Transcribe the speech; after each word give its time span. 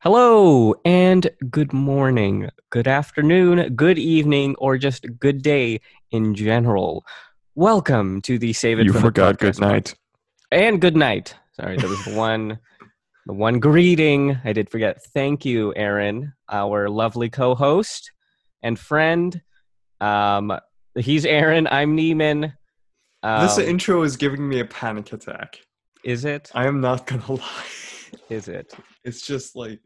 Hello 0.00 0.74
and 0.84 1.28
good 1.50 1.72
morning, 1.72 2.48
good 2.70 2.86
afternoon, 2.86 3.74
good 3.74 3.98
evening, 3.98 4.54
or 4.58 4.78
just 4.78 5.06
good 5.18 5.42
day 5.42 5.80
in 6.12 6.34
general. 6.36 7.04
Welcome 7.56 8.22
to 8.22 8.38
the 8.38 8.52
Save 8.52 8.78
It 8.78 8.86
You 8.86 8.92
forgot 8.92 9.38
good 9.38 9.58
night. 9.60 9.94
and 10.52 10.80
good 10.80 10.96
night. 10.96 11.34
Sorry, 11.52 11.76
there 11.78 11.88
was 11.88 12.04
the 12.04 12.14
one, 12.14 12.60
the 13.26 13.32
one 13.32 13.58
greeting 13.58 14.38
I 14.44 14.52
did 14.52 14.70
forget. 14.70 15.02
Thank 15.14 15.44
you, 15.44 15.74
Aaron, 15.74 16.32
our 16.48 16.88
lovely 16.88 17.28
co-host 17.28 18.12
and 18.62 18.78
friend. 18.78 19.40
Um, 20.00 20.56
he's 20.94 21.26
Aaron. 21.26 21.66
I'm 21.72 21.96
Neiman. 21.96 22.52
Um, 23.24 23.42
this 23.42 23.58
intro 23.58 24.02
is 24.02 24.16
giving 24.16 24.48
me 24.48 24.60
a 24.60 24.64
panic 24.64 25.12
attack. 25.12 25.58
is 26.04 26.24
it? 26.24 26.52
I 26.54 26.68
am 26.68 26.80
not 26.80 27.04
gonna 27.06 27.32
lie. 27.32 27.64
Is 28.30 28.46
it? 28.46 28.74
It's 29.04 29.26
just 29.26 29.56
like 29.56 29.80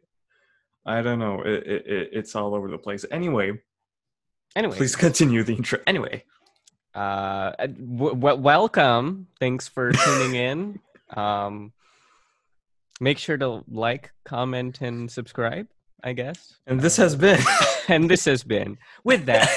I 0.84 1.00
don't 1.02 1.18
know. 1.18 1.42
It, 1.42 1.66
it, 1.66 1.86
it 1.86 2.08
it's 2.12 2.34
all 2.34 2.54
over 2.54 2.68
the 2.70 2.78
place. 2.78 3.04
Anyway, 3.10 3.52
Anyway, 4.56 4.76
please 4.76 4.96
continue 4.96 5.42
the 5.42 5.54
intro. 5.54 5.78
Anyway, 5.86 6.24
uh 6.94 7.52
w- 7.56 8.14
w- 8.14 8.36
welcome 8.36 9.26
thanks 9.40 9.66
for 9.68 9.92
tuning 10.04 10.34
in 10.34 10.78
um 11.16 11.72
make 13.00 13.16
sure 13.18 13.38
to 13.38 13.64
like 13.68 14.12
comment 14.26 14.82
and 14.82 15.10
subscribe 15.10 15.66
i 16.04 16.12
guess 16.12 16.58
and 16.66 16.78
this 16.82 16.98
has 16.98 17.16
been. 17.16 17.40
and 17.88 18.10
this 18.10 18.26
has 18.26 18.44
been 18.44 18.76
with 19.04 19.24
that 19.24 19.48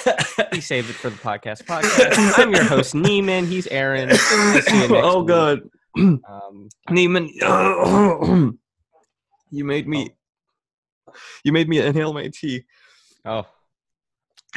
we 0.54 0.62
save 0.62 0.90
it 0.90 0.94
for 0.94 1.10
the 1.10 1.18
podcast 1.18 1.64
podcast 1.66 2.40
i'm 2.40 2.54
your 2.54 2.64
host 2.64 2.94
neiman 2.94 3.46
he's 3.46 3.68
aaron 3.68 4.10
I'll 4.12 4.62
see 4.62 4.73
you 4.73 4.88
next 4.88 4.92
oh 5.04 5.20
week. 5.20 5.28
god, 5.28 5.60
um 5.98 6.70
Neiman, 6.90 7.28
you 9.52 9.66
made 9.66 9.88
me. 9.90 10.10
You 11.44 11.52
made 11.52 11.70
me 11.70 11.80
inhale 11.80 12.14
my 12.14 12.30
tea. 12.34 12.64
oh 13.26 13.45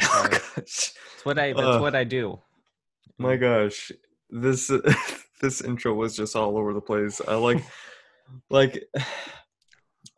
Oh 0.01 0.27
gosh. 0.31 0.41
that's 0.55 0.93
what 1.23 1.37
i 1.37 1.51
that's 1.53 1.65
Ugh. 1.65 1.81
what 1.81 1.95
i 1.95 2.03
do 2.05 2.39
My 3.17 3.35
gosh, 3.35 3.91
this 4.29 4.71
this 5.41 5.61
intro 5.61 5.93
was 5.93 6.15
just 6.15 6.35
all 6.35 6.57
over 6.57 6.73
the 6.73 6.81
place. 6.81 7.19
I 7.27 7.35
like, 7.35 7.61
like, 8.49 8.85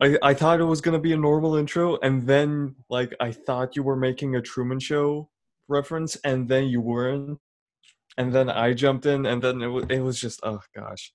I 0.00 0.16
I 0.22 0.34
thought 0.34 0.60
it 0.60 0.64
was 0.70 0.80
gonna 0.80 1.00
be 1.00 1.12
a 1.12 1.16
normal 1.16 1.56
intro, 1.56 1.98
and 2.00 2.26
then 2.26 2.76
like 2.88 3.12
I 3.20 3.32
thought 3.32 3.74
you 3.76 3.82
were 3.82 3.96
making 3.96 4.36
a 4.36 4.42
Truman 4.42 4.78
Show 4.78 5.28
reference, 5.68 6.16
and 6.24 6.48
then 6.48 6.66
you 6.68 6.80
weren't, 6.80 7.40
and 8.16 8.32
then 8.32 8.48
I 8.48 8.72
jumped 8.74 9.06
in, 9.06 9.26
and 9.26 9.42
then 9.42 9.60
it 9.62 9.66
was 9.68 9.84
it 9.90 10.00
was 10.00 10.20
just 10.20 10.38
oh 10.44 10.60
gosh. 10.76 11.12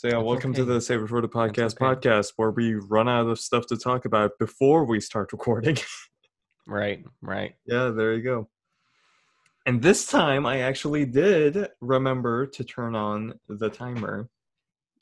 So 0.00 0.08
yeah, 0.08 0.14
That's 0.14 0.24
welcome 0.24 0.54
to 0.54 0.62
okay. 0.62 0.72
the 0.72 0.80
Save 0.80 1.02
It 1.02 1.08
for 1.08 1.20
the 1.20 1.28
Podcast 1.28 1.74
okay. 1.74 1.84
podcast, 1.84 2.32
where 2.36 2.50
we 2.52 2.72
run 2.72 3.06
out 3.06 3.26
of 3.26 3.38
stuff 3.38 3.66
to 3.66 3.76
talk 3.76 4.06
about 4.06 4.30
before 4.38 4.86
we 4.86 4.98
start 4.98 5.30
recording. 5.32 5.76
right 6.66 7.04
right 7.20 7.56
Yeah, 7.66 7.88
there 7.90 8.14
you 8.14 8.22
go. 8.22 8.48
And 9.66 9.82
this 9.82 10.06
time 10.06 10.46
I 10.46 10.60
actually 10.60 11.04
did 11.04 11.68
remember 11.82 12.46
to 12.46 12.64
turn 12.64 12.94
on 12.96 13.34
the 13.50 13.68
timer. 13.68 14.30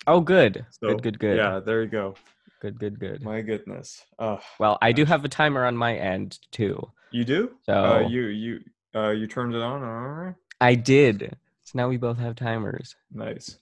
oh 0.08 0.18
good 0.20 0.66
So, 0.70 0.88
good 0.88 1.02
good 1.04 1.18
good 1.20 1.36
Yeah, 1.36 1.60
there 1.60 1.82
you 1.84 1.88
go. 1.88 2.16
good 2.60 2.80
good 2.80 2.98
good 2.98 3.22
My 3.22 3.40
goodness. 3.40 4.04
Uh, 4.18 4.38
well 4.58 4.78
i 4.82 4.90
do 4.90 5.04
have 5.04 5.24
a 5.24 5.28
timer 5.28 5.64
on 5.64 5.76
my 5.76 5.94
end 5.94 6.40
too 6.50 6.76
you 7.12 7.24
do? 7.24 7.52
so 7.62 7.72
Uh, 7.72 8.00
you 8.08 8.22
you 8.22 8.60
uh 8.96 9.10
you 9.10 9.28
turned 9.28 9.54
it 9.54 9.62
on. 9.62 9.80
All 9.84 10.08
right. 10.08 10.34
I 10.60 10.74
did. 10.74 11.36
So 11.62 11.72
now 11.76 11.88
we 11.88 11.98
both 11.98 12.18
have 12.18 12.34
timers. 12.34 12.96
Nice. 13.12 13.58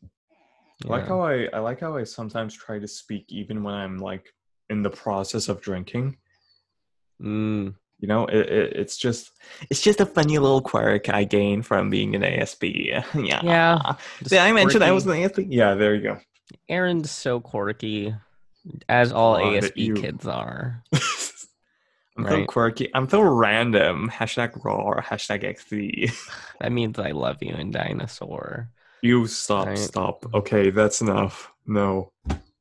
I 0.85 0.89
like 0.89 1.03
Yeah. 1.03 1.09
how 1.09 1.21
I 1.23 1.49
I 1.53 1.59
like 1.61 1.81
how 1.81 1.97
I 1.97 2.05
sometimes 2.05 2.55
try 2.55 2.79
to 2.79 2.89
speak 2.89 3.25
even 3.29 3.63
when 3.63 3.75
I'm 3.75 3.99
like 3.99 4.33
in 4.69 4.83
the 4.83 4.91
process 4.91 5.49
of 5.49 5.61
drinking. 5.61 6.17
Mm, 7.23 7.75
You 7.99 8.09
know, 8.09 8.27
it, 8.27 8.47
it 8.51 8.73
it's 8.77 8.97
just 8.97 9.31
it's 9.71 9.81
just 9.81 10.01
a 10.01 10.07
funny 10.07 10.39
little 10.39 10.61
quirk 10.61 11.09
I 11.09 11.25
gain 11.25 11.63
from 11.63 11.89
being 11.89 12.15
an 12.15 12.23
ASB. 12.23 12.89
yeah. 13.15 13.41
Yeah, 13.43 13.95
just 14.19 14.31
Did 14.31 14.39
I 14.41 14.53
mention 14.53 14.83
I 14.83 14.93
was 14.93 15.07
an 15.07 15.13
ASB? 15.13 15.47
Yeah, 15.49 15.75
there 15.75 15.95
you 15.95 16.03
go. 16.03 16.19
Aaron's 16.69 17.11
so 17.11 17.41
quirky, 17.41 18.15
as 18.89 19.13
all 19.13 19.37
Oh, 19.37 19.41
ASB 19.45 19.97
kids 20.03 20.27
are. 20.27 20.83
I'm 22.19 22.25
so 22.27 22.45
quirky. 22.47 22.89
I'm 22.95 23.09
so 23.09 23.21
random. 23.21 24.09
Hashtag 24.11 24.63
raw. 24.65 25.01
Hashtag 25.01 25.43
XD. 25.45 26.13
That 26.61 26.73
means 26.73 26.99
I 26.99 27.11
love 27.11 27.37
you 27.43 27.55
in 27.55 27.71
dinosaur. 27.71 28.71
You 29.07 29.27
stop. 29.29 29.67
Right. 29.69 29.79
Stop. 29.79 30.27
Okay, 30.35 30.71
that's 30.71 31.01
enough. 31.01 31.53
No, 31.67 32.13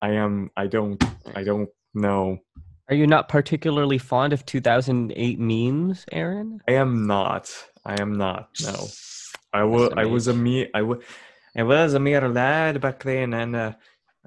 I 0.01 0.11
am. 0.11 0.51
I 0.55 0.67
don't. 0.67 1.03
I 1.35 1.43
don't 1.43 1.69
know. 1.95 2.37
Are 2.87 2.95
you 2.95 3.07
not 3.07 3.29
particularly 3.29 3.97
fond 3.97 4.31
of 4.31 4.45
2008 4.45 5.39
memes, 5.39 6.05
Aaron? 6.11 6.59
I 6.67 6.73
am 6.73 7.07
not. 7.07 7.51
I 7.83 7.99
am 7.99 8.13
not. 8.13 8.49
No. 8.61 8.75
I 9.53 9.63
was. 9.63 9.91
I 9.97 10.05
was 10.05 10.27
a 10.27 10.33
me. 10.35 10.69
I 10.75 10.83
was. 10.83 10.99
I 11.57 11.63
was 11.63 11.93
a 11.95 11.99
mere 11.99 12.27
lad 12.29 12.79
back 12.81 13.01
then, 13.03 13.33
and 13.33 13.55
uh, 13.55 13.73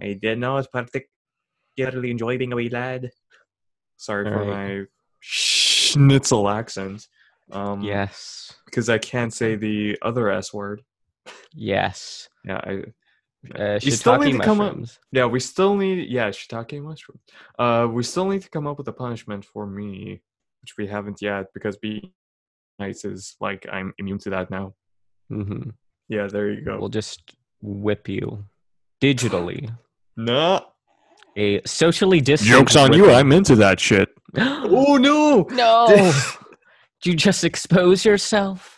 I 0.00 0.19
did 0.21 0.39
not 0.39 0.67
particularly 0.73 2.11
enjoy 2.11 2.37
being 2.39 2.53
a 2.53 2.56
wee 2.56 2.71
lad. 2.71 3.11
Sorry 3.97 4.25
for 4.25 4.43
Alright. 4.43 4.81
my 4.81 4.85
schnitzel 5.21 6.49
accent. 6.49 7.06
Um, 7.50 7.83
Yes. 7.83 8.55
because 8.67 8.89
I 8.89 8.99
can't 8.99 9.33
say 9.33 9.55
the 9.56 9.99
other 10.03 10.31
S 10.31 10.53
word. 10.53 10.83
Yes. 11.54 12.28
Yeah, 12.44 12.60
I, 12.64 12.72
Uh, 13.56 13.78
You 13.81 13.92
still 13.92 14.19
need 14.19 14.34
shiitake 14.34 14.38
to 14.38 14.44
come 14.44 14.60
up- 14.60 14.76
yeah, 15.12 15.25
we 15.25 15.38
still 15.41 15.75
need 15.76 16.09
yeah 16.10 16.28
shiitake 16.31 16.82
mushroom. 16.82 17.20
Uh, 17.59 17.86
we 17.91 18.03
still 18.03 18.26
need 18.28 18.42
to 18.42 18.50
come 18.50 18.66
up 18.66 18.78
with 18.78 18.88
a 18.88 18.92
punishment 18.92 19.44
for 19.44 19.64
me, 19.66 20.20
which 20.60 20.75
we 20.76 20.87
haven't 20.88 21.22
yet 21.22 21.47
because 21.54 21.76
being 21.76 22.10
nice 22.81 23.04
is 23.04 23.37
like 23.41 23.64
I'm 23.72 23.92
immune 23.98 24.19
to 24.19 24.31
that 24.31 24.50
now. 24.50 24.75
hmm 25.28 25.70
Yeah, 26.08 26.26
there 26.26 26.50
you 26.50 26.62
go. 26.64 26.78
We'll 26.81 26.88
just 27.03 27.20
whip 27.62 28.08
you 28.08 28.44
digitally. 29.00 29.70
no, 30.16 30.66
A 31.37 31.60
socially 31.64 32.20
distant. 32.20 32.50
jokes 32.50 32.75
on 32.76 32.92
you. 32.92 33.10
I'm 33.10 33.31
into 33.32 33.54
that 33.56 33.78
shit. 33.78 34.08
oh 34.37 34.97
no, 34.97 35.47
No! 35.50 35.87
Did 37.03 37.10
you 37.12 37.14
just 37.14 37.44
expose 37.44 38.04
yourself? 38.04 38.78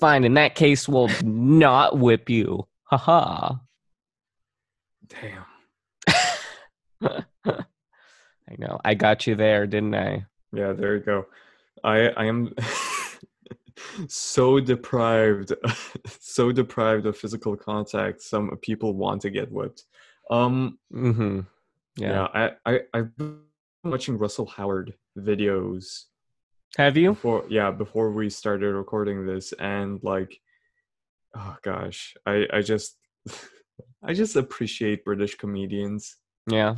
Fine, 0.00 0.24
in 0.24 0.34
that 0.34 0.54
case, 0.54 0.88
we'll 0.88 1.10
not 1.22 1.98
whip 1.98 2.28
you. 2.28 2.66
Haha. 2.84 3.54
damn. 5.08 5.44
I 7.44 8.56
know. 8.58 8.80
I 8.84 8.94
got 8.94 9.26
you 9.26 9.34
there, 9.34 9.66
didn't 9.66 9.94
I? 9.94 10.26
Yeah, 10.52 10.72
there 10.72 10.96
you 10.96 11.00
go. 11.02 11.26
I 11.84 12.08
I 12.10 12.24
am 12.26 12.54
so 14.08 14.60
deprived, 14.60 15.52
so 16.06 16.52
deprived 16.52 17.06
of 17.06 17.16
physical 17.16 17.56
contact. 17.56 18.22
Some 18.22 18.56
people 18.60 18.94
want 18.94 19.22
to 19.22 19.30
get 19.30 19.50
whipped. 19.50 19.84
Um, 20.30 20.78
Mm-hmm. 20.92 21.40
Yeah, 21.96 22.28
Yeah. 22.34 22.50
I, 22.66 22.72
I 22.74 22.80
I've 22.94 23.16
been 23.16 23.38
watching 23.84 24.18
Russell 24.18 24.46
Howard 24.46 24.94
videos 25.18 26.04
Have 26.76 26.96
you? 26.96 27.10
before 27.10 27.44
yeah, 27.48 27.70
before 27.70 28.12
we 28.12 28.30
started 28.30 28.74
recording 28.74 29.26
this 29.26 29.52
and 29.52 30.00
like 30.02 30.40
oh 31.36 31.56
gosh, 31.62 32.14
I 32.26 32.46
I 32.52 32.62
just 32.62 32.96
I 34.02 34.14
just 34.14 34.36
appreciate 34.36 35.04
British 35.04 35.36
comedians. 35.36 36.16
Yeah. 36.48 36.76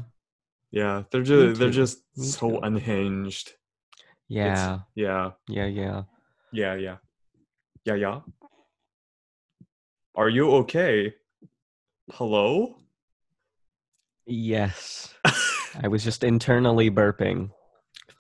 Yeah, 0.71 1.05
they're 1.11 1.23
just 1.23 1.61
they're 1.61 1.71
just 1.71 2.03
so 2.17 2.61
unhinged. 2.61 3.53
Yeah. 4.29 4.81
Yeah, 4.95 5.31
Yeah. 5.47 5.73
Yeah. 5.77 6.03
yeah, 6.53 6.75
yeah. 6.75 6.97
Yeah, 7.85 7.95
yeah. 7.95 8.21
Are 10.17 10.29
you 10.29 10.51
okay? 10.63 11.15
Hello? 12.13 12.77
Yes. 14.27 15.15
I 15.83 15.89
was 15.89 16.03
just 16.03 16.25
internally 16.25 16.91
burping. 16.91 17.51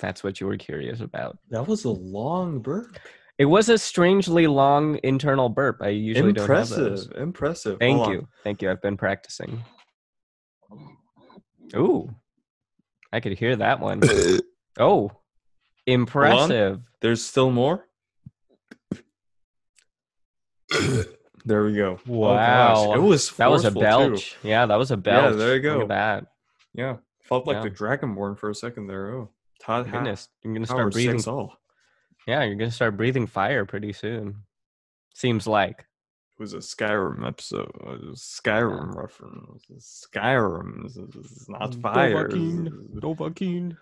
That's 0.05 0.23
what 0.23 0.39
you 0.39 0.47
were 0.47 0.59
curious 0.59 1.01
about. 1.01 1.39
That 1.49 1.67
was 1.67 1.85
a 1.85 1.91
long 1.91 2.61
burp. 2.61 2.99
It 3.39 3.47
was 3.47 3.71
a 3.71 3.79
strangely 3.79 4.47
long 4.47 5.01
internal 5.03 5.49
burp. 5.49 5.79
I 5.81 5.89
usually 5.89 6.35
don't 6.35 6.47
have 6.49 6.69
those. 6.69 7.07
Impressive. 7.07 7.23
Impressive. 7.23 7.79
Thank 7.81 7.97
Hold 7.97 8.09
on. 8.09 8.13
you. 8.15 8.29
Thank 8.45 8.61
you. 8.61 8.71
I've 8.71 8.83
been 8.83 8.99
practicing. 8.99 9.65
Ooh. 11.75 12.15
I 13.15 13.21
could 13.21 13.39
hear 13.39 13.57
that 13.57 13.81
one. 13.81 14.03
Oh. 14.79 15.11
Impressive. 15.87 16.81
There's 17.01 17.25
still 17.25 17.51
more. 17.51 17.87
there 21.45 21.65
we 21.65 21.75
go. 21.75 21.99
Oh, 22.09 22.13
Wow. 22.13 22.93
it 22.95 22.99
was 23.01 23.31
That 23.37 23.51
was 23.51 23.65
a 23.65 23.71
forceful, 23.71 23.81
too. 23.83 24.11
belch. 24.11 24.37
Yeah, 24.43 24.67
that 24.67 24.77
was 24.77 24.91
a 24.91 24.97
belch. 24.97 25.33
Yeah, 25.33 25.37
there 25.39 25.57
you 25.57 25.63
Look 25.71 25.77
go. 25.79 25.83
at 25.83 25.89
that. 25.89 26.27
Yeah, 26.75 26.97
felt 27.23 27.47
like 27.47 27.57
Yeah. 27.57 27.63
the 27.65 27.71
Dragonborn 27.71 28.37
for 28.39 28.51
a 28.51 28.55
second 28.55 28.89
there. 28.89 29.15
Oh, 29.15 29.31
Todd 29.65 29.91
Goodness. 29.91 30.29
You're 30.43 30.55
gonna 30.55 30.67
start 30.67 30.93
breathing. 30.93 31.21
Yeah, 32.27 32.43
you're 32.45 32.57
gonna 32.57 32.71
start 32.71 32.97
breathing 32.97 33.27
fire 33.27 33.65
pretty 33.65 33.93
soon. 33.93 34.43
Seems 35.15 35.47
like. 35.47 35.79
it 35.79 36.43
was 36.43 36.53
a 36.53 36.59
Skyrim 36.59 37.27
episode. 37.27 37.71
Uh, 37.87 37.95
it 37.95 38.05
was 38.11 38.41
Skyrim 38.45 38.95
reference. 38.95 40.07
Skyrim 40.15 40.87
is 40.87 41.49
not 41.49 41.73
mm, 41.73 41.83
fire. 41.83 42.29
Dovahkiin. 42.29 43.77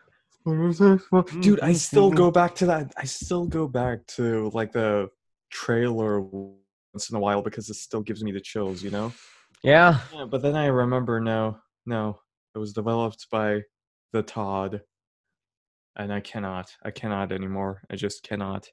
Dude, 0.45 1.61
I 1.61 1.71
mm-hmm. 1.71 1.73
still 1.75 2.11
go 2.11 2.31
back 2.31 2.55
to 2.57 2.67
that. 2.67 2.93
I 2.97 3.05
still 3.05 3.47
go 3.47 3.69
back 3.69 4.07
to 4.09 4.51
like 4.53 4.73
the 4.73 5.09
trailer 5.51 6.21
once 6.21 7.11
in 7.11 7.17
a 7.17 7.21
while 7.21 7.43
because 7.43 7.69
it 7.71 7.75
still 7.75 8.03
gives 8.03 8.25
me 8.25 8.33
the 8.33 8.41
chills, 8.41 8.83
you 8.83 8.91
know? 8.91 9.13
Yeah. 9.63 10.01
Yeah, 10.13 10.25
but 10.25 10.43
then 10.43 10.57
I 10.57 10.67
remember 10.67 11.21
no, 11.21 11.59
no, 11.87 12.19
it 12.55 12.59
was 12.59 12.73
developed 12.73 13.29
by 13.31 13.63
the 14.13 14.23
Todd. 14.23 14.83
And 15.97 16.13
I 16.13 16.21
cannot. 16.21 16.75
I 16.85 16.91
cannot 16.91 17.33
anymore. 17.33 17.83
I 17.91 17.97
just 17.97 18.23
cannot. 18.23 18.69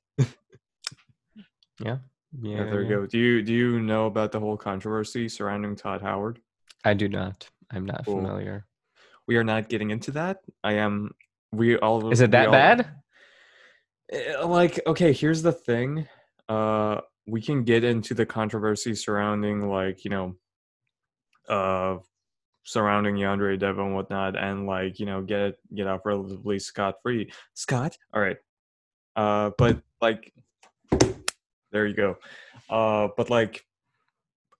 Yeah. 1.81 1.97
Yeah, 2.41 2.63
there 2.65 2.83
you 2.83 2.89
go. 2.89 3.05
Do 3.07 3.17
you 3.17 3.41
do 3.41 3.53
you 3.53 3.79
know 3.79 4.05
about 4.05 4.31
the 4.31 4.39
whole 4.39 4.55
controversy 4.57 5.27
surrounding 5.29 5.75
Todd 5.75 6.01
Howard? 6.01 6.39
I 6.85 6.93
do 6.93 7.07
not. 7.09 7.49
I'm 7.71 7.85
not 7.85 8.05
Cool. 8.05 8.17
familiar. 8.17 8.65
We 9.27 9.37
are 9.37 9.43
not 9.43 9.67
getting 9.69 9.89
into 9.89 10.11
that. 10.11 10.37
I 10.63 10.73
am. 10.73 11.11
We 11.51 11.77
all. 11.77 12.11
Is 12.11 12.21
it 12.21 12.31
that 12.31 12.47
all- 12.47 12.51
bad? 12.51 12.87
Eh, 14.11 14.37
Like, 14.43 14.79
okay, 14.85 15.11
here's 15.13 15.41
the 15.41 15.51
thing. 15.51 16.07
Uh, 16.47 17.01
we 17.27 17.41
can 17.41 17.63
get 17.63 17.83
into 17.83 18.13
the 18.13 18.25
controversy 18.25 18.93
surrounding, 18.95 19.67
like, 19.69 20.03
you 20.03 20.09
know, 20.11 20.35
uh, 21.47 21.97
surrounding 22.63 23.15
Yandere 23.15 23.57
Dev 23.57 23.79
and 23.79 23.95
whatnot, 23.95 24.37
and 24.37 24.65
like, 24.65 24.99
you 24.99 25.05
know, 25.05 25.21
get 25.21 25.55
get 25.73 25.87
off 25.87 26.05
relatively 26.05 26.59
scot 26.59 26.95
free. 27.01 27.31
Scott, 27.53 27.97
all 28.13 28.21
right. 28.21 28.37
Uh, 29.15 29.51
but 29.57 29.81
like, 30.01 30.33
there 31.71 31.85
you 31.85 31.93
go. 31.93 32.17
Uh, 32.69 33.09
but 33.17 33.29
like, 33.29 33.65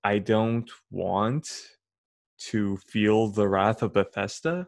I 0.04 0.20
don't 0.20 0.70
want 0.92 1.50
to 2.40 2.78
feel 2.78 3.28
the 3.28 3.48
wrath 3.48 3.84
of 3.84 3.94
Bethesda. 3.94 4.68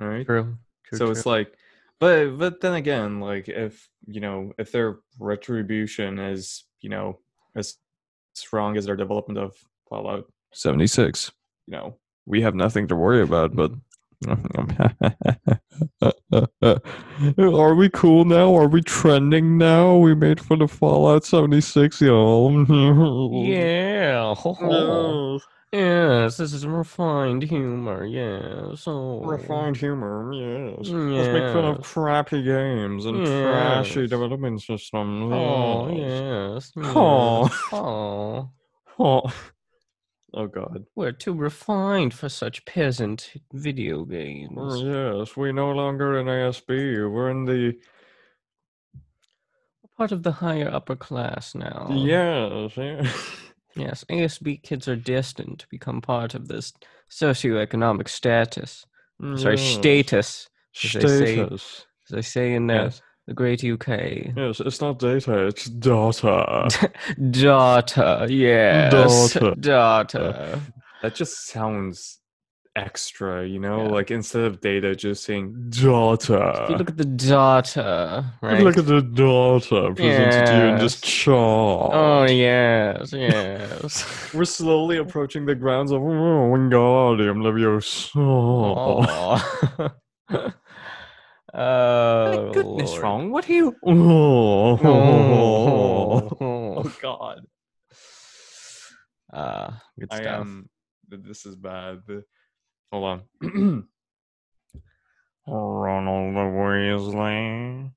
All 0.00 0.08
right 0.08 0.26
True. 0.26 0.56
True. 0.84 0.98
so 0.98 1.10
it's 1.10 1.26
like 1.26 1.54
but 2.00 2.36
but 2.36 2.60
then 2.60 2.74
again 2.74 3.20
like 3.20 3.48
if 3.48 3.88
you 4.06 4.20
know 4.20 4.52
if 4.58 4.72
their 4.72 4.98
retribution 5.20 6.18
is 6.18 6.64
you 6.80 6.90
know 6.90 7.20
as 7.54 7.76
strong 8.34 8.76
as 8.76 8.86
their 8.86 8.96
development 8.96 9.38
of 9.38 9.56
fallout 9.88 10.30
76 10.54 11.32
you 11.66 11.72
know 11.72 11.96
we 12.26 12.40
have 12.42 12.54
nothing 12.54 12.88
to 12.88 12.96
worry 12.96 13.22
about 13.22 13.54
but 13.54 13.72
are 17.38 17.74
we 17.74 17.90
cool 17.90 18.24
now 18.24 18.56
are 18.56 18.68
we 18.68 18.80
trending 18.80 19.58
now 19.58 19.96
we 19.96 20.14
made 20.14 20.40
fun 20.40 20.62
of 20.62 20.70
fallout 20.70 21.24
76 21.24 22.00
y'all 22.00 22.50
yeah. 23.46 24.34
ho, 24.34 24.54
ho. 24.54 25.40
Yes, 25.74 26.36
this 26.36 26.52
is 26.52 26.64
refined 26.64 27.42
humor. 27.42 28.04
Yeah. 28.04 28.76
So 28.76 29.20
refined 29.24 29.76
humor 29.76 30.32
yes 30.32 30.88
Let's 30.88 31.28
make 31.30 31.52
fun 31.52 31.64
of 31.64 31.82
crappy 31.82 32.44
games 32.44 33.06
and 33.06 33.26
trashy 33.26 34.06
development 34.06 34.62
systems. 34.62 35.32
Oh 35.34 35.88
yes. 35.88 36.70
yes. 36.76 36.86
Oh. 36.94 37.42
yes. 37.42 37.64
Oh, 37.72 38.50
Oh. 39.00 39.32
Oh 40.34 40.46
God. 40.46 40.84
we're 40.94 41.12
too 41.12 41.32
refined 41.34 42.12
for 42.14 42.28
such 42.28 42.64
peasant 42.64 43.32
video 43.52 44.04
games. 44.04 44.52
Oh, 44.58 45.18
yes, 45.20 45.36
we 45.36 45.52
no 45.52 45.70
longer 45.70 46.18
in 46.18 46.26
ASB. 46.26 46.68
We're 47.10 47.30
in 47.30 47.44
the 47.44 47.78
part 49.96 50.12
of 50.12 50.22
the 50.22 50.32
higher 50.32 50.68
upper 50.72 50.96
class 50.96 51.54
now. 51.54 51.88
yes. 51.90 52.72
yeah. 52.76 53.10
Yes, 53.76 54.04
ASB 54.08 54.62
kids 54.62 54.86
are 54.86 54.94
destined 54.96 55.58
to 55.58 55.66
become 55.68 56.00
part 56.00 56.34
of 56.34 56.46
this 56.46 56.72
socioeconomic 57.10 58.08
status. 58.08 58.86
Sorry, 59.20 59.56
mm, 59.56 59.58
Yes. 59.58 59.74
status, 59.74 60.48
as 60.84 60.92
they 60.92 61.00
say- 61.00 61.34
Status. 61.36 61.86
as 62.08 62.14
they 62.14 62.22
say 62.22 62.54
in 62.54 62.66
the, 62.68 62.74
Yes. 62.74 63.02
The 63.26 63.34
great 63.34 63.64
UK. 63.64 63.88
Yes, 64.36 64.60
it's 64.60 64.80
not 64.80 64.98
data, 64.98 65.46
it's 65.46 65.66
data. 65.66 66.68
Data, 67.30 68.26
yes. 68.28 69.32
Data. 69.32 69.54
Data. 69.58 70.60
that 71.02 71.14
just 71.14 71.46
sounds 71.48 72.20
extra, 72.76 73.46
you 73.46 73.58
know? 73.58 73.84
Yeah. 73.84 73.88
Like 73.88 74.10
instead 74.10 74.42
of 74.44 74.60
data, 74.60 74.94
just 74.94 75.24
saying 75.24 75.70
data. 75.70 76.62
If 76.64 76.70
you 76.70 76.76
look 76.76 76.90
at 76.90 76.96
the 76.96 77.04
data, 77.04 78.24
right? 78.42 78.62
Look 78.62 78.76
at 78.76 78.86
the 78.86 79.00
data 79.00 79.92
presented 79.94 80.46
to 80.46 80.56
you 80.56 80.62
in 80.64 80.78
this 80.78 80.94
Yes. 80.94 81.00
chart. 81.10 81.90
oh, 81.94 82.24
yes, 82.24 83.12
yes. 83.12 84.30
We're 84.34 84.44
slowly 84.44 84.98
approaching 84.98 85.46
the 85.46 85.54
grounds 85.54 85.92
of 85.92 86.02
oh, 86.02 86.50
Wingardium 86.52 87.38
Leviosa. 87.42 88.10
oh. 88.16 89.90
Oh, 91.54 92.50
goodness, 92.52 92.90
Lord. 92.92 93.02
wrong. 93.02 93.30
What 93.30 93.48
are 93.48 93.52
you? 93.52 93.76
Oh, 93.86 94.78
Oh. 94.82 96.28
oh 96.84 96.96
God. 97.00 97.40
Uh, 99.32 99.70
good 99.98 100.08
I 100.12 100.16
stuff. 100.16 100.40
am. 100.40 100.68
This 101.08 101.46
is 101.46 101.56
bad. 101.56 102.02
Hold 102.92 103.04
on. 103.04 103.22
Ronald 105.46 106.34
Weasley. 106.34 107.90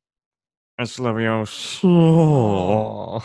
It's 0.79 0.97
Leviosa. 0.99 1.81
Oh. 1.85 3.19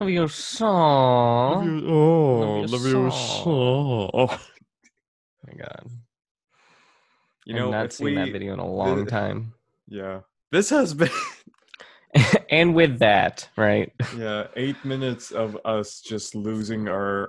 Have 0.00 0.10
your 0.10 0.28
song. 0.28 1.80
Levio- 1.80 1.90
Oh, 1.90 2.64
Leviosa. 2.66 3.44
Leviosa. 3.46 4.10
Oh. 4.14 4.40
my 5.46 5.52
god. 5.54 5.86
You 7.44 7.54
I've 7.56 7.60
know, 7.60 7.70
not 7.70 7.86
if 7.86 7.92
seen 7.92 8.04
we, 8.06 8.14
that 8.16 8.32
video 8.32 8.52
in 8.54 8.58
a 8.58 8.66
long 8.66 9.04
the- 9.04 9.10
time. 9.10 9.54
Yeah. 9.86 10.20
This 10.50 10.70
has 10.70 10.94
been 10.94 11.10
and 12.50 12.74
with 12.74 13.00
that, 13.00 13.48
right? 13.56 13.92
yeah, 14.16 14.46
eight 14.56 14.82
minutes 14.84 15.30
of 15.30 15.58
us 15.64 16.00
just 16.00 16.34
losing 16.34 16.88
our 16.88 17.28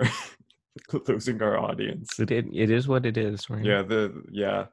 losing 1.07 1.41
our 1.41 1.57
audience. 1.57 2.17
It, 2.19 2.31
it, 2.31 2.45
it 2.53 2.69
is 2.69 2.87
what 2.87 3.05
it 3.05 3.17
is, 3.17 3.49
right? 3.49 3.63
Yeah, 3.65 3.81
the 3.81 4.23
yeah. 4.31 4.65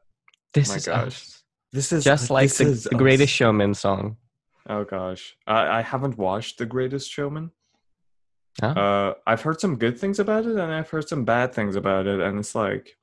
This 0.55 0.69
my 0.69 0.77
is 0.77 0.87
gosh. 0.87 1.06
us. 1.06 1.43
This 1.73 1.93
is 1.93 2.05
Just 2.05 2.31
like 2.31 2.53
the, 2.53 2.65
the 2.91 2.97
Greatest. 2.97 3.33
Showman 3.33 3.73
song. 3.75 4.17
Oh 4.69 4.85
gosh, 4.85 5.35
I, 5.47 5.79
I 5.79 5.83
haven't 5.83 6.19
watched 6.19 6.59
The 6.59 6.67
Greatest 6.67 7.11
Showman. 7.11 7.50
Huh? 8.61 8.67
Uh, 8.69 9.15
I've 9.27 9.41
heard 9.41 9.61
some 9.61 9.77
good 9.77 9.99
things 9.99 10.21
about 10.21 10.44
it, 10.44 10.53
and 10.53 10.73
I've 10.73 10.91
heard 10.91 11.09
some 11.09 11.25
bad 11.25 11.55
things 11.55 11.75
about 11.75 12.06
it, 12.06 12.21
and 12.21 12.39
it's 12.39 12.55
like, 12.55 12.97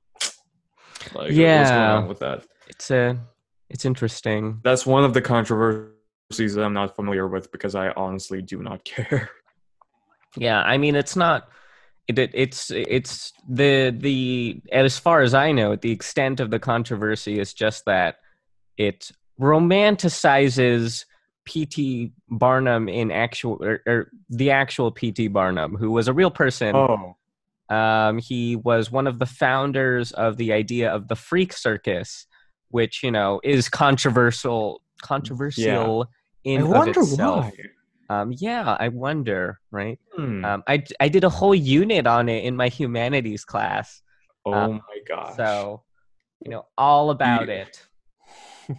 like 1.14 1.28
what's 1.28 1.32
going 1.32 1.42
Yeah. 1.42 1.98
on 1.98 2.08
with 2.08 2.20
that? 2.20 2.46
It's 2.68 2.92
uh, 2.92 3.16
it's 3.70 3.86
interesting. 3.86 4.60
That's 4.64 4.86
one 4.86 5.04
of 5.04 5.14
the 5.14 5.22
controversies 5.22 6.54
that 6.56 6.64
I'm 6.64 6.74
not 6.74 6.96
familiar 6.96 7.28
with 7.28 7.52
because 7.52 7.76
I 7.76 7.90
honestly 7.92 8.42
do 8.42 8.62
not 8.62 8.84
care. 8.92 9.30
Yeah, 10.38 10.62
I 10.62 10.78
mean, 10.78 10.96
it's 10.96 11.16
not. 11.16 11.50
It, 12.08 12.18
it 12.20 12.32
it's 12.34 12.72
it's 12.72 13.34
the 13.48 13.96
the 13.96 14.62
as 14.72 14.98
far 14.98 15.22
as 15.22 15.34
I 15.34 15.52
know, 15.52 15.76
the 15.76 15.92
extent 15.92 16.40
of 16.40 16.50
the 16.50 16.60
controversy 16.60 17.40
is 17.40 17.54
just 17.54 17.86
that 17.86 18.18
it 18.78 19.12
romanticizes 19.40 21.06
P.T. 21.46 22.12
Barnum 22.30 22.90
in 22.90 23.12
actual 23.12 23.58
or, 23.64 23.82
or 23.88 24.12
the 24.30 24.52
actual 24.52 24.92
P.T. 24.92 25.28
Barnum, 25.30 25.76
who 25.76 25.92
was 25.92 26.08
a 26.08 26.14
real 26.14 26.32
person. 26.32 26.76
Oh, 26.76 27.16
Um, 27.70 28.18
he 28.18 28.56
was 28.56 28.92
one 28.92 29.06
of 29.08 29.20
the 29.20 29.26
founders 29.28 30.12
of 30.12 30.38
the 30.38 30.54
idea 30.54 30.90
of 30.92 31.08
the 31.08 31.16
freak 31.16 31.54
circus, 31.54 32.26
which 32.70 33.04
you 33.04 33.12
know 33.12 33.40
is 33.44 33.70
controversial 33.70 34.82
controversial 35.02 36.08
in 36.44 36.62
I 36.62 36.64
wonder 36.64 37.02
itself. 37.02 37.46
why. 37.46 38.22
Um, 38.22 38.34
yeah, 38.36 38.76
I 38.80 38.88
wonder, 38.88 39.60
right? 39.72 40.00
Hmm. 40.16 40.44
Um, 40.44 40.64
I 40.68 40.84
I 41.00 41.10
did 41.10 41.24
a 41.24 41.30
whole 41.30 41.54
unit 41.54 42.08
on 42.08 42.28
it 42.28 42.44
in 42.44 42.56
my 42.56 42.68
humanities 42.70 43.46
class, 43.46 44.02
oh 44.46 44.54
uh, 44.54 44.68
my 44.70 44.80
gosh! 45.08 45.36
so 45.38 45.84
you 46.44 46.50
know 46.50 46.66
all 46.78 47.12
about 47.12 47.48
You- 47.48 47.54
it. 47.54 47.86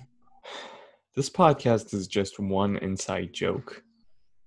this 1.15 1.31
podcast 1.31 1.95
is 1.95 2.09
just 2.09 2.39
one 2.41 2.77
inside 2.79 3.33
joke. 3.33 3.83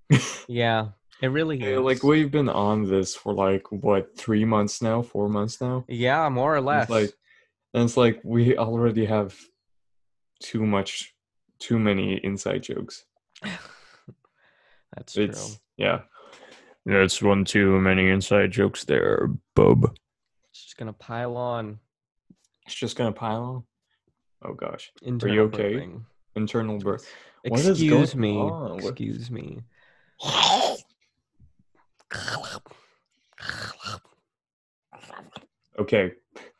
Yeah, 0.49 0.89
it 1.23 1.27
really 1.27 1.57
Yeah, 1.57 1.77
is. 1.77 1.79
like 1.79 2.03
we've 2.03 2.29
been 2.29 2.49
on 2.49 2.83
this 2.83 3.15
for 3.15 3.33
like 3.33 3.71
what 3.71 4.17
three 4.17 4.43
months 4.43 4.81
now, 4.81 5.01
four 5.01 5.29
months 5.29 5.61
now. 5.61 5.85
yeah, 5.87 6.27
more 6.29 6.53
or 6.53 6.59
less. 6.61 6.83
It's 6.83 6.91
like, 6.91 7.13
and 7.73 7.83
it's 7.85 7.95
like 7.97 8.19
we 8.25 8.57
already 8.57 9.05
have 9.05 9.39
too 10.41 10.65
much, 10.65 11.15
too 11.59 11.79
many 11.79 12.15
inside 12.23 12.63
jokes. 12.63 13.05
That's 14.95 15.13
true. 15.13 15.23
It's 15.25 15.59
yeah, 15.77 16.01
that's 16.85 17.21
one 17.21 17.45
too 17.45 17.79
many 17.79 18.09
inside 18.09 18.51
jokes 18.51 18.83
there, 18.83 19.29
bub. 19.55 19.97
It's 20.51 20.63
just 20.65 20.77
gonna 20.77 20.93
pile 20.93 21.35
on. 21.37 21.79
It's 22.67 22.75
just 22.75 22.95
gonna 22.97 23.11
pile 23.13 23.43
on. 23.43 23.63
Oh 24.45 24.53
gosh, 24.53 24.91
Internal 25.01 25.35
you 25.35 25.41
okay? 25.43 25.73
burping. 25.75 26.01
internal 26.35 26.77
birth. 26.77 27.07
Excuse 27.45 28.13
me. 28.15 28.43
Excuse 28.77 29.31
me. 29.31 29.61
Okay. 35.79 36.11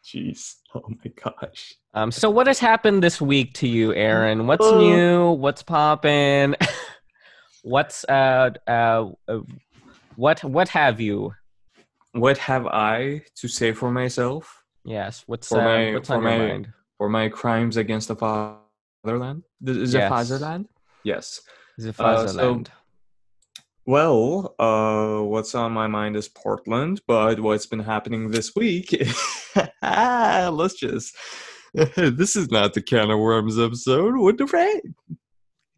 Jeez. 0.04 0.56
Oh 0.76 0.82
my 0.90 1.12
gosh. 1.24 1.76
Um, 1.94 2.12
so 2.12 2.32
what 2.32 2.48
has 2.48 2.58
happened 2.58 3.04
this 3.04 3.22
week 3.22 3.54
to 3.62 3.68
you, 3.68 3.94
Aaron? 3.94 4.48
What's 4.48 4.66
uh. 4.66 4.80
new? 4.80 5.34
What's 5.34 5.62
popping? 5.62 6.56
What's 7.62 8.04
uh, 8.06 8.50
uh, 8.68 9.10
uh, 9.28 9.40
what 10.16 10.44
what 10.44 10.68
have 10.70 11.00
you? 11.00 11.36
What 12.14 12.40
have 12.40 12.66
I 12.66 13.22
to 13.36 13.48
say 13.48 13.72
for 13.72 13.92
myself? 13.92 14.64
Yes. 14.84 15.24
What's 15.28 15.48
for 15.48 15.62
uh, 15.62 15.64
my, 15.64 15.94
what's 15.94 16.08
for 16.08 16.16
on 16.16 16.24
my, 16.24 16.36
your 16.38 16.48
mind? 16.48 16.74
For 16.98 17.08
my 17.08 17.30
crimes 17.30 17.78
against 17.78 18.08
the 18.08 18.16
fatherland, 18.16 19.44
the, 19.62 19.74
the 19.74 20.00
yes. 20.00 20.10
fatherland. 20.10 20.70
Yes. 21.04 21.40
The 21.78 21.94
fatherland. 21.94 22.68
Uh, 22.68 22.72
so 22.72 22.74
well, 23.86 24.56
uh, 24.60 25.24
what's 25.24 25.54
on 25.56 25.74
my 25.74 25.88
mind 25.88 26.16
is 26.16 26.30
Portland, 26.30 27.02
but 27.06 27.42
what's 27.42 27.66
been 27.66 27.80
happening 27.80 28.32
this 28.32 28.56
week? 28.56 28.96
let's 29.82 30.76
just. 30.76 31.16
this 31.96 32.36
is 32.36 32.50
not 32.50 32.74
the 32.74 32.82
can 32.82 33.12
of 33.12 33.20
worms 33.20 33.60
episode. 33.60 34.16
What 34.16 34.38
the 34.38 34.48
frick? 34.48 34.84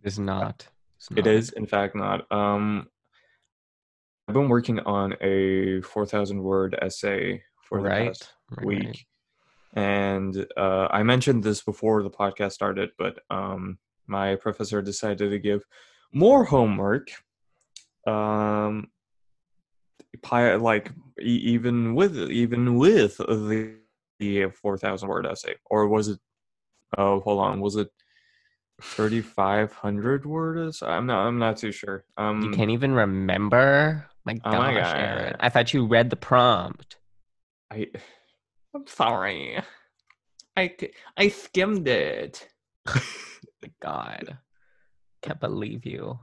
It's 0.03 0.19
not. 0.19 0.67
It's 0.97 1.09
not. 1.09 1.25
is, 1.25 1.49
in 1.51 1.65
fact, 1.65 1.95
not. 1.95 2.31
Um, 2.31 2.87
I've 4.27 4.35
been 4.35 4.49
working 4.49 4.79
on 4.81 5.15
a 5.21 5.81
four 5.81 6.05
thousand 6.05 6.43
word 6.43 6.77
essay 6.81 7.41
for 7.61 7.81
the 7.81 7.89
right. 7.89 8.07
past 8.07 8.33
right, 8.51 8.65
week, 8.67 9.05
and 9.73 10.45
uh, 10.57 10.89
I 10.91 11.01
mentioned 11.01 11.43
this 11.43 11.61
before 11.61 12.03
the 12.03 12.11
podcast 12.11 12.51
started, 12.51 12.91
but 12.99 13.19
um, 13.31 13.79
my 14.05 14.35
professor 14.35 14.81
decided 14.81 15.31
to 15.31 15.39
give 15.39 15.63
more 16.13 16.43
homework. 16.43 17.07
Um, 18.05 18.89
like 20.31 20.91
e- 21.21 21.23
even 21.23 21.95
with 21.95 22.17
even 22.17 22.75
with 22.75 23.17
the, 23.17 23.75
the 24.19 24.49
four 24.49 24.77
thousand 24.77 25.09
word 25.09 25.25
essay, 25.25 25.55
or 25.65 25.87
was 25.87 26.07
it? 26.09 26.19
Oh, 26.97 27.19
hold 27.21 27.39
on, 27.39 27.59
was 27.61 27.75
it? 27.75 27.89
3500 28.81 30.25
words 30.25 30.81
i'm 30.83 31.05
not 31.05 31.25
i'm 31.25 31.39
not 31.39 31.55
too 31.55 31.71
sure 31.71 32.03
um 32.17 32.43
You 32.43 32.49
can't 32.57 32.71
even 32.71 32.91
remember. 32.93 34.09
My 34.25 34.33
Oh 34.43 34.51
gosh, 34.51 34.75
my 34.75 34.99
Aaron! 34.99 35.35
I 35.39 35.47
thought 35.49 35.73
you 35.73 35.85
read 35.85 36.09
the 36.09 36.17
prompt. 36.17 36.97
i 37.71 37.87
i'm 38.73 38.85
sorry 38.85 39.57
i 40.57 40.75
i 41.15 41.27
skimmed 41.29 41.87
it 41.87 42.49
My 42.85 43.71
God, 43.81 44.37
can't 45.21 45.39
believe 45.39 45.85
you. 45.85 46.19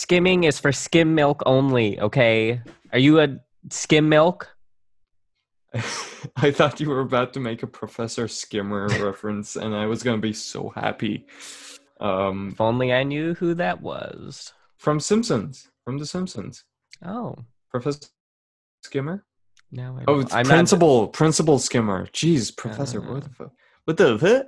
Skimming 0.00 0.44
is 0.44 0.60
for 0.60 0.70
skim 0.70 1.16
milk 1.16 1.42
only. 1.46 1.98
Okay, 1.98 2.62
are 2.92 2.98
you 3.00 3.18
a 3.18 3.26
skim 3.70 4.08
milk? 4.08 4.48
i 6.36 6.50
thought 6.50 6.80
you 6.80 6.88
were 6.90 7.00
about 7.00 7.32
to 7.32 7.38
make 7.40 7.62
a 7.62 7.66
professor 7.66 8.26
skimmer 8.26 8.88
reference 9.08 9.54
and 9.54 9.72
i 9.72 9.86
was 9.86 10.02
gonna 10.02 10.18
be 10.18 10.32
so 10.32 10.68
happy 10.74 11.26
um 12.00 12.50
If 12.52 12.60
only 12.60 12.92
I 12.92 13.04
knew 13.04 13.34
who 13.34 13.54
that 13.54 13.80
was. 13.80 14.52
from 14.78 14.98
simpsons 14.98 15.68
from 15.84 15.98
the 15.98 16.06
simpsons 16.06 16.64
Oh, 17.04 17.36
professor 17.70 18.08
skimmer 18.82 19.24
No, 19.70 19.96
I 20.00 20.04
oh 20.08 20.18
it's 20.20 20.34
I'm 20.34 20.46
not- 20.48 20.54
principal 20.54 21.06
principal 21.08 21.58
skimmer 21.60 22.06
jeez 22.06 22.56
professor 22.56 23.00
Uh. 23.00 23.12
what 23.14 23.22
the 23.24 23.30
fuck 23.38 23.52
what 23.84 23.96
the 23.96 24.18
fuck 24.18 24.46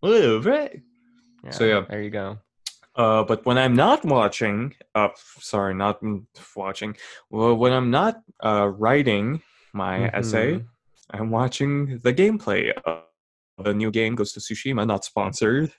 what 0.00 0.10
the 0.10 0.40
fuck 0.42 1.52
So, 1.54 1.64
yeah. 1.64 1.82
there 1.88 2.02
you 2.02 2.10
go. 2.10 2.38
Uh, 2.96 3.22
but 3.24 3.46
when 3.46 3.56
I'm 3.56 3.74
not 3.74 4.04
watching, 4.04 4.74
uh, 4.94 5.08
sorry, 5.38 5.74
not 5.74 6.00
watching. 6.56 6.96
Well, 7.30 7.54
when 7.56 7.72
I'm 7.72 7.90
not 7.90 8.22
uh, 8.42 8.68
writing 8.68 9.42
my 9.72 10.08
essay, 10.12 10.54
Mhm. 10.54 10.66
I'm 11.12 11.30
watching 11.30 11.98
the 11.98 12.12
gameplay 12.12 12.72
of 12.84 13.04
the 13.64 13.74
new 13.74 13.90
game 13.90 14.14
Ghost 14.16 14.36
of 14.36 14.42
Tsushima. 14.42 14.86
Not 14.86 15.04
sponsored. 15.04 15.72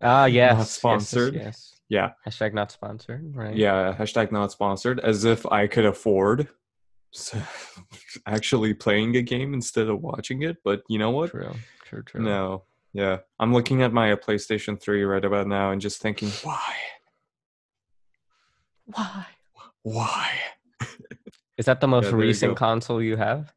Ah, 0.00 0.24
yes, 0.40 0.50
Not 0.52 0.58
yes, 0.58 0.58
yes, 0.58 0.70
sponsored. 0.70 1.34
Yes, 1.34 1.80
Yeah, 1.88 2.10
Hashtag 2.26 2.54
not 2.54 2.72
sponsored. 2.72 3.34
Right. 3.36 3.54
yeah. 3.56 3.94
Hashtag 3.98 4.32
not 4.32 4.50
sponsored. 4.52 4.98
As 5.00 5.24
if 5.24 5.46
I 5.46 5.66
could 5.68 5.84
afford 5.84 6.48
actually 8.26 8.74
playing 8.74 9.16
a 9.16 9.22
game 9.22 9.54
instead 9.54 9.88
of 9.88 10.00
watching 10.00 10.42
it. 10.42 10.56
But 10.64 10.82
you 10.88 10.98
know 10.98 11.10
what? 11.10 11.30
True. 11.30 11.54
True. 11.84 12.02
True. 12.02 12.22
No. 12.22 12.64
Yeah, 12.96 13.18
I'm 13.38 13.52
looking 13.52 13.82
at 13.82 13.92
my 13.92 14.14
PlayStation 14.14 14.80
3 14.80 15.02
right 15.04 15.22
about 15.22 15.46
now 15.46 15.70
and 15.70 15.82
just 15.82 16.00
thinking, 16.00 16.30
why? 16.42 16.72
Why? 18.86 19.26
Why? 19.82 20.30
Is 21.58 21.66
that 21.66 21.82
the 21.82 21.88
most 21.94 22.04
there 22.04 22.12
you 22.12 22.16
recent 22.28 22.52
go. 22.52 22.54
console 22.54 23.02
you 23.02 23.16
have? 23.16 23.52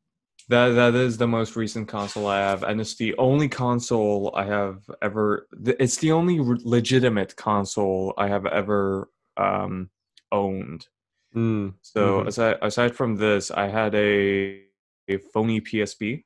That 0.50 0.70
that 0.70 0.94
is 0.96 1.18
the 1.18 1.28
most 1.28 1.56
recent 1.56 1.88
console 1.88 2.28
I 2.28 2.40
have, 2.40 2.64
and 2.64 2.82
it's 2.82 2.96
the 2.96 3.16
only 3.18 3.48
console 3.48 4.34
I 4.36 4.44
have 4.46 4.90
ever. 5.02 5.48
It's 5.80 5.98
the 5.98 6.12
only 6.12 6.40
re- 6.42 6.60
legitimate 6.64 7.36
console 7.38 8.14
I 8.18 8.28
have 8.28 8.46
ever 8.46 9.10
um, 9.38 9.90
owned. 10.34 10.88
Mm. 11.34 11.76
So 11.82 12.24
Mhm. 12.24 12.28
aside 12.28 12.58
aside 12.62 12.94
from 12.96 13.16
this, 13.16 13.52
I 13.52 13.68
had 13.68 13.96
a 13.96 14.64
a 15.08 15.18
phony 15.34 15.62
PSP, 15.62 16.24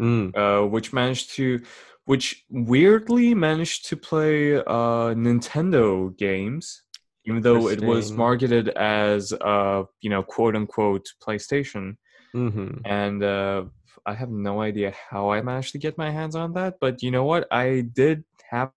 Mm. 0.00 0.34
uh, 0.36 0.66
which 0.66 0.92
managed 0.92 1.34
to, 1.36 1.60
which 2.06 2.44
weirdly 2.48 3.34
managed 3.34 3.86
to 3.88 3.96
play 3.96 4.56
uh, 4.56 5.12
Nintendo 5.14 6.16
games, 6.16 6.82
even 7.26 7.42
though 7.42 7.68
it 7.68 7.80
was 7.82 8.12
marketed 8.12 8.70
as 8.70 9.32
uh, 9.32 9.82
you 10.00 10.10
know 10.10 10.22
quote 10.22 10.56
unquote 10.56 11.06
PlayStation 11.22 11.96
hmm 12.32 12.68
and 12.84 13.22
uh, 13.22 13.64
I 14.06 14.14
have 14.14 14.30
no 14.30 14.60
idea 14.60 14.92
how 15.10 15.30
I 15.30 15.40
managed 15.42 15.72
to 15.72 15.78
get 15.78 15.98
my 15.98 16.10
hands 16.10 16.34
on 16.34 16.52
that. 16.54 16.76
But 16.80 17.02
you 17.02 17.10
know 17.10 17.24
what? 17.24 17.46
I 17.52 17.82
did 17.92 18.24
have 18.50 18.70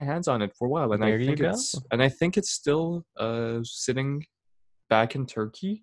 my 0.00 0.06
hands 0.06 0.28
on 0.28 0.42
it 0.42 0.52
for 0.58 0.66
a 0.66 0.70
while, 0.70 0.92
and 0.92 1.02
There 1.02 1.14
I 1.16 1.18
you 1.18 1.26
think 1.26 1.40
go. 1.40 1.50
it's 1.50 1.74
and 1.90 2.02
I 2.02 2.08
think 2.08 2.36
it's 2.36 2.50
still 2.50 3.04
uh, 3.18 3.60
sitting 3.62 4.24
back 4.88 5.14
in 5.14 5.26
Turkey. 5.26 5.82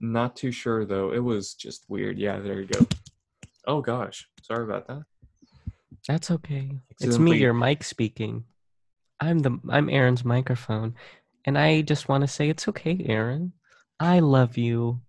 Not 0.00 0.36
too 0.36 0.52
sure 0.52 0.86
though. 0.86 1.12
It 1.12 1.22
was 1.22 1.54
just 1.54 1.84
weird. 1.88 2.18
Yeah, 2.18 2.38
there 2.38 2.60
you 2.60 2.66
go. 2.66 2.86
Oh 3.66 3.80
gosh, 3.80 4.26
sorry 4.42 4.64
about 4.64 4.88
that. 4.88 5.02
That's 6.08 6.30
okay. 6.30 6.70
It's 7.00 7.18
me, 7.18 7.38
your 7.38 7.54
mic 7.54 7.84
speaking. 7.84 8.44
I'm 9.20 9.40
the 9.40 9.58
I'm 9.68 9.90
Aaron's 9.90 10.24
microphone, 10.24 10.94
and 11.44 11.58
I 11.58 11.82
just 11.82 12.08
want 12.08 12.22
to 12.22 12.28
say 12.28 12.48
it's 12.48 12.68
okay, 12.68 13.04
Aaron. 13.08 13.52
I 13.98 14.20
love 14.20 14.56
you. 14.56 15.02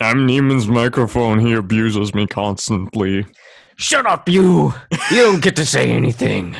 I'm 0.00 0.28
Neiman's 0.28 0.68
microphone. 0.68 1.40
He 1.40 1.54
abuses 1.54 2.14
me 2.14 2.26
constantly. 2.26 3.26
Shut 3.76 4.06
up, 4.06 4.28
you! 4.28 4.74
You 5.10 5.16
don't 5.22 5.42
get 5.42 5.56
to 5.56 5.66
say 5.66 5.90
anything. 5.90 6.56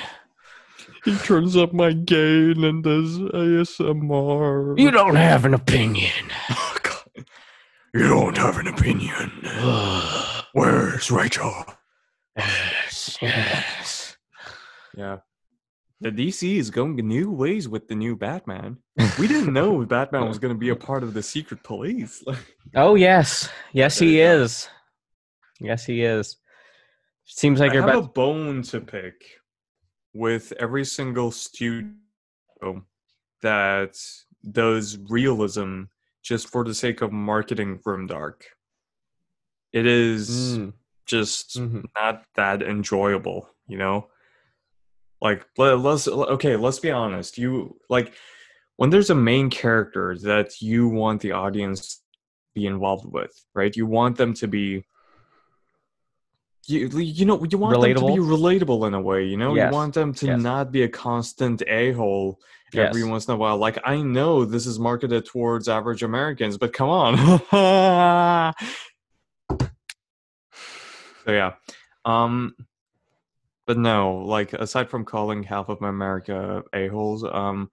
He 1.05 1.17
turns 1.19 1.57
up 1.57 1.73
my 1.73 1.93
gain 1.93 2.65
and 2.65 2.83
does 2.83 3.19
ASMR. 3.19 4.79
You 4.79 4.91
don't 4.91 5.15
have 5.17 5.45
an 5.45 5.55
opinion. 5.55 6.13
Oh, 6.51 6.77
God. 6.83 7.25
You 7.95 8.09
don't 8.09 8.37
have 8.37 8.59
an 8.59 8.69
opinion. 8.69 9.31
Where's 10.59 11.09
Rachel? 11.09 11.55
yes, 12.37 13.17
yes. 13.23 14.17
Yeah. 14.97 15.19
The 16.01 16.11
DC 16.11 16.57
is 16.57 16.69
going 16.71 16.97
new 16.97 17.31
ways 17.31 17.69
with 17.69 17.87
the 17.87 17.95
new 17.95 18.17
Batman. 18.17 18.79
We 19.21 19.29
didn't 19.29 19.53
know 19.53 19.87
Batman 19.87 20.27
was 20.27 20.41
going 20.41 20.53
to 20.53 20.59
be 20.59 20.71
a 20.71 20.75
part 20.77 21.05
of 21.05 21.15
the 21.15 21.23
secret 21.23 21.63
police. 21.63 22.25
Oh 22.75 22.97
yes, 22.97 23.49
yes 23.73 23.99
he 24.01 24.21
is. 24.21 24.69
Yes 25.61 25.87
he 25.87 26.03
is. 26.03 26.37
Seems 27.25 27.61
like 27.61 27.71
I 27.71 27.75
you're 27.75 27.83
have 27.83 27.91
about. 27.95 28.05
a 28.05 28.13
bone 28.13 28.63
to 28.65 28.81
pick 28.81 29.15
with 30.13 30.53
every 30.59 30.85
single 30.85 31.31
studio 31.31 31.95
that 33.43 33.97
does 34.51 34.99
realism 35.09 35.85
just 36.23 36.49
for 36.49 36.65
the 36.65 36.75
sake 36.75 37.01
of 37.01 37.11
marketing 37.13 37.79
Grimdark. 37.79 38.43
It 39.73 39.87
is 39.87 40.59
Mm, 40.59 40.73
just 41.07 41.59
mhm. 41.59 41.85
not 41.97 42.25
that 42.37 42.63
enjoyable, 42.63 43.49
you 43.67 43.79
know? 43.79 44.09
Like 45.21 45.47
let, 45.57 45.81
let's 45.81 46.07
okay, 46.09 46.57
let's 46.57 46.79
be 46.79 46.91
honest. 46.91 47.39
You 47.39 47.77
like 47.89 48.15
when 48.77 48.91
there's 48.91 49.11
a 49.11 49.15
main 49.15 49.51
character 49.51 50.17
that 50.23 50.61
you 50.63 50.89
want 50.89 51.21
the 51.23 51.33
audience 51.33 51.97
to 51.97 52.03
be 52.55 52.67
involved 52.67 53.07
with, 53.13 53.33
right? 53.55 53.75
You 53.75 53.87
want 53.87 54.17
them 54.17 54.33
to 54.35 54.47
be 54.47 54.85
you, 56.67 56.87
you 56.99 57.25
know 57.25 57.43
you 57.51 57.59
want 57.59 57.81
them 57.81 57.95
to 57.95 58.05
be 58.05 58.19
relatable 58.19 58.87
in 58.87 58.95
a 58.95 59.01
way, 59.01 59.25
you 59.25 59.37
know? 59.37 59.55
Yes, 59.55 59.71
You 59.71 59.75
want 59.75 59.95
them 59.95 60.13
to 60.15 60.27
yes. 60.27 60.41
not 60.41 60.71
be 60.71 60.83
a 60.83 60.89
constant 60.89 61.63
a-hole 61.67 62.39
every 62.77 63.01
Yes. 63.01 63.11
once 63.11 63.27
in 63.27 63.35
a 63.35 63.37
while. 63.37 63.57
Like 63.57 63.79
I 63.85 64.01
know 64.03 64.45
this 64.45 64.67
is 64.67 64.79
marketed 64.79 65.25
towards 65.27 65.69
average 65.69 66.03
Americans, 66.03 66.59
but 66.59 66.73
come 66.73 66.91
on. 66.91 67.15
so 71.29 71.35
yeah. 71.35 71.53
Um 72.07 72.55
but 73.67 73.77
no, 73.77 74.17
like 74.25 74.55
aside 74.55 74.89
from 74.89 75.05
calling 75.05 75.43
half 75.43 75.69
of 75.69 75.79
my 75.83 75.91
America 75.91 76.63
a-holes, 76.73 77.23
um 77.23 77.71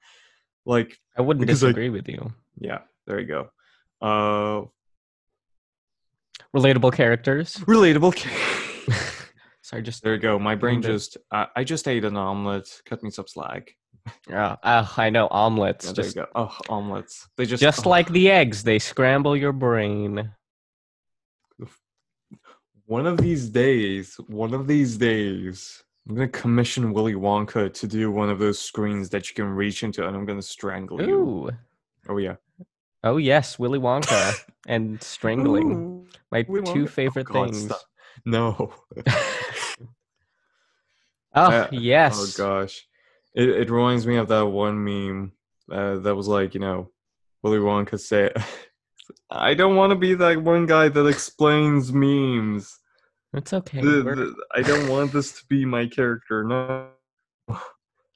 like 0.65 0.99
I 1.17 1.21
wouldn't 1.21 1.47
disagree 1.47 1.89
with 1.89 2.09
you. 2.09 2.33
yeah, 2.59 2.79
there 3.07 3.19
you 3.19 3.27
go. 3.27 3.49
Uh 4.01 4.67
Relatable 6.53 6.93
characters. 6.93 7.55
Relatable. 7.59 8.13
Sorry, 9.61 9.81
just 9.81 10.03
there 10.03 10.15
you 10.15 10.19
go. 10.19 10.37
My 10.37 10.55
brain 10.55 10.81
just. 10.81 11.17
I 11.31 11.47
I 11.55 11.63
just 11.63 11.87
ate 11.87 12.03
an 12.03 12.17
omelet. 12.17 12.69
Cut 12.85 13.03
me 13.03 13.09
some 13.09 13.27
slack. 13.27 13.73
Yeah, 14.29 14.57
oh, 14.63 14.93
I 14.97 15.09
know 15.09 15.27
omelets. 15.31 15.87
Yeah, 15.87 15.93
there 15.93 16.03
just 16.03 16.15
you 16.15 16.21
go. 16.21 16.27
Oh, 16.35 16.57
omelets. 16.69 17.27
They 17.37 17.45
just 17.45 17.61
just 17.61 17.87
oh. 17.87 17.89
like 17.89 18.09
the 18.09 18.29
eggs, 18.29 18.63
they 18.63 18.79
scramble 18.79 19.35
your 19.35 19.53
brain. 19.53 20.31
One 22.87 23.07
of 23.07 23.17
these 23.17 23.49
days, 23.49 24.15
one 24.27 24.53
of 24.53 24.67
these 24.67 24.97
days, 24.97 25.83
I'm 26.07 26.15
gonna 26.15 26.27
commission 26.27 26.93
Willy 26.93 27.13
Wonka 27.15 27.73
to 27.73 27.87
do 27.87 28.11
one 28.11 28.29
of 28.29 28.37
those 28.37 28.59
screens 28.59 29.09
that 29.09 29.27
you 29.29 29.35
can 29.35 29.49
reach 29.49 29.81
into, 29.83 30.05
and 30.07 30.15
I'm 30.15 30.25
gonna 30.25 30.41
strangle 30.41 31.01
you. 31.01 31.15
Ooh. 31.19 31.49
Oh 32.07 32.17
yeah, 32.17 32.35
Oh 33.03 33.17
yes, 33.17 33.57
Willy 33.57 33.79
Wonka 33.79 34.39
and 34.67 35.01
strangling. 35.01 35.71
Ooh, 35.71 36.07
My 36.31 36.45
Willy 36.47 36.71
two 36.73 36.85
Wonka. 36.85 36.89
favorite 36.89 37.27
Oh, 37.31 37.33
God, 37.33 37.49
things. 37.49 37.65
stop. 37.65 37.81
No. 38.25 38.73
Oh 41.37 41.49
Uh, 41.49 41.67
yes. 41.71 42.17
Oh 42.17 42.43
gosh, 42.43 42.87
it 43.33 43.49
it 43.49 43.69
reminds 43.69 44.07
me 44.07 44.15
of 44.15 44.29
that 44.29 44.45
one 44.45 44.81
meme 44.81 45.33
uh, 45.69 45.95
that 45.97 46.15
was 46.15 46.29
like, 46.29 46.53
you 46.53 46.61
know, 46.61 46.91
Willy 47.43 47.57
Wonka 47.57 47.99
say, 47.99 48.31
"I 49.29 49.53
don't 49.53 49.75
want 49.75 49.91
to 49.91 49.95
be 49.95 50.13
that 50.15 50.41
one 50.41 50.65
guy 50.65 50.89
that 50.89 51.05
explains 51.07 51.91
memes. 51.93 52.77
It's 53.33 53.53
okay. 53.53 53.81
The- 53.81 54.03
the- 54.03 54.35
I 54.53 54.61
don't 54.61 54.87
want 54.89 55.11
this 55.11 55.33
to 55.33 55.45
be 55.49 55.65
my 55.65 55.87
character. 55.87 56.43
No." 56.43 56.87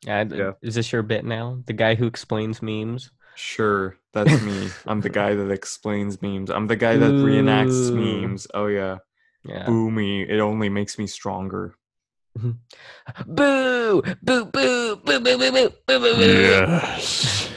Yeah, 0.05 0.23
Yeah. 0.23 0.51
Is 0.61 0.75
this 0.75 0.91
your 0.93 1.01
bit 1.03 1.25
now? 1.25 1.61
The 1.65 1.73
guy 1.73 1.95
who 1.95 2.07
explains 2.07 2.61
memes? 2.61 3.11
Sure, 3.35 3.97
that's 4.13 4.41
me. 4.41 4.69
I'm 4.87 5.01
the 5.01 5.09
guy 5.09 5.35
that 5.35 5.51
explains 5.51 6.21
memes. 6.21 6.49
I'm 6.49 6.67
the 6.67 6.75
guy 6.77 6.95
that 6.97 7.11
reenacts 7.11 7.91
memes. 7.93 8.47
Oh 8.53 8.67
yeah, 8.67 8.99
Yeah. 9.43 9.65
boo 9.65 9.91
me. 9.91 10.23
It 10.23 10.39
only 10.39 10.69
makes 10.69 10.97
me 10.97 11.05
stronger. 11.07 11.75
Boo! 13.27 14.01
Boo! 14.23 14.45
Boo! 14.45 14.45
Boo! 14.45 14.95
Boo! 15.03 15.19
Boo! 15.19 15.37
Boo! 15.37 15.51
Boo! 15.51 15.69
Boo! 15.87 15.99
Boo! 15.99 16.21
Yes. 16.21 17.48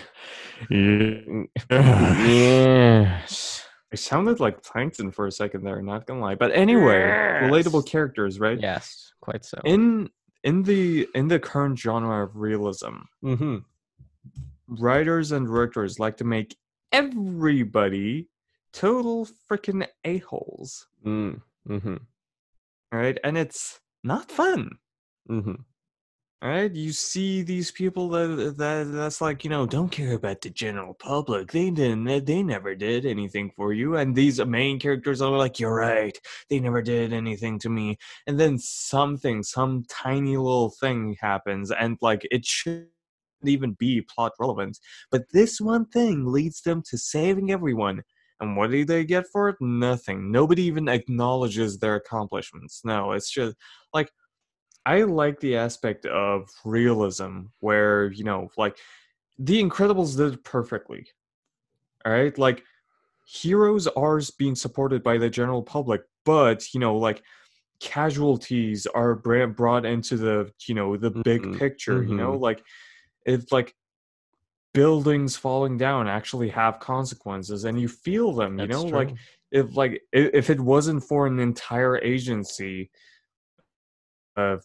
Yeah. 0.71 1.45
Yes. 1.71 3.64
I 3.92 3.97
sounded 3.97 4.40
like 4.40 4.62
Plankton 4.62 5.11
for 5.11 5.26
a 5.26 5.33
second 5.33 5.64
there, 5.64 5.83
not 5.83 6.07
gonna 6.07 6.21
lie. 6.21 6.35
But 6.35 6.52
anyway, 6.52 7.00
relatable 7.42 7.87
characters, 7.87 8.40
right? 8.40 8.59
Yes. 8.59 9.12
Quite 9.21 9.45
so. 9.45 9.61
In 9.64 10.09
in 10.42 10.62
the 10.62 11.07
in 11.14 11.28
the 11.28 11.38
current 11.38 11.78
genre 11.78 12.25
of 12.25 12.37
realism, 12.37 13.02
mm-hmm. 13.23 13.59
writers 14.66 15.33
and 15.33 15.47
directors 15.47 15.99
like 15.99 16.16
to 16.19 16.25
make 16.25 16.57
everybody 16.90 18.28
total 18.73 19.28
freaking 19.50 19.87
a-holes. 20.04 20.87
Mm. 21.04 21.42
Mm-hmm. 21.69 21.97
Right? 22.90 23.19
And 23.23 23.38
it's 23.38 23.81
not 24.02 24.31
fun. 24.31 24.78
Mm-hmm. 25.31 25.54
Right? 26.42 26.75
You 26.75 26.90
see 26.90 27.42
these 27.42 27.70
people 27.70 28.08
that, 28.08 28.32
uh, 28.32 28.50
that 28.56 28.90
that's 28.92 29.20
like, 29.20 29.44
you 29.44 29.50
know, 29.50 29.64
don't 29.64 29.90
care 29.90 30.14
about 30.14 30.40
the 30.40 30.50
general 30.50 30.92
public. 30.92 31.52
They 31.52 31.70
didn't 31.70 32.25
they 32.25 32.42
never 32.42 32.75
did 32.75 33.06
anything 33.06 33.52
for 33.54 33.72
you. 33.72 33.94
And 33.96 34.12
these 34.12 34.44
main 34.44 34.80
characters 34.80 35.22
are 35.22 35.30
like, 35.30 35.61
You're 35.61 35.76
right. 35.76 36.18
They 36.50 36.58
never 36.58 36.82
did 36.82 37.12
anything 37.12 37.61
to 37.61 37.68
me. 37.68 37.96
And 38.26 38.40
then 38.40 38.58
something, 38.58 39.44
some 39.44 39.84
tiny 39.88 40.37
little 40.37 40.70
thing 40.70 41.16
happens, 41.20 41.70
and 41.70 41.96
like 42.02 42.26
it 42.32 42.44
shouldn't 42.44 42.88
even 43.44 43.75
be 43.75 44.02
plot 44.02 44.32
relevant. 44.40 44.80
But 45.12 45.26
this 45.32 45.61
one 45.61 45.87
thing 45.87 46.26
leads 46.26 46.62
them 46.62 46.82
to 46.90 46.99
saving 46.99 47.52
everyone. 47.52 48.02
And 48.40 48.56
what 48.56 48.72
do 48.72 48.84
they 48.84 49.04
get 49.04 49.26
for 49.32 49.49
it? 49.49 49.56
Nothing. 49.61 50.32
Nobody 50.32 50.62
even 50.64 50.88
acknowledges 50.88 51.78
their 51.78 51.94
accomplishments. 51.94 52.80
No, 52.84 53.12
it's 53.12 53.30
just 53.30 53.56
like 53.94 54.11
I 54.84 55.02
like 55.02 55.40
the 55.40 55.56
aspect 55.56 56.06
of 56.06 56.49
realism 56.64 57.47
where, 57.60 58.10
you 58.12 58.25
know, 58.25 58.50
like 58.56 58.78
The 59.38 59.62
Incredibles 59.62 60.16
did 60.16 60.34
it 60.34 60.45
perfectly. 60.45 61.08
All 62.04 62.12
right? 62.12 62.36
Like 62.36 62.64
heroes 63.26 63.86
are 63.88 64.21
being 64.38 64.54
supported 64.54 65.02
by 65.02 65.18
the 65.18 65.30
general 65.30 65.62
public, 65.62 66.02
but, 66.25 66.73
you 66.75 66.80
know, 66.80 66.97
like 66.97 67.23
casualties 67.80 68.86
are 68.86 69.16
brought 69.16 69.86
into 69.86 70.16
the, 70.16 70.52
you 70.68 70.75
know, 70.75 70.97
the 70.97 71.12
big 71.25 71.42
Mhm, 71.42 71.52
picture, 71.52 72.02
you 72.04 72.16
know? 72.16 72.34
Like 72.36 72.64
it's 73.26 73.52
like 73.52 73.75
buildings 74.75 75.36
falling 75.36 75.76
down 75.76 76.08
actually 76.08 76.49
have 76.49 76.80
consequences 76.80 77.64
and 77.64 77.80
you 77.80 77.88
feel 77.88 78.32
them, 78.32 78.58
you 78.58 78.66
That's 78.66 78.68
know? 78.68 78.84
true. 78.84 78.90
Like 78.90 79.14
if 79.50 79.76
like 79.76 80.02
if 80.12 80.49
it 80.50 80.60
wasn't 80.60 81.04
for 81.04 81.26
an 81.26 81.38
entire 81.38 81.99
agency 81.99 82.90
uh 84.36 84.56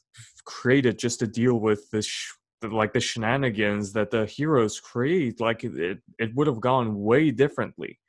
created 0.46 0.98
just 0.98 1.20
to 1.20 1.28
deal 1.28 1.60
with 1.60 1.90
this 1.92 2.06
sh- 2.06 2.34
like 2.64 2.94
the 2.94 3.00
shenanigans 3.00 3.94
that 3.94 4.12
the 4.12 4.26
heroes 4.26 4.80
create 4.80 5.40
like 5.40 5.64
it 5.64 6.00
it, 6.18 6.36
would 6.36 6.48
have 6.48 6.60
gone 6.60 7.00
way 7.00 7.32
differently 7.32 8.00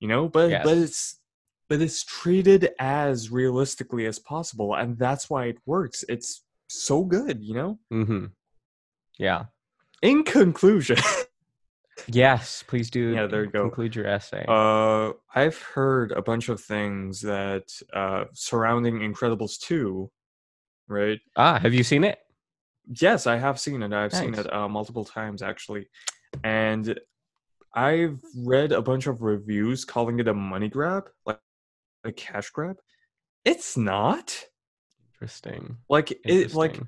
you 0.00 0.08
know 0.08 0.28
but 0.28 0.62
but 0.62 0.76
it's 0.76 1.20
but 1.68 1.80
it's 1.80 2.04
treated 2.04 2.70
as 2.78 3.30
realistically 3.30 4.06
as 4.06 4.18
possible 4.18 4.74
and 4.74 4.98
that's 4.98 5.30
why 5.30 5.46
it 5.46 5.58
works 5.64 6.04
it's 6.08 6.44
so 6.68 7.04
good 7.04 7.42
you 7.42 7.54
know 7.54 7.78
mm-hmm. 7.92 8.26
Yeah. 9.18 9.44
in 10.02 10.24
conclusion 10.24 10.98
Yes. 12.08 12.62
Please 12.66 12.90
do. 12.90 13.14
Yeah, 13.14 13.26
there 13.26 13.44
you 13.44 13.50
go. 13.50 13.62
Conclude 13.62 13.96
your 13.96 14.06
essay. 14.06 14.44
Uh, 14.46 15.12
I've 15.34 15.60
heard 15.60 16.12
a 16.12 16.22
bunch 16.22 16.48
of 16.48 16.60
things 16.60 17.20
that 17.22 17.64
uh, 17.92 18.24
surrounding 18.32 18.98
Incredibles 18.98 19.58
2, 19.60 20.10
right? 20.88 21.20
ah, 21.36 21.58
have 21.58 21.74
you 21.74 21.82
seen 21.84 22.04
it? 22.04 22.18
Yes, 23.00 23.26
I 23.26 23.36
have 23.36 23.58
seen 23.58 23.82
it. 23.82 23.92
I've 23.92 24.14
seen 24.14 24.34
it 24.34 24.52
uh, 24.52 24.68
multiple 24.68 25.04
times 25.04 25.42
actually, 25.42 25.88
and 26.44 26.98
I've 27.74 28.20
read 28.36 28.72
a 28.72 28.82
bunch 28.82 29.06
of 29.06 29.22
reviews 29.22 29.84
calling 29.84 30.20
it 30.20 30.28
a 30.28 30.34
money 30.34 30.68
grab, 30.68 31.10
like 31.26 31.40
a 32.04 32.12
cash 32.12 32.50
grab. 32.50 32.78
It's 33.44 33.76
not 33.76 34.44
Interesting. 35.14 35.78
like 35.88 36.12
it. 36.26 36.54
Like 36.54 36.82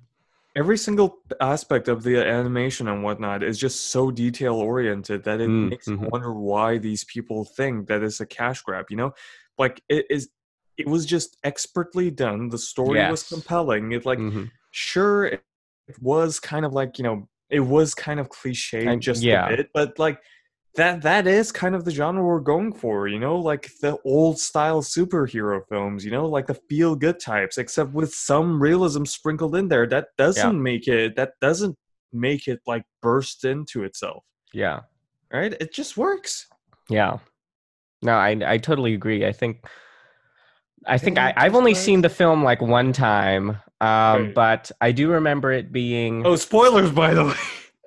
every 0.56 0.78
single 0.78 1.18
aspect 1.40 1.88
of 1.88 2.02
the 2.02 2.18
animation 2.24 2.88
and 2.88 3.04
whatnot 3.04 3.42
is 3.42 3.58
just 3.58 3.90
so 3.92 4.10
detail 4.10 4.56
oriented 4.56 5.24
that 5.24 5.40
it 5.40 5.48
Mm, 5.48 5.70
makes 5.70 5.90
you 5.90 6.00
mhm. 6.00 6.10
wonder 6.10 6.34
why 6.34 6.78
these 6.78 7.04
people 7.04 7.44
think 7.44 7.88
that 7.88 8.02
it's 8.02 8.20
a 8.20 8.26
cash 8.26 8.62
grab 8.62 8.86
you 8.90 8.96
know 8.96 9.14
like 9.58 9.82
it 9.88 10.06
is 10.10 10.30
it 10.78 10.86
was 10.86 11.04
just 11.04 11.36
expertly 11.44 12.10
done 12.10 12.48
the 12.48 12.58
story 12.58 12.98
was 13.10 13.24
compelling 13.28 13.92
it 13.92 14.06
like 14.06 14.18
Mhm. 14.18 14.50
sure 14.70 15.26
it, 15.26 15.42
it 15.88 16.00
was 16.00 16.38
kind 16.40 16.64
of 16.64 16.72
like 16.72 16.98
you 16.98 17.04
know 17.04 17.28
it 17.50 17.60
was 17.60 17.94
kind 17.94 18.20
of 18.20 18.28
cliche 18.28 18.86
And- 18.86 19.02
just 19.02 19.22
yeah. 19.22 19.46
a 19.46 19.56
bit 19.56 19.70
but 19.74 19.98
like 19.98 20.18
that 20.74 21.02
that 21.02 21.26
is 21.26 21.50
kind 21.50 21.74
of 21.74 21.84
the 21.84 21.90
genre 21.90 22.22
we're 22.22 22.40
going 22.54 22.72
for 22.72 23.08
you 23.08 23.18
know 23.18 23.36
like 23.36 23.70
the 23.80 23.98
old 24.04 24.38
style 24.38 24.80
superhero 24.82 25.60
films 25.68 26.04
you 26.04 26.10
know 26.10 26.26
like 26.26 26.46
the 26.46 26.54
feel 26.68 26.94
good 26.94 27.18
types 27.18 27.58
except 27.58 27.92
with 27.92 28.14
some 28.14 28.62
realism 28.62 29.04
sprinkled 29.04 29.56
in 29.56 29.66
there 29.68 29.86
that 29.88 30.08
doesn't 30.16 30.62
make 30.62 30.86
it 30.86 31.16
that 31.16 31.32
doesn't 31.40 31.76
make 32.12 32.46
it 32.48 32.60
like 32.66 32.84
burst 33.02 33.44
into 33.44 33.82
itself 33.82 34.22
Yeah. 34.52 34.80
right 35.32 35.52
it 35.60 35.72
just 35.72 35.96
works 35.96 36.46
Yeah. 36.90 37.18
No, 38.00 38.12
I 38.12 38.30
I 38.54 38.58
totally 38.58 38.94
agree. 38.94 39.26
I 39.26 39.32
think 39.32 39.54
I 40.86 40.98
think 40.98 41.18
I 41.18 41.32
I've 41.36 41.54
only 41.54 41.74
seen 41.74 42.00
the 42.02 42.08
film 42.08 42.42
like 42.42 42.60
one 42.60 42.92
time. 42.92 43.58
Um, 43.80 44.32
but 44.34 44.70
I 44.80 44.90
do 44.92 45.10
remember 45.10 45.52
it 45.52 45.72
being 45.72 46.26
oh 46.26 46.36
spoilers 46.36 46.90
by 46.90 47.14
the 47.14 47.24
way 47.30 47.34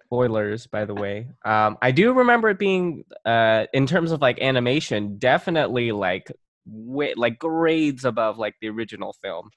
spoilers 0.05 0.67
by 0.67 0.85
the 0.85 0.93
way. 0.93 1.27
Um, 1.45 1.77
I 1.81 1.91
do 1.91 2.13
remember 2.13 2.49
it 2.49 2.59
being 2.59 3.03
uh 3.25 3.65
in 3.73 3.85
terms 3.87 4.11
of 4.11 4.21
like 4.21 4.39
animation, 4.41 5.17
definitely 5.17 5.91
like 5.91 6.31
way, 6.65 7.13
like 7.15 7.39
grades 7.39 8.05
above 8.05 8.37
like 8.37 8.55
the 8.61 8.69
original 8.69 9.13
film. 9.21 9.49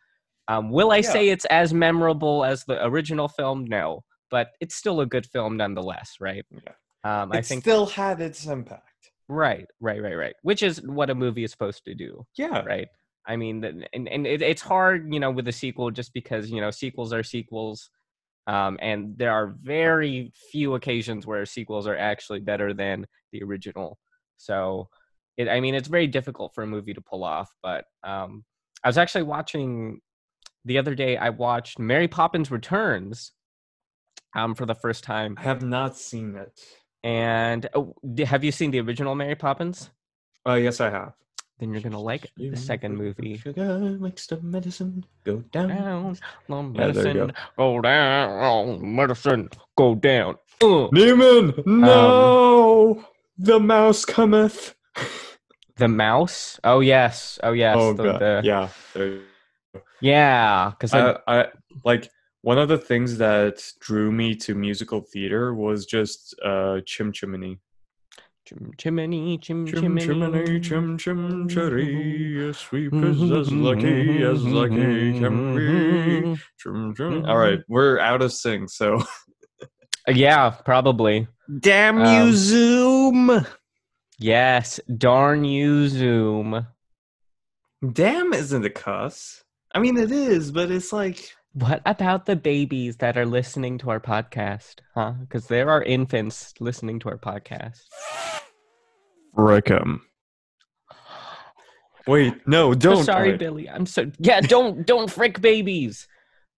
Um, 0.48 0.70
will 0.70 0.92
I 0.92 0.96
Yeah. 0.96 1.02
say 1.02 1.28
it's 1.28 1.44
as 1.46 1.72
memorable 1.72 2.44
as 2.44 2.64
the 2.64 2.84
original 2.84 3.28
film? 3.28 3.64
No, 3.64 4.04
but 4.30 4.48
it's 4.60 4.74
still 4.74 5.00
a 5.00 5.06
good 5.06 5.26
film 5.26 5.56
nonetheless, 5.56 6.16
right? 6.20 6.44
Yeah. 6.50 7.22
Um, 7.22 7.32
I 7.32 7.42
think 7.42 7.62
still 7.62 7.86
had 7.86 8.20
its 8.20 8.46
impact 8.46 9.10
right, 9.28 9.66
right, 9.80 10.02
right, 10.02 10.14
right. 10.14 10.34
Which 10.42 10.62
is 10.62 10.82
what 10.82 11.10
a 11.10 11.14
movie 11.14 11.44
is 11.44 11.50
supposed 11.50 11.84
to 11.84 11.94
do 11.94 12.26
yeah 12.36 12.62
right 12.64 12.88
i 13.26 13.36
mean 13.36 13.64
and, 13.64 14.08
and 14.08 14.26
it, 14.26 14.42
it's 14.42 14.62
hard 14.62 15.12
you 15.12 15.20
know 15.20 15.30
with 15.30 15.48
a 15.48 15.52
sequel 15.52 15.90
just 15.90 16.12
because 16.12 16.50
you 16.50 16.60
know 16.60 16.70
sequels 16.70 17.12
are 17.12 17.22
sequels 17.22 17.90
um, 18.46 18.76
and 18.82 19.16
there 19.16 19.32
are 19.32 19.54
very 19.62 20.30
few 20.52 20.74
occasions 20.74 21.26
where 21.26 21.46
sequels 21.46 21.86
are 21.86 21.96
actually 21.96 22.40
better 22.40 22.74
than 22.74 23.06
the 23.32 23.42
original. 23.42 23.98
So 24.36 24.90
it, 25.36 25.48
i 25.48 25.60
mean 25.60 25.74
it's 25.74 25.88
very 25.88 26.06
difficult 26.06 26.54
for 26.54 26.62
a 26.62 26.66
movie 26.66 26.94
to 26.94 27.00
pull 27.00 27.24
off 27.24 27.52
but 27.62 27.84
um, 28.02 28.44
i 28.82 28.88
was 28.88 28.98
actually 28.98 29.22
watching 29.22 30.00
the 30.64 30.78
other 30.78 30.94
day 30.94 31.16
i 31.16 31.30
watched 31.30 31.78
mary 31.78 32.08
poppins 32.08 32.50
returns 32.50 33.32
um, 34.36 34.54
for 34.54 34.66
the 34.66 34.74
first 34.74 35.04
time. 35.04 35.36
I 35.38 35.42
have 35.42 35.62
not 35.62 35.96
seen 35.96 36.34
it. 36.34 36.60
And 37.04 37.68
oh, 37.74 37.94
have 38.26 38.42
you 38.42 38.50
seen 38.50 38.70
the 38.72 38.80
original 38.80 39.14
mary 39.14 39.36
poppins? 39.36 39.90
Uh 40.46 40.54
yes 40.54 40.80
i 40.80 40.90
have 40.90 41.14
then 41.58 41.72
you're 41.72 41.82
gonna 41.82 42.00
like 42.00 42.30
the 42.36 42.56
second 42.56 42.96
movie. 42.96 43.36
Sugar 43.38 43.78
makes 44.00 44.26
the 44.26 44.40
medicine 44.40 45.04
go 45.24 45.38
down. 45.52 45.68
Down, 45.68 46.16
the 46.48 46.54
Yeah, 46.56 46.90
there 46.90 47.08
you 47.08 47.14
medicine 47.14 47.32
go 47.56 47.80
down, 47.80 48.96
medicine 48.96 49.48
go 49.76 49.94
down. 49.94 50.36
Uh. 50.60 50.88
Neiman, 50.92 51.66
no! 51.66 53.04
the 53.38 53.60
mouse 53.60 54.04
cometh. 54.04 54.74
The 55.76 55.88
mouse? 55.88 56.60
Oh 56.62 56.78
yes, 56.78 57.40
oh 57.42 57.50
yes. 57.50 57.76
oh 57.76 57.94
the, 57.94 58.02
god, 58.04 58.20
the- 58.20 58.40
yeah. 58.44 58.68
there- 58.94 59.22
yeah, 60.00 60.70
because 60.70 60.94
I, 60.94 61.18
I 61.26 61.46
like 61.84 62.08
one 62.42 62.58
of 62.58 62.68
the 62.68 62.78
things 62.78 63.18
that 63.18 63.60
drew 63.80 64.12
me 64.12 64.36
to 64.36 64.54
musical 64.54 65.00
theater 65.00 65.52
was 65.52 65.84
just 65.84 66.32
uh 66.44 66.80
chim 66.86 67.10
chimney. 67.10 67.58
Chim 68.44 68.72
chimney, 68.76 69.38
chim 69.38 69.66
Chim 69.66 69.80
chimney, 69.80 70.04
chimney, 70.06 70.60
chim 70.60 70.98
chim 70.98 71.48
cherry, 71.48 72.48
as 72.48 72.58
sweet 72.58 72.92
as 72.92 73.22
as 73.32 73.52
lucky 73.52 74.22
as 74.22 74.42
lucky 74.44 75.18
can 75.18 75.54
be. 75.56 76.40
Chim 76.58 76.94
chim. 76.94 77.24
All 77.26 77.38
right, 77.38 77.60
we're 77.68 77.98
out 77.98 78.22
of 78.22 78.32
sync, 78.32 78.70
so 78.70 79.02
Yeah, 80.08 80.50
probably. 80.50 81.26
damn 81.60 81.98
you, 81.98 82.04
um, 82.28 82.32
Zoom. 82.34 83.46
Yes, 84.18 84.78
darn 84.96 85.44
you, 85.44 85.88
Zoom. 85.88 86.66
Damn 87.92 88.32
isn't 88.32 88.64
a 88.64 88.70
cuss. 88.70 89.42
I 89.74 89.78
mean, 89.80 89.96
it 89.96 90.10
is, 90.12 90.52
but 90.52 90.70
it's 90.70 90.92
like 90.92 91.34
What 91.52 91.82
about 91.86 92.26
the 92.26 92.36
babies 92.36 92.98
that 92.98 93.16
are 93.16 93.26
listening 93.26 93.78
to 93.78 93.90
our 93.90 94.00
podcast? 94.00 94.76
Huh? 94.94 95.12
Because 95.20 95.46
there 95.48 95.70
are 95.70 95.82
infants 95.82 96.52
listening 96.60 96.98
to 97.00 97.08
our 97.08 97.18
podcast. 97.18 97.80
Frickum. 99.36 100.00
Wait, 102.06 102.34
no, 102.46 102.74
don't. 102.74 103.02
sorry, 103.04 103.28
Alright. 103.28 103.38
Billy. 103.38 103.68
I'm 103.68 103.86
so 103.86 104.10
yeah. 104.18 104.40
Don't 104.40 104.86
don't 104.86 105.10
frick 105.10 105.40
babies. 105.40 106.06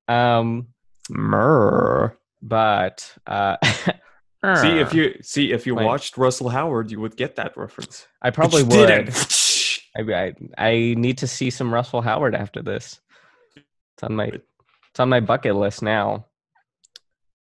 Um, 0.09 0.69
Murr. 1.09 2.17
but 2.43 3.13
uh, 3.27 3.57
See 4.55 4.79
if 4.79 4.95
you 4.95 5.15
see 5.23 5.53
if 5.53 5.67
you 5.67 5.75
Wait. 5.75 5.85
watched 5.85 6.17
Russell 6.17 6.49
Howard, 6.49 6.91
you 6.91 7.01
would 7.01 7.17
get 7.17 7.37
that 7.37 7.57
reference. 7.57 8.07
I 8.23 8.31
probably 8.31 8.63
would. 8.63 8.91
I, 8.91 10.01
I 10.01 10.35
I 10.57 10.95
need 10.97 11.19
to 11.19 11.27
see 11.27 11.51
some 11.51 11.73
Russell 11.73 12.01
Howard 12.01 12.35
after 12.35 12.63
this. 12.63 13.01
It's 13.57 14.03
on 14.03 14.15
my 14.15 14.27
it's 14.27 15.01
on 15.01 15.09
my 15.09 15.21
bucket 15.21 15.57
list 15.57 15.83
now. 15.83 16.27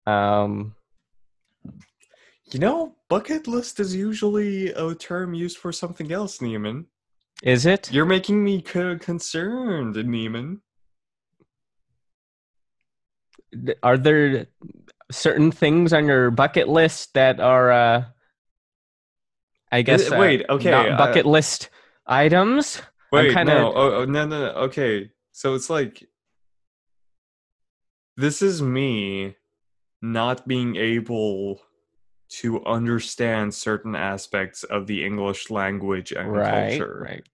Um, 0.07 0.75
You 2.52 2.61
know, 2.61 2.94
bucket 3.09 3.48
list 3.48 3.80
is 3.80 3.94
usually 3.94 4.68
a 4.68 4.94
term 4.94 5.35
used 5.35 5.59
for 5.59 5.72
something 5.72 6.12
else, 6.12 6.38
Neiman. 6.38 6.87
is 7.42 7.66
it? 7.66 7.90
You're 7.92 8.06
making 8.06 8.42
me 8.44 8.62
co- 8.62 8.98
concerned, 8.98 9.96
Neiman. 9.96 10.61
Are 13.82 13.98
there 13.98 14.46
certain 15.11 15.50
things 15.50 15.92
on 15.92 16.06
your 16.06 16.30
bucket 16.30 16.68
list 16.68 17.14
that 17.14 17.40
are, 17.40 17.72
uh, 17.72 18.04
I 19.72 19.82
guess, 19.82 20.12
uh, 20.12 20.16
wait, 20.16 20.44
okay, 20.48 20.70
not 20.70 20.92
uh, 20.92 20.96
bucket 20.96 21.26
list 21.26 21.70
items? 22.06 22.80
Wait, 23.11 23.32
kinda- 23.32 23.54
no, 23.54 23.72
oh, 23.74 23.92
oh, 24.02 24.04
no, 24.04 24.24
no, 24.26 24.40
no. 24.40 24.59
Okay, 24.66 25.11
so 25.32 25.54
it's 25.54 25.68
like 25.68 26.09
this 28.16 28.40
is 28.40 28.62
me 28.62 29.35
not 30.00 30.46
being 30.46 30.76
able 30.76 31.61
to 32.28 32.64
understand 32.64 33.54
certain 33.54 33.94
aspects 33.94 34.64
of 34.64 34.86
the 34.86 35.04
English 35.04 35.50
language 35.50 36.12
and 36.12 36.32
Right, 36.32 36.78
culture. 36.78 37.00
right. 37.08 37.26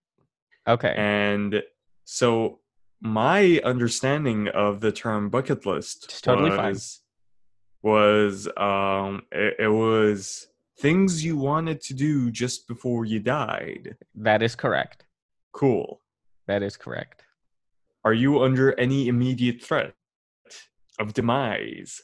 Okay. 0.68 0.94
And 0.96 1.62
so 2.04 2.60
my 3.00 3.60
understanding 3.64 4.48
of 4.48 4.80
the 4.80 4.92
term 4.92 5.28
bucket 5.30 5.66
list 5.66 6.04
It's 6.04 6.20
totally 6.20 6.50
fine. 6.50 6.72
was 6.72 7.00
was 7.82 8.48
um 8.56 9.22
it, 9.32 9.56
it 9.58 9.68
was 9.68 10.46
things 10.78 11.24
you 11.24 11.36
wanted 11.36 11.80
to 11.80 11.94
do 11.94 12.30
just 12.30 12.68
before 12.68 13.04
you 13.04 13.18
died. 13.18 13.96
that 14.14 14.42
is 14.42 14.54
correct. 14.54 15.04
Cool. 15.52 16.00
That 16.46 16.62
is 16.62 16.76
correct. 16.76 17.24
Are 18.04 18.12
you 18.14 18.42
under 18.42 18.78
any 18.78 19.08
immediate 19.08 19.62
threat 19.62 19.94
of 20.98 21.12
demise? 21.14 22.02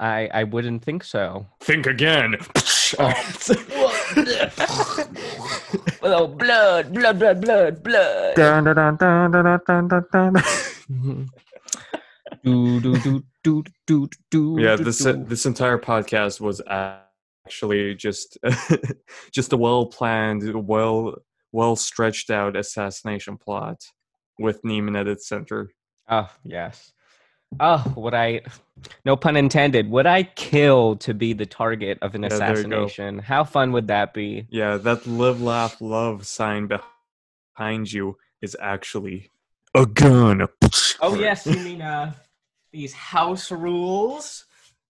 I 0.00 0.28
I 0.32 0.44
wouldn't 0.44 0.84
think 0.84 1.04
so. 1.04 1.46
Think 1.60 1.86
again. 1.86 2.36
Oh. 2.98 3.12
oh, 6.02 6.26
blood, 6.26 6.92
blood, 6.92 7.18
blood, 7.18 7.40
blood, 7.40 7.82
blood. 7.82 8.34
Do, 12.42 12.80
do, 12.80 12.98
do, 12.98 13.24
do, 13.42 13.64
do, 13.86 14.08
do, 14.30 14.56
yeah, 14.60 14.76
this 14.76 14.98
do. 14.98 15.24
this 15.24 15.46
entire 15.46 15.78
podcast 15.78 16.40
was 16.40 16.60
actually 17.46 17.94
just 17.94 18.38
just 19.32 19.52
a 19.52 19.56
well 19.56 19.86
planned, 19.86 20.66
well 20.66 21.14
well 21.52 21.76
stretched 21.76 22.30
out 22.30 22.56
assassination 22.56 23.38
plot 23.38 23.80
with 24.38 24.62
Neiman 24.62 24.98
at 24.98 25.06
its 25.06 25.28
center. 25.28 25.70
Oh, 26.08 26.28
yes. 26.42 26.92
Oh, 27.60 27.92
would 27.96 28.14
I, 28.14 28.42
no 29.04 29.16
pun 29.16 29.36
intended, 29.36 29.90
would 29.90 30.06
I 30.06 30.24
kill 30.24 30.96
to 30.96 31.14
be 31.14 31.32
the 31.32 31.46
target 31.46 31.98
of 32.02 32.14
an 32.14 32.22
Yeah, 32.22 32.28
there 32.30 32.38
you 32.38 32.64
go. 32.64 32.84
assassination? 32.84 33.18
How 33.18 33.44
fun 33.44 33.72
would 33.72 33.88
that 33.88 34.14
be? 34.14 34.46
Yeah, 34.50 34.76
that 34.78 35.06
live, 35.06 35.40
laugh, 35.40 35.80
love 35.80 36.26
sign 36.26 36.68
behind 37.56 37.92
you 37.92 38.16
is 38.42 38.56
actually 38.60 39.30
a 39.74 39.86
gun. 39.86 40.46
Oh, 41.00 41.18
yes, 41.18 41.46
you 41.46 41.58
mean 41.60 41.82
uh, 41.82 42.12
these 42.72 42.92
house 42.92 43.50
rules 43.50 44.44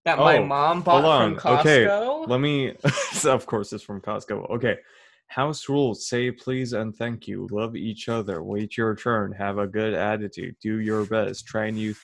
that 0.04 0.18
my 0.18 0.38
Oh, 0.38 0.44
mom 0.44 0.82
bought 0.82 1.02
hold 1.02 1.38
from 1.38 1.50
on. 1.50 1.58
Okay, 1.60 1.86
Costco? 1.86 2.28
Let 2.28 2.40
me. 2.40 2.74
of 3.24 3.46
course, 3.46 3.72
it's 3.72 3.84
from 3.84 4.00
Costco. 4.00 4.50
Okay. 4.50 4.76
House 5.28 5.68
rules 5.68 6.06
say 6.06 6.30
please 6.30 6.74
and 6.74 6.94
thank 6.94 7.26
you. 7.26 7.48
Love 7.50 7.74
each 7.76 8.08
other. 8.10 8.42
Wait 8.42 8.76
your 8.76 8.94
turn. 8.94 9.32
Have 9.32 9.58
a 9.58 9.66
good 9.66 9.94
attitude. 9.94 10.54
Do 10.60 10.78
your 10.80 11.04
best. 11.06 11.46
Try 11.46 11.70
new. 11.70 11.94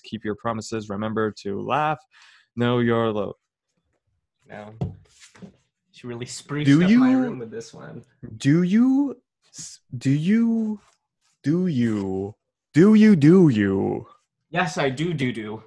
Keep 0.00 0.24
your 0.24 0.34
promises. 0.34 0.88
Remember 0.88 1.32
to 1.42 1.60
laugh. 1.60 1.98
Know 2.54 2.78
your 2.78 3.12
love. 3.12 3.34
No. 4.48 4.74
She 5.90 6.06
really 6.06 6.26
spruced 6.26 6.66
Do 6.66 6.84
up 6.84 6.90
my 6.90 7.12
room 7.12 7.38
with 7.38 7.50
this 7.50 7.72
one. 7.72 8.04
Do 8.36 8.62
you? 8.62 9.16
Do 9.96 10.10
you? 10.10 10.80
Do 11.42 11.66
you? 11.66 12.34
Do 12.74 12.94
you? 12.94 13.16
Do 13.16 13.48
you? 13.48 14.06
Yes, 14.50 14.78
I 14.78 14.90
do 14.90 15.14
do 15.14 15.32
do. 15.32 15.62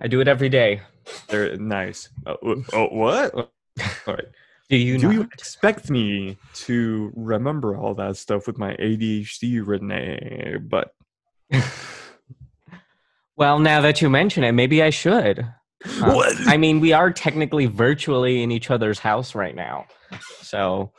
I 0.00 0.08
do 0.08 0.20
it 0.20 0.28
every 0.28 0.48
day. 0.48 0.82
They're 1.28 1.56
nice. 1.56 2.08
Uh, 2.26 2.32
uh, 2.32 2.36
oh, 2.42 2.64
oh 2.72 2.86
what? 2.86 3.34
All 3.34 3.50
right. 4.06 4.24
Do 4.68 4.76
you 4.76 4.98
Do 4.98 5.06
not? 5.06 5.14
you 5.14 5.20
expect 5.22 5.88
me 5.88 6.36
to 6.54 7.12
remember 7.16 7.76
all 7.76 7.94
that 7.94 8.16
stuff 8.16 8.46
with 8.46 8.58
my 8.58 8.74
ADHD 8.76 9.66
ridden 9.66 9.90
a 9.90 10.58
but 10.60 10.94
well, 13.38 13.60
now 13.60 13.80
that 13.80 14.02
you 14.02 14.10
mention 14.10 14.42
it, 14.42 14.50
maybe 14.52 14.82
I 14.82 14.90
should. 14.90 15.46
I 16.02 16.56
mean, 16.56 16.80
we 16.80 16.92
are 16.92 17.12
technically 17.12 17.66
virtually 17.66 18.42
in 18.42 18.50
each 18.50 18.68
other's 18.68 18.98
house 18.98 19.36
right 19.36 19.54
now. 19.54 19.86
So, 20.42 20.90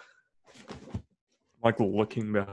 like 1.61 1.77
looking 1.81 2.31
behind. 2.31 2.49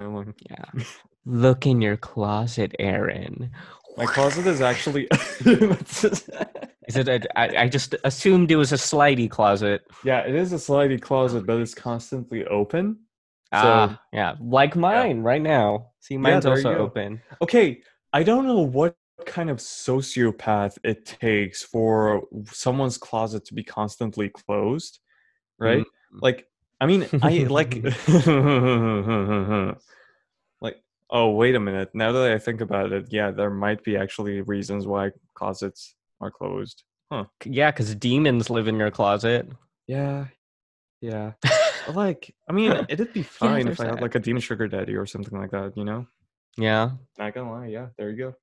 like, 0.00 0.28
yeah. 0.48 0.84
Look 1.26 1.66
in 1.66 1.82
your 1.82 1.96
closet, 1.96 2.76
Aaron. 2.78 3.50
My 3.96 4.06
closet 4.06 4.46
is 4.46 4.60
actually. 4.60 5.08
Is 6.88 6.96
it 6.96 7.08
a, 7.08 7.38
I, 7.38 7.64
I 7.64 7.68
just 7.68 7.94
assumed 8.02 8.50
it 8.50 8.56
was 8.56 8.72
a 8.72 8.76
slidey 8.76 9.30
closet. 9.30 9.82
yeah, 10.02 10.20
it 10.20 10.34
is 10.34 10.52
a 10.52 10.56
slidey 10.56 11.00
closet, 11.00 11.46
but 11.46 11.60
it's 11.60 11.74
constantly 11.74 12.44
open. 12.46 12.98
ah, 13.52 14.00
yeah. 14.12 14.34
Like 14.40 14.74
mine 14.74 15.20
right 15.20 15.42
now. 15.42 15.90
See, 16.00 16.16
mine's 16.16 16.46
you 16.46 16.50
also 16.50 16.74
open. 16.74 17.20
Okay, 17.40 17.82
I 18.12 18.22
don't 18.22 18.46
know 18.46 18.60
what 18.60 18.96
kind 19.26 19.50
of 19.50 19.58
sociopath 19.58 20.78
it 20.82 21.04
takes 21.04 21.62
for 21.62 22.22
someone's 22.46 22.98
closet 22.98 23.44
to 23.46 23.54
be 23.54 23.62
constantly 23.62 24.28
closed, 24.28 25.00
right? 25.58 25.82
Mm-hmm. 25.82 26.18
Like, 26.20 26.46
I 26.80 26.86
mean, 26.86 27.06
I 27.22 27.46
like, 27.48 27.74
like, 30.60 30.76
oh, 31.10 31.30
wait 31.30 31.54
a 31.54 31.60
minute. 31.60 31.90
Now 31.94 32.12
that 32.12 32.32
I 32.32 32.38
think 32.38 32.60
about 32.60 32.92
it, 32.92 33.06
yeah, 33.10 33.30
there 33.30 33.50
might 33.50 33.84
be 33.84 33.96
actually 33.96 34.40
reasons 34.40 34.86
why 34.86 35.10
closets 35.34 35.94
are 36.20 36.30
closed. 36.30 36.82
Huh. 37.12 37.24
Yeah, 37.44 37.70
because 37.70 37.94
demons 37.94 38.50
live 38.50 38.68
in 38.68 38.76
your 38.76 38.90
closet. 38.90 39.48
Yeah, 39.86 40.26
yeah. 41.00 41.32
Like, 41.94 42.34
I 42.48 42.52
mean, 42.52 42.86
it'd 42.88 43.14
be 43.14 43.22
fine 43.22 43.64
they're 43.64 43.72
if 43.72 43.80
I 43.80 43.86
had 43.86 43.94
sad. 43.94 44.02
like 44.02 44.14
a 44.14 44.20
demon 44.20 44.42
sugar 44.42 44.68
daddy 44.68 44.94
or 44.94 45.06
something 45.06 45.36
like 45.36 45.50
that, 45.50 45.76
you 45.76 45.84
know? 45.84 46.06
Yeah. 46.56 46.90
Not 47.18 47.34
gonna 47.34 47.50
lie, 47.50 47.66
yeah, 47.66 47.86
there 47.96 48.10
you 48.10 48.16
go. 48.16 48.34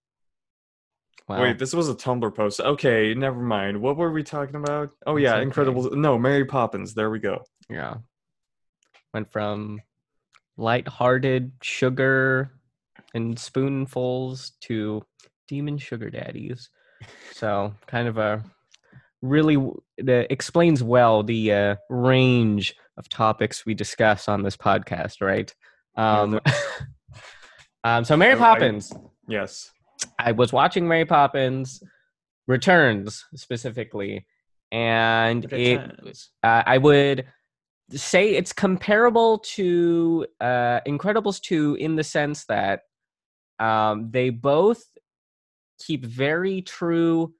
Wow. 1.28 1.42
Wait, 1.42 1.60
this 1.60 1.74
was 1.74 1.90
a 1.90 1.96
Tumblr 1.96 2.34
post. 2.36 2.62
Okay, 2.62 3.14
never 3.14 3.42
mind. 3.42 3.82
What 3.82 3.98
were 3.98 4.12
we 4.12 4.24
talking 4.24 4.56
about? 4.56 4.92
Oh 5.06 5.18
yeah, 5.18 5.36
okay. 5.36 5.46
Incredibles. 5.50 5.94
No, 5.94 6.18
Mary 6.18 6.46
Poppins. 6.46 6.94
There 6.94 7.10
we 7.10 7.20
go. 7.20 7.44
Yeah. 7.70 7.96
went 9.14 9.32
from 9.32 9.82
light-hearted 10.56 11.52
sugar 11.62 12.52
and 13.14 13.38
spoonfuls 13.38 14.54
to 14.62 15.04
demon 15.48 15.78
sugar 15.78 16.10
daddies. 16.10 16.70
So 17.34 17.74
kind 17.88 18.08
of 18.08 18.18
a 18.18 18.44
really 19.22 19.58
that 19.98 20.32
explains 20.32 20.82
well 20.82 21.24
the 21.24 21.52
uh, 21.52 21.76
range 21.90 22.74
of 22.98 23.10
topics 23.10 23.66
we 23.66 23.74
discuss 23.74 24.28
on 24.30 24.44
this 24.44 24.56
podcast, 24.56 25.22
right? 25.22 25.54
Um, 25.96 26.40
um, 27.84 28.04
so 28.04 28.16
Mary 28.18 28.34
I- 28.34 28.36
I- 28.36 28.40
Poppins. 28.40 28.94
Yes. 29.28 29.72
I 30.20 30.32
was 30.32 30.54
watching 30.54 30.88
Mary 30.88 31.06
Poppins 31.06 31.82
Returns 32.48 33.26
specifically, 33.36 34.26
and 34.72 35.52
it 35.52 35.82
uh, 36.44 36.64
I 36.66 36.78
would 36.78 37.26
say 37.92 38.36
it's 38.36 38.54
comparable 38.54 39.40
to 39.40 40.26
uh, 40.40 40.82
Incredibles 40.88 41.42
2 41.42 41.76
in 41.76 41.96
the 41.96 42.04
sense 42.04 42.46
that 42.46 42.82
um, 43.60 44.12
they 44.12 44.30
both 44.30 44.84
keep 45.80 46.06
very 46.06 46.62
true 46.62 47.34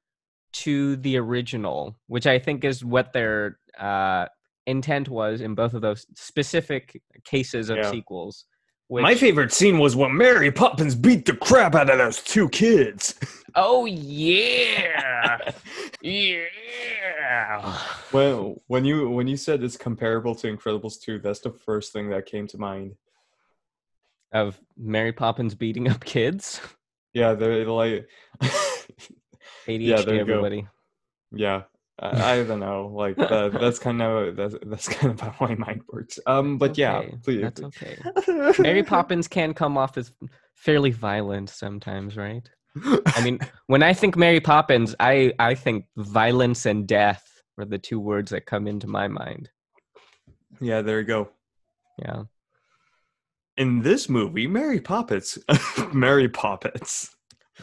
to 0.54 0.96
the 0.98 1.18
original, 1.18 1.96
which 2.08 2.26
I 2.26 2.40
think 2.40 2.64
is 2.64 2.84
what 2.84 3.14
their 3.14 3.60
uh, 3.80 4.26
intent 4.66 5.10
was 5.10 5.42
in 5.42 5.54
both 5.54 5.74
of 5.74 5.82
those 5.82 6.06
specific 6.16 7.02
cases 7.24 7.70
of 7.70 7.78
Yeah. 7.78 7.92
sequels. 7.92 8.46
Which, 8.90 9.02
My 9.04 9.16
favorite 9.16 9.52
scene 9.52 9.80
was 9.80 9.96
when 9.98 10.16
Mary 10.16 10.50
Poppins 10.52 10.96
beat 10.96 11.26
the 11.26 11.36
crap 11.36 11.76
out 11.76 11.90
of 11.90 11.98
those 11.98 12.22
two 12.24 12.50
kids. 12.50 13.16
Oh 13.60 13.86
yeah, 13.86 15.52
yeah. 16.04 17.78
When 18.12 18.56
when 18.68 18.86
you 18.86 19.10
when 19.10 19.28
you 19.28 19.36
said 19.36 19.64
it's 19.64 19.76
comparable 19.78 20.36
to 20.36 20.56
Incredibles 20.56 21.02
2, 21.02 21.18
that's 21.20 21.40
the 21.40 21.50
first 21.50 21.92
thing 21.92 22.10
that 22.12 22.28
came 22.28 22.46
to 22.50 22.60
mind. 22.60 22.94
Of 24.32 24.60
Mary 24.78 25.12
Poppins 25.12 25.56
beating 25.56 25.90
up 25.90 26.06
kids. 26.06 26.62
Yeah, 27.14 27.34
they're 27.34 27.66
like 27.66 28.08
ADHD, 28.44 29.68
there 29.68 29.80
you 29.98 30.06
go. 30.06 30.12
everybody. 30.20 30.68
yeah. 31.32 31.64
I, 32.00 32.34
I 32.34 32.44
don't 32.44 32.60
know. 32.60 32.88
Like 32.94 33.16
that, 33.18 33.54
that's 33.60 33.80
kind 33.80 34.02
of 34.02 34.36
that's, 34.36 34.56
that's 34.66 34.88
kind 34.96 35.14
of 35.14 35.20
how 35.20 35.48
my 35.48 35.56
mind 35.56 35.82
works. 35.92 36.20
Um, 36.26 36.58
but 36.58 36.78
yeah, 36.78 37.04
please. 37.24 37.42
That's 37.42 37.62
okay. 37.62 37.98
Mary 38.60 38.84
Poppins 38.84 39.28
can 39.28 39.54
come 39.54 39.78
off 39.78 39.98
as 39.98 40.12
fairly 40.54 40.92
violent 40.92 41.50
sometimes, 41.50 42.18
right? 42.18 42.48
I 43.08 43.24
mean, 43.24 43.40
when 43.66 43.82
I 43.82 43.94
think 43.94 44.16
Mary 44.16 44.40
Poppins, 44.40 44.94
I 45.00 45.34
I 45.40 45.56
think 45.56 45.86
violence 45.98 46.66
and 46.68 46.88
death 46.88 47.42
are 47.58 47.66
the 47.66 47.80
two 47.80 48.00
words 48.00 48.30
that 48.32 48.46
come 48.46 48.68
into 48.68 48.86
my 48.88 49.08
mind. 49.08 49.50
yeah, 50.62 50.82
there 50.82 51.00
you 51.00 51.08
go. 51.08 51.30
Yeah. 51.98 52.24
In 53.58 53.82
this 53.82 54.08
movie, 54.08 54.46
Mary 54.46 54.80
Poppins, 54.80 55.40
Mary 55.92 56.30
Poppins, 56.30 57.10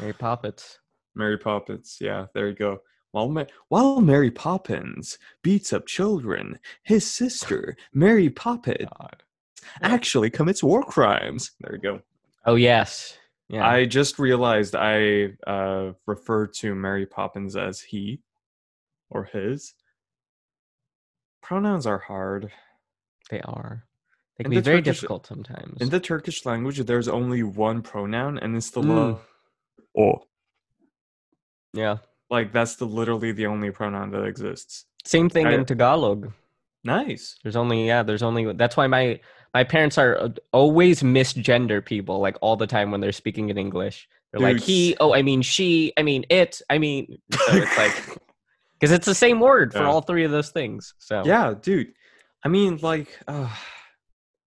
Mary 0.00 0.12
Poppins. 0.12 0.80
Mary 1.14 1.38
Poppins. 1.38 1.98
Yeah, 2.00 2.26
there 2.34 2.48
you 2.48 2.54
go. 2.56 2.80
While 3.14 3.28
Ma- 3.28 3.44
while 3.68 4.00
Mary 4.00 4.32
Poppins 4.32 5.18
beats 5.40 5.72
up 5.72 5.86
children, 5.86 6.58
his 6.82 7.08
sister 7.08 7.76
Mary 7.92 8.28
Poppins 8.28 8.88
God. 8.98 9.22
actually 9.82 10.30
commits 10.30 10.64
war 10.64 10.82
crimes. 10.82 11.52
There 11.60 11.76
you 11.76 11.80
go. 11.80 12.00
Oh 12.44 12.56
yes. 12.56 13.16
Yeah. 13.48 13.64
I 13.68 13.84
just 13.86 14.18
realized 14.18 14.74
I 14.74 15.28
uh, 15.46 15.92
refer 16.06 16.48
to 16.58 16.74
Mary 16.74 17.06
Poppins 17.06 17.54
as 17.56 17.80
he 17.80 18.20
or 19.10 19.22
his. 19.32 19.74
Pronouns 21.40 21.86
are 21.86 21.98
hard. 21.98 22.50
they 23.30 23.40
are. 23.42 23.84
They 24.38 24.42
In 24.42 24.44
can 24.46 24.50
be 24.50 24.56
the 24.56 24.62
very 24.62 24.78
Turkish- 24.82 24.96
difficult 25.02 25.26
sometimes. 25.28 25.80
In 25.80 25.90
the 25.90 26.00
Turkish 26.00 26.44
language, 26.44 26.80
there's 26.80 27.06
only 27.06 27.44
one 27.44 27.80
pronoun, 27.80 28.38
and 28.38 28.56
it's 28.56 28.70
the 28.70 28.80
Mm. 28.82 28.88
lo- 28.88 29.20
o. 29.96 30.26
yeah. 31.74 31.98
Like 32.30 32.52
that's 32.52 32.76
the 32.76 32.86
literally 32.86 33.32
the 33.32 33.46
only 33.46 33.70
pronoun 33.70 34.10
that 34.12 34.24
exists. 34.24 34.86
Same 35.04 35.28
thing 35.28 35.46
I- 35.46 35.52
in 35.54 35.64
Tagalog. 35.64 36.32
Nice. 36.82 37.36
There's 37.42 37.56
only 37.56 37.86
yeah. 37.86 38.02
There's 38.02 38.22
only 38.22 38.52
that's 38.52 38.76
why 38.76 38.86
my 38.86 39.20
my 39.54 39.64
parents 39.64 39.96
are 39.96 40.18
uh, 40.18 40.28
always 40.52 41.02
misgender 41.02 41.82
people 41.84 42.20
like 42.20 42.36
all 42.42 42.56
the 42.56 42.66
time 42.66 42.90
when 42.90 43.00
they're 43.00 43.12
speaking 43.12 43.48
in 43.48 43.56
English. 43.56 44.06
They're 44.32 44.40
like 44.42 44.60
he. 44.60 44.94
Oh, 45.00 45.14
I 45.14 45.22
mean 45.22 45.40
she. 45.42 45.92
I 45.96 46.02
mean 46.02 46.24
it. 46.28 46.60
I 46.68 46.78
mean. 46.78 47.18
So 47.32 47.54
it's 47.56 47.78
like 47.78 48.18
because 48.78 48.92
it's 48.92 49.06
the 49.06 49.14
same 49.14 49.40
word 49.40 49.72
for 49.72 49.78
Yeah. 49.78 49.86
all 49.88 50.02
three 50.02 50.24
of 50.24 50.30
those 50.30 50.50
things. 50.50 50.92
So 50.98 51.22
Yeah, 51.24 51.54
dude. 51.60 51.92
I 52.44 52.48
mean, 52.48 52.78
like, 52.82 53.18
uh, 53.26 53.48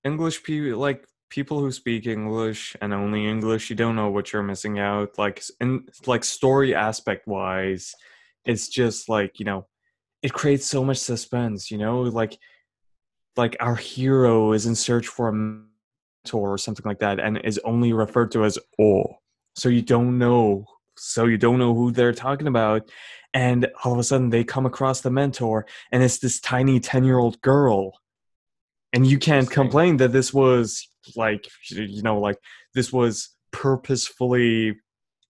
English 0.04 0.44
people, 0.44 0.80
like 0.80 1.08
people 1.30 1.60
who 1.60 1.72
speak 1.72 2.08
English 2.08 2.76
and 2.82 2.94
only 2.94 3.28
English, 3.28 3.70
you 3.70 3.76
don't 3.76 3.96
know 3.96 4.10
what 4.10 4.32
you're 4.32 4.44
missing 4.44 4.80
out. 4.80 5.18
Like, 5.18 5.44
in 5.60 5.88
like 6.06 6.24
story 6.24 6.74
aspect 6.76 7.28
wise, 7.28 7.94
it's 8.46 8.68
just 8.70 9.10
like 9.10 9.40
you 9.40 9.46
know, 9.46 9.68
it 10.22 10.34
creates 10.34 10.68
so 10.68 10.84
much 10.84 10.98
suspense. 10.98 11.72
You 11.72 11.78
know, 11.78 12.02
like, 12.02 12.38
like 13.36 13.56
our 13.60 13.76
hero 13.76 14.54
is 14.54 14.66
in 14.66 14.76
search 14.76 15.08
for 15.08 15.30
a 15.30 15.34
mentor 15.34 16.54
or 16.54 16.58
something 16.58 16.86
like 16.86 17.00
that, 17.00 17.20
and 17.20 17.38
is 17.44 17.60
only 17.64 17.94
referred 17.94 18.32
to 18.32 18.46
as 18.46 18.58
"o." 18.80 19.18
So 19.56 19.70
you 19.70 19.82
don't 19.82 20.18
know. 20.18 20.66
So 20.98 21.26
you 21.26 21.38
don't 21.38 21.60
know 21.60 21.76
who 21.76 21.92
they're 21.92 22.14
talking 22.14 22.48
about, 22.48 22.90
and 23.34 23.68
all 23.84 23.94
of 23.94 24.00
a 24.00 24.04
sudden 24.04 24.30
they 24.30 24.44
come 24.44 24.66
across 24.66 25.02
the 25.02 25.12
mentor, 25.12 25.66
and 25.92 26.02
it's 26.04 26.20
this 26.20 26.40
tiny 26.40 26.80
10 26.80 27.04
year 27.04 27.20
old 27.20 27.42
girl 27.42 27.94
and 28.94 29.06
you 29.06 29.20
can't 29.20 29.50
complain 29.50 29.98
that 29.98 30.12
this 30.12 30.34
was 30.34 30.90
like 31.16 31.48
you 31.70 32.02
know 32.02 32.20
like 32.20 32.38
this 32.74 32.92
was 32.92 33.36
purposefully 33.52 34.76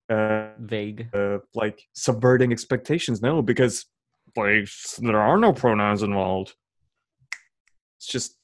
uh, 0.10 0.50
vague. 0.60 1.08
uh 1.14 1.38
like 1.54 1.82
subverting 1.94 2.52
expectations 2.52 3.22
no 3.22 3.42
because 3.42 3.86
like 4.36 4.68
there 5.00 5.20
are 5.20 5.38
no 5.38 5.52
pronouns 5.54 6.02
involved 6.04 6.54
it's 7.98 8.08
just 8.08 8.38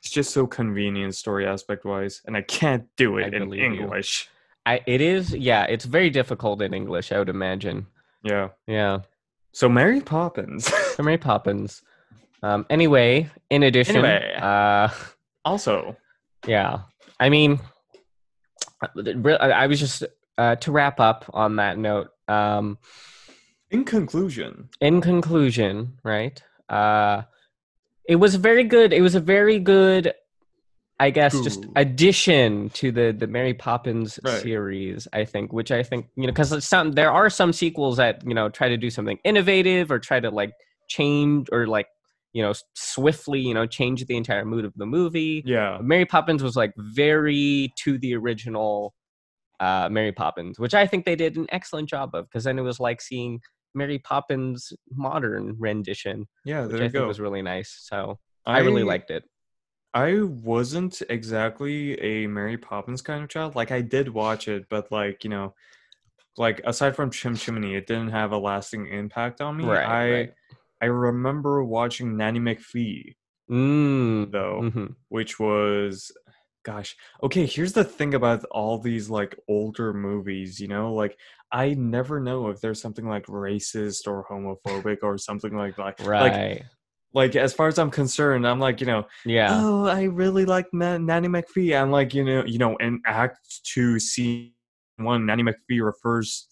it's 0.00 0.10
just 0.10 0.30
so 0.32 0.46
convenient 0.46 1.14
story 1.14 1.46
aspect 1.46 1.84
wise 1.84 2.20
and 2.26 2.36
i 2.36 2.42
can't 2.42 2.84
do 2.96 3.18
I 3.18 3.22
it 3.22 3.34
in 3.34 3.44
believe 3.44 3.60
you. 3.60 3.80
english 3.82 4.28
I 4.66 4.82
it 4.86 5.00
is 5.00 5.34
yeah. 5.34 5.64
It's 5.64 5.86
very 5.86 6.10
difficult 6.10 6.60
in 6.60 6.74
English. 6.74 7.10
I 7.10 7.18
would 7.18 7.30
imagine. 7.30 7.86
yeah 8.22 8.48
Yeah. 8.66 8.98
so 9.52 9.66
mary 9.66 10.02
poppins 10.02 10.66
So 10.94 11.02
Mary 11.08 11.16
Poppins. 11.16 11.80
Um. 12.42 12.66
Anyway, 12.68 13.30
in 13.48 13.62
addition, 13.62 13.96
Anyway. 13.96 14.34
uh. 14.38 14.88
also 15.46 15.96
Yeah. 16.46 16.80
I 17.20 17.28
mean, 17.28 17.60
I 18.82 19.66
was 19.66 19.80
just 19.80 20.04
uh, 20.36 20.56
to 20.56 20.72
wrap 20.72 21.00
up 21.00 21.24
on 21.32 21.56
that 21.56 21.78
note. 21.78 22.08
Um, 22.28 22.78
in 23.70 23.84
conclusion 23.84 24.68
in 24.80 25.00
conclusion, 25.00 25.98
right? 26.02 26.42
Uh, 26.68 27.22
it 28.08 28.16
was 28.16 28.34
very 28.36 28.64
good. 28.64 28.92
It 28.92 29.02
was 29.02 29.14
a 29.14 29.20
very 29.20 29.58
good, 29.58 30.14
I 30.98 31.10
guess, 31.10 31.38
just 31.40 31.66
addition 31.76 32.70
to 32.70 32.92
the 32.92 33.12
the 33.12 33.26
Mary 33.26 33.54
Poppins 33.54 34.18
Right. 34.22 34.40
series. 34.40 35.08
I 35.12 35.24
think, 35.24 35.52
which 35.52 35.70
I 35.70 35.82
think 35.82 36.06
you 36.16 36.22
know, 36.22 36.32
because 36.32 36.64
some 36.64 36.92
there 36.92 37.10
are 37.10 37.28
some 37.28 37.52
sequels 37.52 37.98
that 37.98 38.22
you 38.26 38.34
know 38.34 38.48
try 38.48 38.68
to 38.68 38.76
do 38.76 38.90
something 38.90 39.18
innovative 39.24 39.90
or 39.90 39.98
try 39.98 40.20
to 40.20 40.30
like 40.30 40.52
change 40.88 41.48
or 41.52 41.66
like 41.66 41.88
you 42.32 42.42
know 42.42 42.52
swiftly 42.74 43.40
you 43.40 43.54
know 43.54 43.66
change 43.66 44.04
the 44.04 44.16
entire 44.16 44.44
mood 44.44 44.64
of 44.64 44.72
the 44.76 44.86
movie. 44.86 45.42
yeah 45.46 45.78
Mary 45.80 46.04
Poppins 46.04 46.42
was 46.42 46.56
like 46.56 46.72
very 46.76 47.72
to 47.76 47.98
the 47.98 48.14
original 48.14 48.94
uh, 49.60 49.88
Mary 49.90 50.12
Poppins, 50.12 50.58
which 50.58 50.74
I 50.74 50.86
think 50.86 51.04
they 51.04 51.16
did 51.16 51.36
an 51.36 51.46
excellent 51.50 51.88
job 51.88 52.14
of 52.14 52.28
because 52.28 52.44
then 52.44 52.58
it 52.58 52.62
was 52.62 52.78
like 52.78 53.00
seeing 53.00 53.40
Mary 53.74 53.98
Poppins 53.98 54.72
modern 54.90 55.56
rendition, 55.58 56.26
yeah 56.44 56.62
which 56.62 56.72
there 56.72 56.80
I 56.80 56.84
you 56.84 56.90
think 56.90 57.02
go 57.02 57.08
was 57.08 57.20
really 57.20 57.42
nice. 57.42 57.76
So 57.82 58.18
I, 58.46 58.60
really 58.60 58.84
liked 58.84 59.10
it. 59.10 59.24
I 59.94 60.22
wasn't 60.22 61.02
exactly 61.10 62.00
a 62.00 62.26
Mary 62.26 62.56
Poppins 62.56 63.02
kind 63.02 63.22
of 63.22 63.28
child. 63.28 63.56
Like 63.56 63.72
I 63.72 63.80
did 63.80 64.08
watch 64.08 64.48
it, 64.48 64.66
but 64.70 64.90
like 64.92 65.24
you 65.24 65.30
know, 65.30 65.54
like 66.36 66.60
aside 66.64 66.94
from 66.94 67.10
Chim 67.10 67.36
Chimney, 67.36 67.74
it 67.74 67.86
didn't 67.86 68.10
have 68.10 68.32
a 68.32 68.38
lasting 68.38 68.86
impact 68.86 69.40
on 69.40 69.56
me. 69.56 69.64
Right, 69.64 69.86
I 69.86 70.10
right. 70.12 70.34
I 70.82 70.86
remember 70.86 71.62
watching 71.64 72.16
Nanny 72.16 72.40
McPhee 72.40 73.14
Mm, 73.50 74.30
though, 74.30 74.60
mhm. 74.62 74.94
which 75.08 75.40
was 75.40 76.12
gosh. 76.64 76.94
Okay, 77.22 77.46
here's 77.46 77.72
the 77.72 77.84
thing 77.84 78.12
about 78.12 78.44
all 78.50 78.78
these 78.78 79.08
like 79.08 79.34
older 79.48 79.94
movies, 79.94 80.60
you 80.60 80.68
know, 80.68 80.92
like 80.92 81.16
I 81.50 81.72
never 81.74 82.20
know 82.20 82.48
if 82.48 82.60
there's 82.60 82.80
something 82.82 83.08
like 83.08 83.24
racist 83.26 84.06
or 84.06 84.26
homophobic 84.30 84.98
or 85.02 85.16
something 85.16 85.56
like 85.56 85.76
that. 85.76 85.82
Like 85.98 86.06
Right. 86.06 86.62
like 87.14 87.36
as 87.36 87.54
far 87.54 87.68
as 87.68 87.78
I'm 87.78 87.90
concerned, 87.90 88.46
I'm 88.46 88.60
like, 88.60 88.82
you 88.82 88.86
know, 88.86 89.06
yeah. 89.24 89.58
oh, 89.62 89.86
I 89.86 90.02
really 90.04 90.44
like 90.44 90.66
Na- 90.74 90.98
Nanny 90.98 91.28
McPhee. 91.28 91.80
I'm 91.80 91.90
like, 91.90 92.12
you 92.12 92.22
know, 92.24 92.44
you 92.44 92.58
know, 92.58 92.76
in 92.76 93.00
Act 93.06 93.38
Two, 93.64 93.98
Scene 93.98 94.52
One, 94.98 95.24
Nanny 95.24 95.42
McPhee 95.42 95.82
refers, 95.82 96.46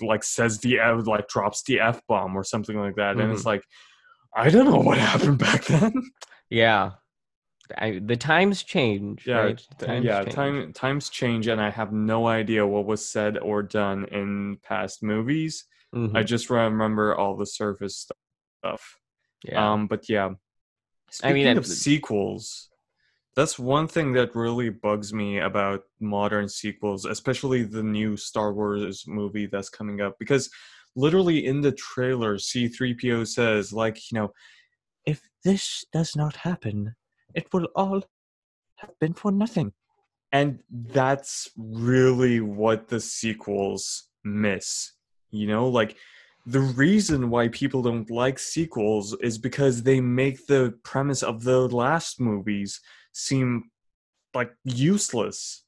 like, 0.00 0.24
says 0.24 0.58
the 0.58 0.78
F, 0.78 1.06
like, 1.06 1.28
drops 1.28 1.62
the 1.62 1.80
f 1.80 2.00
bomb 2.08 2.36
or 2.36 2.44
something 2.44 2.78
like 2.78 2.96
that, 2.96 3.18
and 3.18 3.32
it's 3.32 3.46
like, 3.46 3.62
I 4.34 4.50
don't 4.50 4.66
know 4.66 4.78
what 4.78 4.98
happened 5.10 5.38
back 5.38 5.64
then. 5.64 5.92
Yeah. 6.48 6.92
I, 7.78 8.00
the 8.04 8.16
times 8.16 8.62
change. 8.62 9.26
Yeah, 9.26 9.38
right? 9.38 9.66
Times 9.78 10.04
yeah. 10.04 10.22
change. 10.22 10.34
Time 10.34 10.72
times 10.72 11.08
change, 11.08 11.46
and 11.46 11.60
I 11.60 11.70
have 11.70 11.92
no 11.92 12.26
idea 12.26 12.66
what 12.66 12.84
was 12.84 13.08
said 13.08 13.38
or 13.38 13.62
done 13.62 14.06
in 14.06 14.58
past 14.62 15.02
movies. 15.02 15.66
Mhm, 15.94 16.16
I 16.16 16.22
just 16.22 16.50
remember 16.50 17.14
all 17.14 17.36
the 17.36 17.46
surface 17.46 18.10
stuff. 18.62 18.96
yeah. 19.44 19.72
Um, 19.72 19.86
but 19.86 20.08
yeah, 20.08 20.30
I 21.22 21.32
mean, 21.32 21.56
of 21.56 21.66
sequels, 21.66 22.69
that's 23.36 23.58
one 23.58 23.86
thing 23.86 24.12
that 24.14 24.34
really 24.34 24.70
bugs 24.70 25.12
me 25.12 25.38
about 25.38 25.82
modern 26.00 26.48
sequels, 26.48 27.04
especially 27.04 27.62
the 27.62 27.82
new 27.82 28.16
Star 28.16 28.52
Wars 28.52 29.04
movie 29.06 29.46
that's 29.46 29.68
coming 29.68 30.00
up, 30.00 30.16
because 30.18 30.50
literally 30.96 31.46
in 31.46 31.60
the 31.60 31.72
trailer, 31.72 32.36
C3PO 32.36 33.26
says, 33.26 33.72
like, 33.72 34.10
you 34.10 34.18
know, 34.18 34.32
if 35.06 35.22
this 35.44 35.84
does 35.92 36.16
not 36.16 36.36
happen, 36.36 36.94
it 37.34 37.46
will 37.52 37.68
all 37.76 38.02
have 38.76 38.98
been 38.98 39.14
for 39.14 39.30
nothing. 39.30 39.72
And 40.32 40.60
that's 40.70 41.50
really 41.56 42.40
what 42.40 42.88
the 42.88 43.00
sequels 43.00 44.08
miss. 44.24 44.92
You 45.30 45.46
know, 45.46 45.68
like 45.68 45.96
the 46.46 46.60
reason 46.60 47.30
why 47.30 47.48
people 47.48 47.82
don't 47.82 48.10
like 48.10 48.38
sequels 48.38 49.14
is 49.20 49.38
because 49.38 49.82
they 49.82 50.00
make 50.00 50.46
the 50.46 50.74
premise 50.82 51.22
of 51.22 51.44
the 51.44 51.68
last 51.68 52.20
movies 52.20 52.80
seem 53.12 53.70
like 54.34 54.52
useless. 54.64 55.64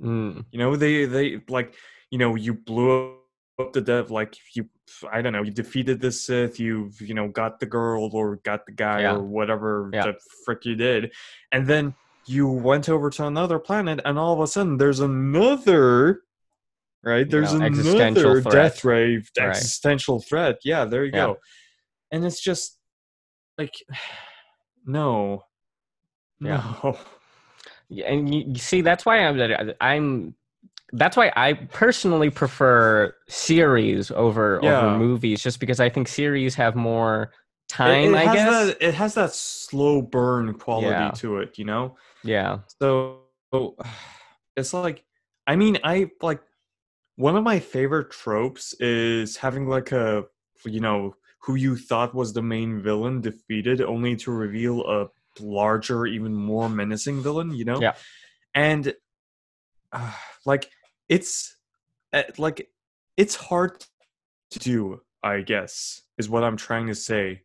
Mm, 0.00 0.44
You 0.52 0.58
know, 0.58 0.76
they 0.76 1.04
they 1.06 1.40
like 1.48 1.74
you 2.10 2.18
know 2.18 2.34
you 2.34 2.54
blew 2.54 3.16
up 3.58 3.72
the 3.72 3.80
dev 3.80 4.10
like 4.10 4.34
you 4.54 4.68
I 5.12 5.20
don't 5.22 5.32
know 5.34 5.42
you 5.42 5.50
defeated 5.52 6.00
the 6.00 6.10
Sith 6.10 6.58
you 6.58 6.90
you 7.00 7.14
know 7.14 7.28
got 7.28 7.60
the 7.60 7.66
girl 7.66 8.10
or 8.12 8.36
got 8.36 8.64
the 8.66 8.72
guy 8.72 9.02
Yeah. 9.02 9.14
or 9.14 9.22
whatever 9.22 9.90
Yeah. 9.92 10.06
the 10.06 10.14
frick 10.44 10.64
you 10.64 10.74
did, 10.76 11.12
and 11.52 11.66
then 11.66 11.94
you 12.26 12.48
went 12.48 12.88
over 12.88 13.10
to 13.10 13.26
another 13.26 13.58
planet 13.58 14.00
and 14.04 14.18
all 14.18 14.32
of 14.34 14.40
a 14.40 14.46
sudden 14.46 14.76
there's 14.78 15.00
another 15.00 16.22
right 17.02 17.20
You 17.26 17.30
there's 17.32 17.54
know, 17.54 17.64
existential 17.66 18.22
another 18.32 18.42
threat. 18.42 18.54
death 18.54 18.84
ray 18.84 19.16
Right. 19.16 19.48
existential 19.48 20.20
threat 20.20 20.58
yeah 20.64 20.84
there 20.84 21.04
you 21.04 21.12
Yeah. 21.12 21.26
go 21.26 21.36
and 22.12 22.24
it's 22.24 22.40
just 22.40 22.78
like 23.58 23.74
no 24.84 25.44
Yeah. 26.44 26.62
no 26.82 26.98
Yeah, 27.88 28.06
and 28.06 28.32
you, 28.34 28.44
you 28.48 28.54
see 28.56 28.80
that's 28.82 29.04
why 29.04 29.18
I'm 29.18 29.72
I'm 29.80 30.34
that's 30.92 31.16
why 31.16 31.32
I 31.36 31.54
personally 31.54 32.30
prefer 32.30 33.14
series 33.28 34.10
over 34.10 34.62
Yeah. 34.62 34.70
over 34.70 34.90
movies 34.90 35.42
just 35.42 35.60
because 35.60 35.80
I 35.80 35.88
think 35.88 36.08
series 36.08 36.54
have 36.56 36.76
more 36.76 37.32
time 37.68 38.14
it, 38.14 38.18
I 38.18 38.26
has 38.26 38.34
guess 38.34 38.50
that, 38.68 38.76
it 38.80 38.94
has 38.94 39.14
that 39.14 39.32
slow 39.34 40.02
burn 40.02 40.54
quality 40.54 41.10
Yeah. 41.10 41.10
to 41.12 41.38
it 41.38 41.58
you 41.58 41.64
know 41.64 41.96
yeah 42.22 42.58
So 42.80 43.20
it's 44.56 44.72
like, 44.74 45.04
I 45.46 45.56
mean, 45.56 45.78
I 45.84 46.10
like 46.22 46.40
one 47.16 47.36
of 47.36 47.44
my 47.44 47.60
favorite 47.60 48.10
tropes 48.10 48.74
is 48.80 49.36
having 49.36 49.68
like 49.68 49.92
a, 49.92 50.24
you 50.64 50.80
know, 50.80 51.14
who 51.40 51.54
you 51.54 51.76
thought 51.76 52.14
was 52.14 52.32
the 52.32 52.42
main 52.42 52.80
villain 52.82 53.20
defeated 53.20 53.80
only 53.80 54.16
to 54.16 54.30
reveal 54.32 54.82
a 54.86 55.08
larger, 55.38 56.06
even 56.06 56.34
more 56.34 56.68
menacing 56.68 57.22
villain, 57.22 57.52
you 57.54 57.64
know? 57.64 57.80
Yeah. 57.80 57.94
And 58.54 58.94
uh, 59.92 60.12
like, 60.44 60.70
it's 61.08 61.56
uh, 62.12 62.22
like, 62.38 62.68
it's 63.16 63.36
hard 63.36 63.84
to 64.50 64.58
do, 64.58 65.00
I 65.22 65.42
guess, 65.42 66.02
is 66.18 66.28
what 66.28 66.42
I'm 66.44 66.56
trying 66.56 66.86
to 66.88 66.94
say. 66.94 67.42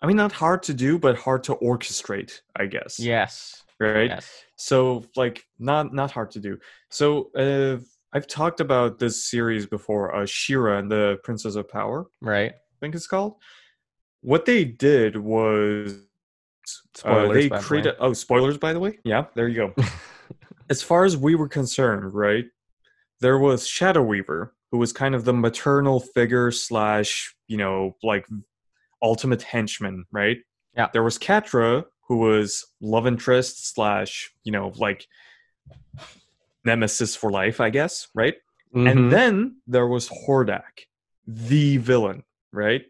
I 0.00 0.06
mean, 0.06 0.16
not 0.16 0.32
hard 0.32 0.62
to 0.64 0.74
do, 0.74 0.98
but 0.98 1.18
hard 1.18 1.44
to 1.44 1.56
orchestrate, 1.56 2.40
I 2.56 2.66
guess. 2.66 2.98
yes 2.98 3.62
Right 3.80 4.10
yes 4.10 4.44
so 4.58 5.04
like 5.16 5.44
not 5.58 5.94
not 5.94 6.10
hard 6.10 6.32
to 6.32 6.40
do 6.40 6.58
so 6.90 7.30
uh 7.36 7.78
i've 8.12 8.26
talked 8.26 8.60
about 8.60 8.98
this 8.98 9.30
series 9.30 9.66
before 9.66 10.14
uh 10.14 10.26
She-Ra 10.26 10.78
and 10.78 10.90
the 10.90 11.18
princess 11.22 11.54
of 11.54 11.68
power 11.68 12.06
right 12.20 12.50
i 12.50 12.76
think 12.80 12.94
it's 12.94 13.06
called 13.06 13.36
what 14.20 14.44
they 14.44 14.64
did 14.64 15.16
was 15.16 16.00
uh, 17.04 17.28
they 17.32 17.48
by 17.48 17.56
the 17.56 17.62
way. 17.62 17.62
created 17.68 17.94
oh 18.00 18.12
spoilers 18.12 18.58
by 18.58 18.72
the 18.72 18.80
way 18.80 18.98
yeah 19.04 19.24
there 19.34 19.48
you 19.48 19.56
go 19.74 19.84
as 20.70 20.82
far 20.82 21.04
as 21.04 21.16
we 21.16 21.34
were 21.34 21.48
concerned 21.48 22.12
right 22.14 22.44
there 23.20 23.38
was 23.38 23.66
shadow 23.66 24.02
weaver 24.02 24.54
who 24.70 24.78
was 24.78 24.92
kind 24.92 25.14
of 25.14 25.24
the 25.24 25.32
maternal 25.32 25.98
figure 26.00 26.50
slash 26.50 27.34
you 27.46 27.56
know 27.56 27.96
like 28.02 28.26
ultimate 29.02 29.42
henchman 29.42 30.04
right 30.12 30.38
Yeah. 30.76 30.88
there 30.92 31.02
was 31.02 31.18
Catra, 31.18 31.84
who 32.08 32.16
was 32.18 32.66
love 32.80 33.06
interest 33.06 33.72
slash 33.74 34.30
you 34.44 34.52
know 34.52 34.72
like 34.76 35.06
nemesis 36.64 37.16
for 37.16 37.30
life 37.30 37.60
i 37.60 37.70
guess 37.70 38.08
right 38.14 38.34
Mhm. 38.74 38.90
and 38.90 39.12
then 39.12 39.56
there 39.66 39.86
was 39.86 40.08
hordak 40.10 40.84
the 41.26 41.78
villain 41.78 42.22
right 42.52 42.84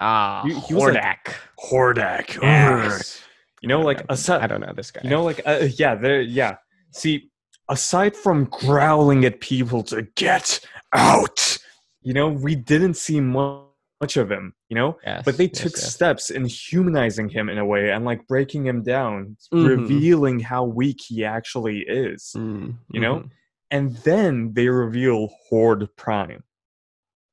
ah 0.00 0.42
he- 0.44 0.58
he 0.60 0.74
was 0.74 0.94
like- 0.94 1.36
Hordak 1.58 2.36
hordak 2.36 2.42
Yes. 2.42 3.22
you 3.62 3.68
know 3.68 3.80
like 3.80 3.98
know. 4.00 4.06
aside 4.10 4.42
I 4.42 4.46
don't 4.46 4.60
know 4.60 4.72
this 4.74 4.90
guy 4.90 5.00
You 5.04 5.10
know, 5.10 5.22
like 5.24 5.40
uh, 5.46 5.68
yeah, 5.78 5.94
there, 5.94 6.20
yeah. 6.20 6.56
See, 6.92 7.30
aside 7.68 8.14
from 8.16 8.44
growling 8.46 9.24
at 9.24 9.40
people 9.40 9.82
to 9.84 10.02
get 10.14 10.60
out, 10.94 11.58
you 12.02 12.14
know, 12.14 12.28
we 12.28 12.54
didn't 12.54 12.94
see 12.94 13.20
mu- 13.20 13.62
much 14.00 14.16
of 14.16 14.30
him. 14.30 14.54
You 14.68 14.76
know, 14.76 14.98
yes, 15.04 15.22
but 15.24 15.36
they 15.38 15.44
yes, 15.46 15.58
took 15.62 15.72
yes. 15.72 15.92
steps 15.94 16.30
in 16.30 16.44
humanizing 16.44 17.28
him 17.28 17.48
in 17.48 17.58
a 17.58 17.64
way 17.64 17.90
and 17.90 18.04
like 18.04 18.26
breaking 18.26 18.66
him 18.66 18.82
down, 18.82 19.36
Mhm. 19.52 19.66
revealing 19.68 20.40
how 20.40 20.64
weak 20.64 21.00
he 21.08 21.24
actually 21.24 21.78
is. 21.80 22.32
Mm, 22.36 22.74
you 22.90 23.00
know? 23.00 23.24
And 23.70 23.96
then 23.98 24.52
they 24.54 24.68
reveal 24.68 25.28
Horde 25.48 25.88
Prime. 25.96 26.42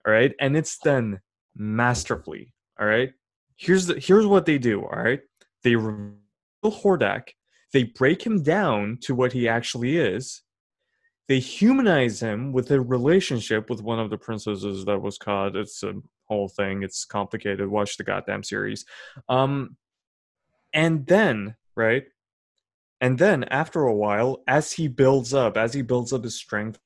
All 0.05 0.13
right, 0.13 0.33
and 0.39 0.55
it's 0.57 0.77
done 0.79 1.19
masterfully. 1.55 2.52
All 2.79 2.87
right, 2.87 3.11
here's 3.55 3.85
the 3.87 3.99
here's 3.99 4.25
what 4.25 4.45
they 4.45 4.57
do. 4.57 4.81
All 4.81 5.03
right, 5.03 5.21
they 5.63 5.75
reveal 5.75 6.13
Hordak. 6.65 7.29
They 7.71 7.83
break 7.83 8.25
him 8.25 8.43
down 8.43 8.99
to 9.01 9.15
what 9.15 9.33
he 9.33 9.47
actually 9.47 9.97
is. 9.97 10.41
They 11.27 11.39
humanize 11.39 12.19
him 12.19 12.51
with 12.51 12.69
a 12.71 12.81
relationship 12.81 13.69
with 13.69 13.81
one 13.81 13.99
of 13.99 14.09
the 14.09 14.17
princesses 14.17 14.85
that 14.85 15.01
was 15.01 15.17
caught. 15.17 15.55
It's 15.55 15.81
a 15.83 15.93
whole 16.25 16.49
thing. 16.49 16.83
It's 16.83 17.05
complicated. 17.05 17.67
Watch 17.67 17.97
the 17.97 18.03
goddamn 18.03 18.43
series. 18.43 18.85
Um, 19.29 19.77
and 20.73 21.05
then 21.07 21.55
right, 21.75 22.03
and 23.01 23.17
then 23.17 23.43
after 23.45 23.83
a 23.83 23.93
while, 23.93 24.43
as 24.47 24.71
he 24.71 24.87
builds 24.87 25.33
up, 25.33 25.57
as 25.57 25.73
he 25.73 25.81
builds 25.81 26.13
up 26.13 26.23
his 26.23 26.35
strength, 26.35 26.79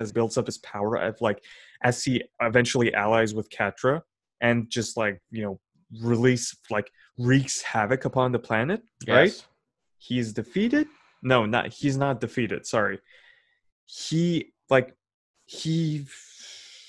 as 0.00 0.12
builds 0.12 0.36
up 0.38 0.46
his 0.46 0.58
power, 0.58 1.14
like 1.20 1.42
as 1.82 2.02
he 2.02 2.22
eventually 2.40 2.92
allies 2.94 3.34
with 3.34 3.50
Catra 3.50 4.02
and 4.44 4.68
just 4.70 4.96
like 4.96 5.20
you 5.30 5.42
know 5.42 5.60
release 6.02 6.54
like 6.70 6.90
wreaks 7.18 7.62
havoc 7.62 8.04
upon 8.04 8.30
the 8.30 8.38
planet, 8.38 8.82
right? 9.08 9.32
He's 9.98 10.32
defeated. 10.32 10.86
No, 11.22 11.46
not 11.46 11.72
he's 11.72 11.96
not 11.96 12.20
defeated. 12.20 12.66
Sorry, 12.66 13.00
he 13.86 14.52
like 14.68 14.94
he 15.46 16.06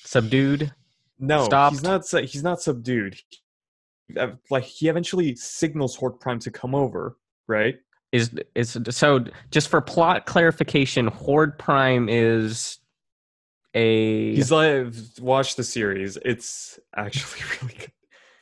subdued 0.04 0.74
no 1.18 1.46
Stopped. 1.46 1.74
he's 1.74 1.84
not 1.84 2.06
he's 2.26 2.44
not 2.44 2.62
subdued. 2.62 3.18
Like 4.52 4.63
he 4.63 4.89
eventually 4.89 5.36
signals 5.36 5.96
Horde 5.96 6.20
Prime 6.20 6.39
to 6.39 6.52
come 6.52 6.76
over, 6.76 7.18
right? 7.48 7.76
is 8.12 8.32
is 8.54 8.78
so 8.89 9.26
just 9.52 9.68
for 9.68 9.82
plot 9.82 10.26
clarification 10.26 11.08
horde 11.08 11.58
prime 11.60 12.08
is 12.08 12.80
a 13.75 14.33
He's 14.33 14.51
like 14.51 14.88
watch 15.19 15.55
the 15.55 15.63
series. 15.63 16.17
It's 16.23 16.79
actually 16.95 17.41
really 17.61 17.75
good. 17.75 17.91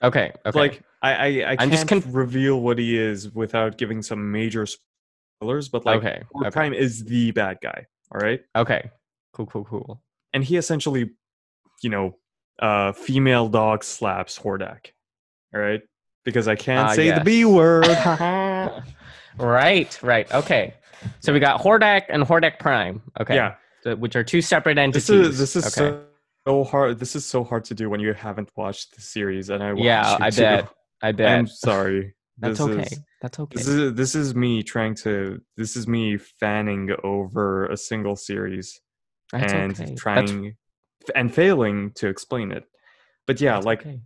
okay 0.04 0.32
okay 0.46 0.60
Like 0.60 0.84
I 1.02 1.14
I, 1.14 1.26
I 1.52 1.56
can't 1.58 1.72
just 1.72 1.88
conf- 1.88 2.06
reveal 2.12 2.62
what 2.62 2.78
he 2.78 2.98
is 2.98 3.30
without 3.34 3.78
giving 3.78 4.02
some 4.02 4.32
major 4.32 4.66
spoilers, 4.66 5.68
but 5.70 5.86
like 5.86 5.98
okay 5.98 6.24
okay 6.38 6.52
Prime 6.52 6.74
is 6.74 7.04
the 7.06 7.32
bad 7.32 7.58
guy. 7.62 7.88
All 8.12 8.22
right. 8.22 8.42
okay 8.56 8.92
cool 9.34 9.48
cool 9.48 9.66
cool 9.66 10.02
and 10.34 10.44
he 10.44 10.58
essentially, 10.58 11.12
you 11.82 11.90
know, 11.90 12.16
uh, 12.60 12.92
female 12.92 13.50
dog 13.50 13.84
slaps 13.84 14.38
Hordak. 14.40 14.92
All 15.54 15.60
right, 15.62 15.82
because 16.24 16.48
I 16.48 16.56
can't 16.56 16.90
Ah, 16.90 16.94
say 16.94 17.12
the. 17.12 17.22
B 17.22 17.46
word. 17.46 17.86
right 19.38 20.00
right 20.04 20.32
okay 20.32 20.74
so 21.20 21.34
we 21.34 21.40
got 21.40 21.60
hordak 21.60 22.04
and 22.10 22.24
hordak 22.24 22.60
prime 22.60 23.02
okay 23.20 23.36
Yeah, 23.36 23.56
which 23.86 24.16
are 24.16 24.24
two 24.24 24.42
separate 24.42 24.78
entities 24.78 25.08
this 25.08 25.28
is 25.32 25.38
this 25.38 25.56
is 25.56 25.78
okay 25.78 26.00
so, 26.48 26.64
hard. 26.66 27.00
This 27.00 27.16
is 27.16 27.26
so 27.26 27.44
hard 27.44 27.64
to 27.66 27.74
do 27.74 27.90
when 27.90 28.00
you 28.00 28.14
haven't 28.14 28.50
watched 28.56 28.96
the 28.96 29.02
series, 29.02 29.50
and 29.50 29.64
I 29.64 29.74
yeah 29.74 30.18
i 30.20 30.30
bet 30.30 30.70
i 31.02 31.12
bet 31.12 31.40
I'm 31.40 31.48
sorry. 31.48 32.16
that's 32.38 32.58
This 32.58 32.68
okay 32.68 32.82
Is, 32.82 33.00
that's 33.22 33.40
okay 33.40 33.56
this 33.58 33.68
is 33.68 33.94
this 33.94 34.16
is 34.16 34.36
me 34.36 34.64
trying 34.64 34.96
to. 34.96 35.42
This 35.56 35.76
is 35.76 35.88
me 35.88 36.18
fanning 36.18 36.90
over 37.04 37.68
a 37.68 37.78
single 37.78 38.16
series 38.16 38.82
that's 39.32 39.54
and 39.54 39.72
okay. 39.72 39.84
That's- 39.84 40.00
trying 40.00 40.56
and 41.16 41.34
failing 41.34 41.92
to 41.96 42.08
explain 42.08 42.52
it. 42.52 42.66
But 43.28 43.40
yeah, 43.40 43.54
that's 43.54 43.66
like 43.66 43.82
okay. 43.82 44.02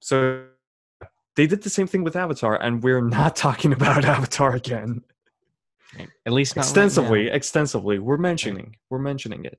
so 0.00 0.46
they 1.36 1.46
did 1.46 1.62
the 1.62 1.70
same 1.70 1.86
thing 1.86 2.04
with 2.04 2.16
Avatar, 2.16 2.60
and 2.60 2.82
we're 2.82 3.00
not 3.00 3.36
talking 3.46 3.72
about 3.72 4.04
Avatar 4.04 4.54
again. 4.54 5.02
Right. 5.98 6.08
At 6.26 6.32
least 6.32 6.56
not 6.56 6.62
right 6.62 6.68
extensively, 6.68 7.28
extensively. 7.28 7.98
We're 7.98 8.16
mentioning, 8.16 8.76
we're 8.90 8.98
mentioning 8.98 9.44
it. 9.44 9.58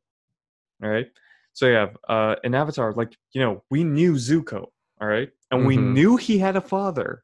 All 0.83 0.89
right. 0.89 1.07
So 1.53 1.67
yeah, 1.67 1.87
uh, 2.09 2.35
in 2.43 2.53
Avatar, 2.53 2.91
like 2.93 3.15
you 3.31 3.41
know, 3.41 3.63
we 3.69 3.83
knew 3.83 4.13
Zuko. 4.15 4.67
All 5.01 5.07
right, 5.07 5.29
and 5.51 5.65
we 5.65 5.77
Mhm. 5.77 5.93
knew 5.93 6.15
he 6.17 6.37
had 6.39 6.55
a 6.55 6.61
father. 6.61 7.23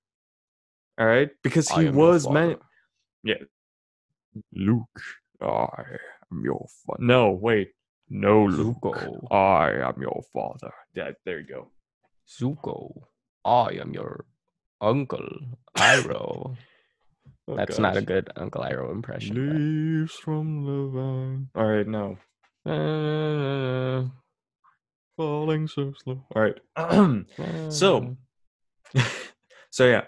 All 0.97 1.05
right, 1.05 1.29
because 1.43 1.69
he 1.69 1.89
was 1.89 2.29
meant. 2.29 2.59
Yeah. 3.23 3.43
Luke, 4.53 5.01
I 5.41 5.97
am 6.31 6.43
your 6.43 6.65
father. 6.85 7.03
No, 7.03 7.31
wait. 7.31 7.71
No, 8.09 8.45
Luke. 8.45 8.77
Zuko. 8.81 9.27
I 9.31 9.71
am 9.87 10.01
your 10.01 10.21
father. 10.33 10.71
Yeah, 10.93 11.11
there 11.25 11.39
you 11.39 11.47
go. 11.47 11.71
Zuko. 12.27 13.03
I 13.43 13.71
am 13.81 13.93
your 13.93 14.25
uncle 14.79 15.27
Iroh. 15.77 16.55
Oh, 17.47 17.55
That's 17.55 17.79
not 17.79 17.97
a 17.97 18.01
good 18.01 18.29
Uncle 18.35 18.61
Iroh 18.63 18.91
impression. 18.91 19.35
Leaves 19.99 20.13
from 20.13 20.65
the 20.65 20.87
vine. 20.99 21.49
All 21.55 21.65
right, 21.65 21.87
no. 21.87 22.17
Uh, 22.65 24.07
Falling 25.17 25.67
so 25.67 25.93
slow. 26.03 26.23
All 26.35 26.41
right. 26.41 26.57
So- 27.71 28.15
uh, 28.95 29.03
so 29.71 29.85
yeah, 29.87 30.03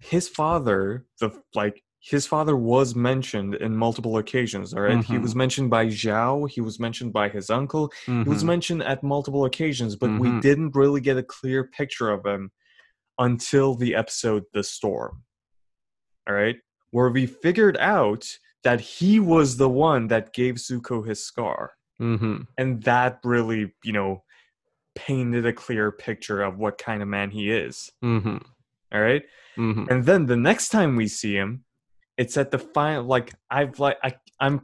his 0.00 0.28
father, 0.28 1.06
the 1.20 1.30
like 1.54 1.82
his 2.00 2.26
father 2.26 2.56
was 2.56 2.94
mentioned 2.94 3.54
in 3.56 3.76
multiple 3.76 4.18
occasions. 4.18 4.74
All 4.74 4.82
right? 4.82 5.04
he 5.04 5.18
was 5.18 5.34
mentioned 5.34 5.70
by 5.70 5.86
Zhao. 5.86 6.48
He 6.48 6.60
was 6.60 6.78
mentioned 6.78 7.12
by 7.12 7.28
his 7.28 7.50
uncle. 7.50 7.92
He 8.06 8.12
was 8.12 8.42
mhm. 8.42 8.46
mentioned 8.46 8.82
at 8.82 9.02
multiple 9.02 9.44
occasions, 9.44 9.96
but 9.96 10.10
we 10.20 10.28
Mhm. 10.28 10.40
didn't 10.42 10.76
really 10.76 11.00
get 11.00 11.16
a 11.16 11.22
clear 11.22 11.64
picture 11.64 12.10
of 12.10 12.24
him 12.26 12.50
until 13.18 13.74
the 13.74 13.94
episode 13.94 14.44
"The 14.52 14.62
Storm." 14.62 15.22
All 16.28 16.34
right, 16.34 16.56
where 16.90 17.10
we 17.10 17.26
figured 17.26 17.76
out 17.78 18.26
that 18.62 18.80
he 18.80 19.20
was 19.20 19.56
the 19.56 19.68
one 19.68 20.08
that 20.08 20.32
gave 20.32 20.56
Zuko 20.56 21.06
his 21.06 21.24
scar, 21.24 21.72
Mhm. 22.00 22.46
and 22.58 22.82
that 22.82 23.20
really, 23.24 23.74
you 23.84 23.92
know, 23.92 24.22
painted 24.94 25.44
a 25.46 25.52
clear 25.52 25.92
picture 25.92 26.42
of 26.42 26.58
what 26.58 26.78
kind 26.78 27.02
of 27.02 27.08
man 27.08 27.30
he 27.30 27.50
is. 27.50 27.90
Mhm. 28.02 28.42
All 28.92 29.00
right. 29.00 29.24
Mhm. 29.56 29.90
And 29.90 30.04
then 30.04 30.26
the 30.26 30.36
next 30.36 30.70
time 30.70 30.96
we 30.96 31.06
see 31.08 31.34
him, 31.34 31.64
it's 32.16 32.36
at 32.36 32.50
the 32.50 32.58
final. 32.58 33.04
Like 33.04 33.34
I've 33.50 33.78
like 33.78 33.98
I 34.02 34.16
I'm 34.40 34.60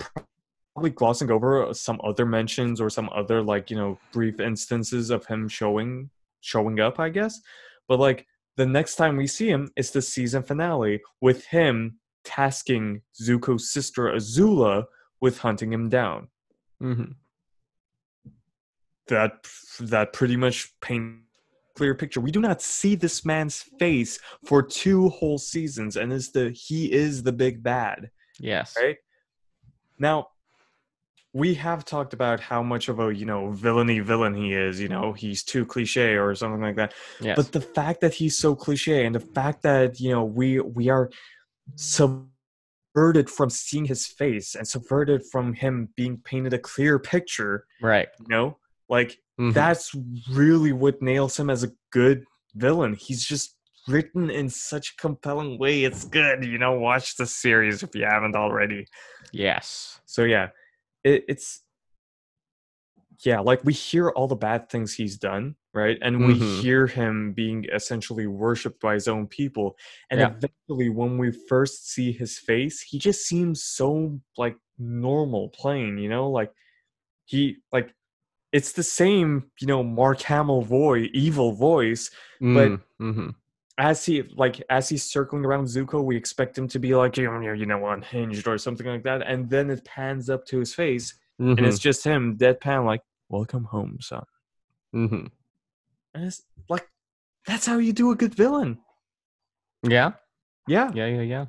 probably 0.74 0.90
glossing 0.90 1.30
over 1.30 1.72
some 1.74 2.00
other 2.02 2.24
mentions 2.24 2.80
or 2.80 2.88
some 2.88 3.10
other 3.12 3.42
like 3.42 3.70
you 3.70 3.76
know 3.76 3.98
brief 4.12 4.40
instances 4.40 5.10
of 5.10 5.26
him 5.26 5.48
showing 5.48 6.10
showing 6.40 6.80
up. 6.80 6.98
I 6.98 7.10
guess, 7.10 7.40
but 7.88 7.98
like 8.00 8.26
the 8.56 8.66
next 8.66 8.96
time 8.96 9.16
we 9.16 9.26
see 9.26 9.48
him, 9.48 9.70
it's 9.76 9.90
the 9.90 10.02
season 10.02 10.42
finale 10.42 11.02
with 11.20 11.44
him 11.46 11.98
tasking 12.24 13.02
Zuko's 13.20 13.70
sister 13.72 14.04
Azula 14.04 14.84
with 15.20 15.38
hunting 15.38 15.72
him 15.72 15.88
down. 15.88 16.28
Mhm. 16.82 17.14
That 19.08 19.46
that 19.80 20.12
pretty 20.12 20.36
much 20.36 20.78
paint 20.80 21.20
clear 21.74 21.94
picture. 21.94 22.20
We 22.20 22.30
do 22.30 22.40
not 22.40 22.62
see 22.62 22.94
this 22.94 23.24
man's 23.24 23.62
face 23.78 24.18
for 24.44 24.62
two 24.62 25.08
whole 25.08 25.38
seasons, 25.38 25.96
and 25.96 26.12
is 26.12 26.30
the 26.32 26.50
he 26.50 26.92
is 26.92 27.22
the 27.22 27.32
big 27.32 27.62
bad, 27.62 28.10
Yes. 28.38 28.74
right? 28.76 28.96
Now, 29.98 30.28
we 31.32 31.54
have 31.54 31.84
talked 31.84 32.12
about 32.12 32.40
how 32.40 32.62
much 32.62 32.88
of 32.88 33.00
a 33.00 33.14
you 33.14 33.24
know 33.26 33.50
villainy 33.50 33.98
villain 34.00 34.34
he 34.34 34.52
is. 34.54 34.80
You 34.80 34.88
know, 34.88 35.12
he's 35.12 35.42
too 35.42 35.64
cliche 35.66 36.14
or 36.16 36.34
something 36.34 36.60
like 36.60 36.76
that. 36.76 36.94
Yes. 37.20 37.36
But 37.36 37.52
the 37.52 37.60
fact 37.60 38.00
that 38.02 38.14
he's 38.14 38.36
so 38.38 38.54
cliche, 38.54 39.04
and 39.04 39.14
the 39.14 39.20
fact 39.20 39.62
that 39.62 39.98
you 40.00 40.10
know 40.10 40.24
we 40.24 40.60
we 40.60 40.88
are 40.90 41.10
subverted 41.76 43.30
from 43.30 43.50
seeing 43.50 43.84
his 43.84 44.06
face 44.06 44.54
and 44.54 44.66
subverted 44.66 45.22
from 45.30 45.54
him 45.54 45.88
being 45.96 46.18
painted 46.18 46.52
a 46.52 46.58
clear 46.58 46.98
picture. 46.98 47.66
right. 47.80 48.08
You 48.20 48.26
know, 48.28 48.58
like 48.88 49.18
Mhm. 49.40 49.54
that's 49.54 49.94
really 50.30 50.72
what 50.72 51.00
nails 51.00 51.38
him 51.38 51.48
as 51.50 51.62
a 51.64 51.72
good 51.90 52.24
villain. 52.54 52.94
He's 52.94 53.24
just 53.24 53.56
written 53.88 54.30
in 54.30 54.48
such 54.50 54.90
a 54.90 54.96
compelling 55.00 55.58
way. 55.58 55.84
It's 55.84 56.04
good. 56.04 56.44
You 56.44 56.58
know, 56.58 56.78
watch 56.78 57.16
the 57.16 57.26
series 57.26 57.82
if 57.82 57.94
you 57.94 58.04
haven't 58.04 58.36
already. 58.36 58.86
Yes. 59.32 60.00
So 60.04 60.24
yeah, 60.24 60.50
it, 61.02 61.24
it's 61.28 61.62
yeah, 63.24 63.40
like 63.40 63.64
we 63.64 63.72
hear 63.72 64.10
all 64.10 64.26
the 64.28 64.36
bad 64.36 64.68
things 64.68 64.94
he's 64.94 65.16
done, 65.16 65.56
right? 65.74 65.98
And 66.02 66.26
we 66.26 66.34
Mhm. 66.34 66.60
hear 66.60 66.86
him 66.86 67.32
being 67.32 67.64
essentially 67.72 68.26
worshipped 68.26 68.80
by 68.80 68.94
his 68.94 69.08
own 69.08 69.26
people. 69.26 69.76
And 70.10 70.20
Yeah. 70.20 70.28
eventually 70.36 70.90
when 70.90 71.18
we 71.18 71.32
first 71.48 71.88
see 71.90 72.12
his 72.12 72.38
face, 72.38 72.80
he 72.82 72.98
just 72.98 73.26
seems 73.26 73.62
so 73.64 74.20
like 74.36 74.56
normal, 74.78 75.48
plain, 75.50 75.98
you 75.98 76.08
know, 76.08 76.30
like 76.30 76.52
he 77.24 77.58
like 77.72 77.94
it's 78.52 78.72
the 78.72 78.82
same, 78.82 79.50
you 79.60 79.66
know, 79.66 79.82
Mark 79.82 80.20
Hamill 80.22 80.62
voice, 80.62 81.08
evil 81.14 81.52
voice, 81.52 82.10
But- 82.40 82.80
hmm 82.98 83.30
as 83.78 84.04
he 84.04 84.22
like 84.36 84.62
as 84.68 84.90
he's 84.90 85.02
circling 85.02 85.46
around 85.46 85.64
Zuko, 85.64 86.04
we 86.04 86.14
expect 86.14 86.58
him 86.58 86.68
to 86.68 86.78
be 86.78 86.94
like 86.94 87.16
you 87.16 87.24
know, 87.24 87.52
you 87.54 87.64
know 87.64 87.88
unhinged 87.88 88.46
or 88.46 88.58
something 88.58 88.86
like 88.86 89.02
that, 89.04 89.22
and 89.22 89.48
then 89.48 89.70
it 89.70 89.82
pans 89.86 90.28
up 90.28 90.44
to 90.46 90.58
his 90.58 90.74
face, 90.74 91.14
and 91.38 91.58
it's 91.60 91.78
just 91.78 92.04
him 92.04 92.36
deadpan 92.36 92.84
like 92.84 93.00
"Welcome 93.30 93.64
home, 93.64 93.96
son," 94.00 94.26
hmm 94.92 95.24
and 96.14 96.24
it's 96.24 96.42
like 96.68 96.88
that's 97.46 97.66
how 97.66 97.78
you 97.78 97.92
do 97.92 98.10
a 98.10 98.16
good 98.16 98.34
villain. 98.34 98.78
Yeah. 99.82 100.12
Yeah. 100.68 100.90
Yeah. 100.94 101.06
Yeah. 101.06 101.22
Yeah. 101.22 101.44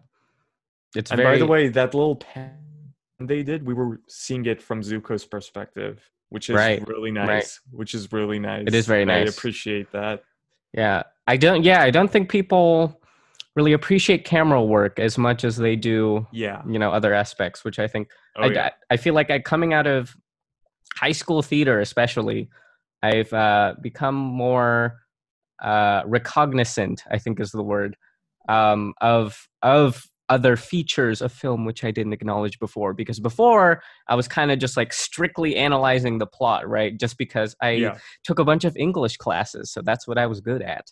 It's 0.96 1.12
and 1.12 1.18
very. 1.20 1.36
by 1.36 1.40
the 1.40 1.48
way, 1.48 1.68
that 1.70 1.94
little 1.94 2.16
pan 2.16 2.58
they 3.20 3.44
did, 3.44 3.66
we 3.66 3.74
were 3.74 4.02
seeing 4.10 4.46
it 4.46 4.62
from 4.62 4.82
Zuko's 4.82 5.24
perspective, 5.26 6.02
which 6.30 6.50
is 6.50 6.56
Right, 6.56 6.86
really 6.88 7.12
nice. 7.12 7.60
Which 7.72 7.94
is 7.94 8.12
really 8.12 8.40
nice. 8.40 8.66
It 8.68 8.76
is 8.76 8.86
very 8.86 9.06
nice. 9.06 9.28
I 9.28 9.32
appreciate 9.32 9.92
that. 9.92 10.24
Yeah. 10.74 11.04
I 11.28 11.38
don't. 11.38 11.64
Yeah. 11.64 11.82
I 11.82 11.90
don't 11.90 12.12
think 12.12 12.30
people 12.30 13.00
really 13.56 13.74
appreciate 13.74 14.26
camera 14.26 14.62
work 14.62 15.00
as 15.00 15.18
much 15.18 15.44
as 15.44 15.58
they 15.58 15.76
do, 15.76 16.28
Yeah. 16.32 16.64
you 16.68 16.80
know, 16.80 16.92
other 16.92 17.14
aspects. 17.14 17.64
Which 17.64 17.80
I 17.80 17.88
think 17.88 18.10
Oh 18.36 18.44
I, 18.44 18.48
yeah. 18.48 18.66
I, 18.90 18.96
I 18.96 18.98
feel 18.98 19.14
like 19.14 19.30
I 19.30 19.40
coming 19.40 19.74
out 19.74 19.88
of 19.88 20.16
high 20.96 21.12
school 21.12 21.42
theater, 21.42 21.80
especially, 21.80 22.50
I've 23.04 23.32
uh, 23.34 23.76
become 23.82 24.16
more 24.16 24.98
uh, 25.62 26.04
recognizant. 26.06 27.04
I 27.12 27.20
think 27.20 27.40
is 27.40 27.52
the 27.52 27.64
word 27.64 27.96
um, 28.50 28.94
of 29.02 29.48
of 29.62 30.04
other 30.30 30.56
features 30.56 31.22
of 31.22 31.32
film 31.32 31.66
which 31.66 31.84
I 31.84 31.92
didn't 31.92 32.14
acknowledge 32.14 32.58
before. 32.58 32.94
Because 32.94 33.20
before 33.20 33.84
I 34.08 34.16
was 34.16 34.28
kind 34.28 34.52
of 34.52 34.58
just 34.58 34.78
like 34.78 34.94
strictly 34.94 35.58
analyzing 35.58 36.18
the 36.18 36.26
plot, 36.26 36.68
right? 36.68 36.98
Just 36.98 37.18
because 37.18 37.56
I 37.62 37.72
yeah. 37.72 37.98
took 38.24 38.40
a 38.40 38.46
bunch 38.46 38.64
of 38.64 38.76
English 38.78 39.18
classes, 39.18 39.72
so 39.72 39.82
that's 39.82 40.08
what 40.08 40.18
I 40.18 40.26
was 40.26 40.42
good 40.42 40.62
at. 40.62 40.86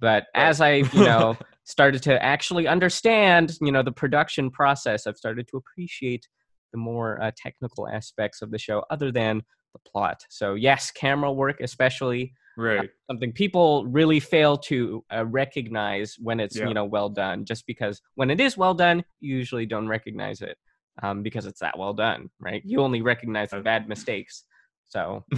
But 0.00 0.24
Right. 0.34 0.48
as 0.48 0.60
I, 0.60 0.70
you 0.92 1.04
know, 1.04 1.36
started 1.64 2.02
to 2.04 2.22
actually 2.22 2.66
understand, 2.66 3.56
you 3.60 3.70
know, 3.70 3.82
the 3.82 3.92
production 3.92 4.50
process, 4.50 5.06
I've 5.06 5.16
started 5.16 5.48
to 5.48 5.58
appreciate 5.58 6.26
the 6.72 6.78
more 6.78 7.20
uh, 7.22 7.30
technical 7.36 7.88
aspects 7.88 8.42
of 8.42 8.50
the 8.50 8.58
show, 8.58 8.84
other 8.90 9.12
than 9.12 9.42
the 9.84 9.90
plot. 9.90 10.22
So 10.30 10.54
yes, 10.54 10.90
camera 10.90 11.32
work, 11.32 11.60
especially 11.60 12.32
right. 12.56 12.90
something 13.10 13.32
people 13.32 13.86
really 13.86 14.20
fail 14.20 14.56
to 14.56 15.04
uh, 15.14 15.24
recognize 15.26 16.16
when 16.18 16.40
it's 16.40 16.56
Yeah. 16.56 16.68
you 16.68 16.74
know 16.74 16.84
well 16.84 17.08
done. 17.08 17.44
Just 17.44 17.66
because 17.66 18.00
when 18.14 18.30
it 18.30 18.40
is 18.40 18.56
well 18.56 18.74
done, 18.74 19.04
you 19.20 19.36
usually 19.36 19.66
don't 19.66 19.88
recognize 19.88 20.40
it 20.42 20.56
um, 21.02 21.22
because 21.22 21.46
it's 21.46 21.60
that 21.60 21.78
well 21.78 21.94
done, 21.94 22.30
right? 22.40 22.62
You 22.64 22.80
only 22.80 23.02
recognize 23.02 23.50
the 23.50 23.58
Uh, 23.58 23.62
bad 23.62 23.88
mistakes. 23.88 24.44
So 24.88 25.24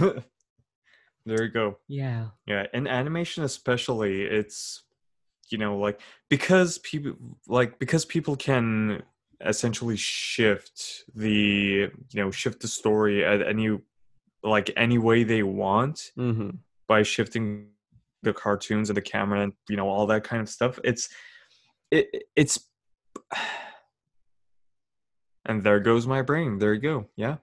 there 1.25 1.43
you 1.43 1.49
go. 1.51 1.77
yeah, 1.87 2.27
Yeah, 2.47 2.65
in 2.73 2.87
animation 2.87 3.43
especially, 3.43 4.23
it's 4.23 4.83
you 5.49 5.57
know 5.57 5.77
like 5.77 5.99
because 6.29 6.77
people 6.79 7.13
like 7.47 7.77
because 7.79 8.05
people 8.05 8.35
can 8.35 9.03
essentially 9.45 9.97
shift 9.97 11.03
the 11.15 11.89
you 12.11 12.21
know 12.21 12.31
shift 12.31 12.61
the 12.61 12.67
story 12.67 13.25
at 13.25 13.41
any 13.45 13.77
like 14.43 14.71
any 14.75 14.97
way 14.97 15.23
they 15.23 15.43
want 15.43 16.11
hmm 16.15 16.49
by 16.87 17.03
shifting 17.03 17.67
the 18.23 18.33
cartoons 18.33 18.89
and 18.89 18.97
the 18.97 19.01
camera 19.01 19.41
and 19.41 19.53
you 19.69 19.77
know 19.77 19.87
all 19.87 20.07
that 20.07 20.23
kind 20.23 20.41
of 20.41 20.49
stuff. 20.49 20.79
It's 20.83 21.09
it 21.89 22.23
it's 22.35 22.59
and 25.45 25.63
there 25.63 25.79
goes 25.79 26.07
my 26.07 26.21
brain. 26.21 26.59
There 26.59 26.73
you 26.73 26.81
go. 26.81 27.05
Yeah. 27.15 27.37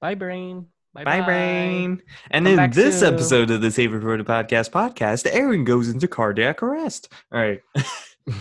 bye 0.00 0.14
brain. 0.14 0.66
Bye, 0.92 1.04
Bye, 1.04 1.20
brain. 1.20 2.02
And 2.32 2.46
Come 2.46 2.58
in 2.58 2.70
this 2.72 2.98
soon. 3.00 3.14
episode 3.14 3.50
of 3.52 3.60
the 3.60 3.70
Saber 3.70 4.00
Road 4.00 4.26
Podcast 4.26 4.70
podcast, 4.70 5.28
Aaron 5.30 5.62
goes 5.62 5.88
into 5.88 6.08
cardiac 6.08 6.64
arrest. 6.64 7.08
All 7.32 7.40
right. 7.40 7.60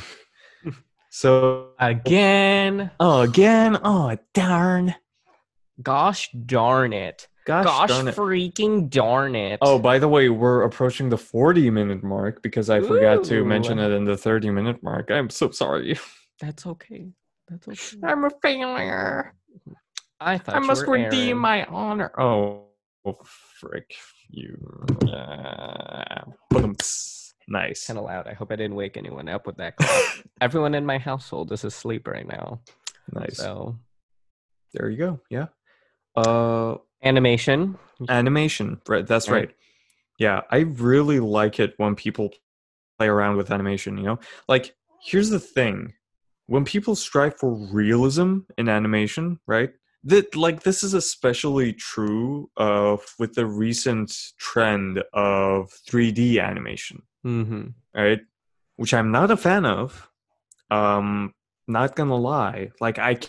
so, 1.12 1.70
Again, 1.80 2.90
oh, 3.00 3.22
again. 3.22 3.78
Oh, 3.84 4.18
darn. 4.34 4.96
Gosh 5.82 6.30
darn 6.46 6.94
it. 6.94 7.28
Gosh, 7.46 7.66
Gosh 7.66 7.90
darn 7.90 8.08
it. 8.08 8.16
freaking 8.16 8.90
darn 8.90 9.36
it. 9.36 9.58
Oh, 9.64 9.80
by 9.80 9.98
the 9.98 10.08
way, 10.08 10.30
we're 10.30 10.62
approaching 10.62 11.10
the 11.10 11.18
40 11.18 11.72
minute 11.72 12.04
mark 12.04 12.44
because 12.44 12.70
I 12.70 12.80
forgot 12.80 13.24
to 13.26 13.44
mention 13.44 13.80
it 13.80 13.92
in 13.92 14.06
the 14.06 14.16
30 14.16 14.52
minute 14.52 14.84
mark. 14.84 15.10
I'm 15.10 15.32
so 15.32 15.50
sorry. 15.50 15.98
that's 16.40 16.68
okay. 16.68 17.08
That's 17.48 17.68
okay. 17.68 17.98
I'm 18.04 18.26
a 18.26 18.30
failure. 18.42 19.34
I 20.20 20.38
thought 20.38 20.56
I 20.56 20.60
must 20.60 20.86
redeem 20.86 21.30
Aaron. 21.30 21.38
my 21.38 21.66
honor. 21.66 22.12
Oh, 22.20 22.66
oh 23.06 23.18
frick 23.24 23.96
you. 24.30 24.86
Uh, 25.12 26.22
nice. 27.48 27.88
kind 27.88 27.98
of 27.98 28.06
loud. 28.06 28.28
I 28.28 28.34
hope 28.34 28.52
I 28.52 28.58
didn't 28.58 28.76
wake 28.76 28.96
anyone 28.98 29.28
up 29.28 29.48
with 29.48 29.58
that 29.58 29.76
clap. 29.78 30.04
Everyone 30.42 30.76
in 30.76 30.86
my 30.86 30.98
household 30.98 31.52
is 31.52 31.64
asleep 31.64 32.08
right 32.08 32.28
now. 32.28 32.62
Nice. 33.12 33.38
So 33.38 33.80
There 34.74 34.90
you 34.90 34.98
go. 34.98 35.20
Yeah. 35.30 35.48
Uh, 36.20 36.78
animation. 37.04 37.78
animation. 38.10 38.82
Right. 38.88 39.06
That's 39.08 39.30
Right. 39.30 39.48
right. 39.48 39.56
Yeah, 40.18 40.42
I 40.52 40.60
really 40.60 41.20
like 41.22 41.60
it 41.60 41.74
when 41.78 41.96
people 41.96 42.34
play 42.98 43.08
around 43.08 43.38
with 43.38 43.52
animation. 43.52 43.98
You 43.98 44.04
know, 44.04 44.20
like 44.48 44.76
here's 45.02 45.30
the 45.30 45.40
thing: 45.40 45.94
when 46.48 46.66
people 46.66 46.96
strive 46.96 47.38
for 47.38 47.54
realism 47.54 48.40
in 48.58 48.68
animation, 48.68 49.40
right? 49.48 49.72
That 50.04 50.36
like 50.36 50.64
this 50.64 50.84
is 50.84 50.94
especially 50.94 51.74
true 51.74 52.50
of 52.58 53.02
with 53.20 53.34
the 53.36 53.46
recent 53.46 54.12
trend 54.38 55.04
of 55.14 55.70
3D 55.90 56.40
animation, 56.42 57.04
Mm-hmm. 57.26 57.68
right? 57.94 58.22
Which 58.78 58.94
I'm 58.94 59.12
not 59.12 59.32
a 59.32 59.38
fan 59.38 59.66
of. 59.66 60.10
Um, 60.72 61.34
not 61.68 61.96
gonna 61.96 62.16
lie, 62.16 62.72
like 62.80 62.98
I 63.00 63.20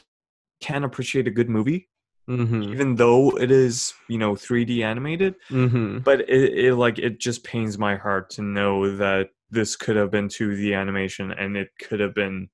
can 0.60 0.84
appreciate 0.84 1.26
a 1.26 1.30
good 1.32 1.48
movie, 1.50 1.88
Mm-hmm. 2.30 2.62
even 2.72 2.94
though 2.94 3.36
it 3.36 3.50
is 3.50 3.92
you 4.08 4.16
know 4.18 4.32
3D 4.34 4.84
animated 4.84 5.34
Mm-hmm. 5.50 5.98
but 5.98 6.20
it, 6.28 6.58
it 6.66 6.74
like 6.76 6.98
it 6.98 7.18
just 7.18 7.42
pains 7.42 7.76
my 7.76 7.96
heart 7.96 8.30
to 8.36 8.42
know 8.42 8.96
that 8.96 9.30
this 9.50 9.74
could 9.74 9.96
have 9.96 10.10
been 10.12 10.28
2D 10.28 10.74
animation 10.78 11.32
and 11.32 11.56
it 11.56 11.70
could 11.82 11.98
have 11.98 12.14
been 12.14 12.48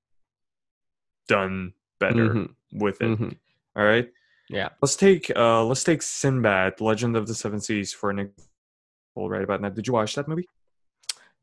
done 1.29 1.73
better 2.01 2.29
Mhm. 2.31 2.55
with 2.73 3.01
it. 3.03 3.19
Mhm. 3.19 3.37
All 3.77 3.85
right. 3.85 4.11
Yeah. 4.49 4.69
Let's 4.81 4.97
take 4.97 5.31
uh 5.37 5.65
let's 5.65 5.85
take 5.85 6.03
Sinbad, 6.03 6.81
Legend 6.81 7.17
of 7.17 7.27
the 7.27 7.35
Seven 7.35 7.61
Seas 7.61 7.93
for 7.93 8.11
an 8.11 8.19
example 8.21 9.29
right 9.29 9.43
about 9.43 9.61
now. 9.61 9.69
Did 9.71 9.87
you 9.87 9.93
watch 9.93 10.15
that 10.15 10.29
movie? 10.29 10.49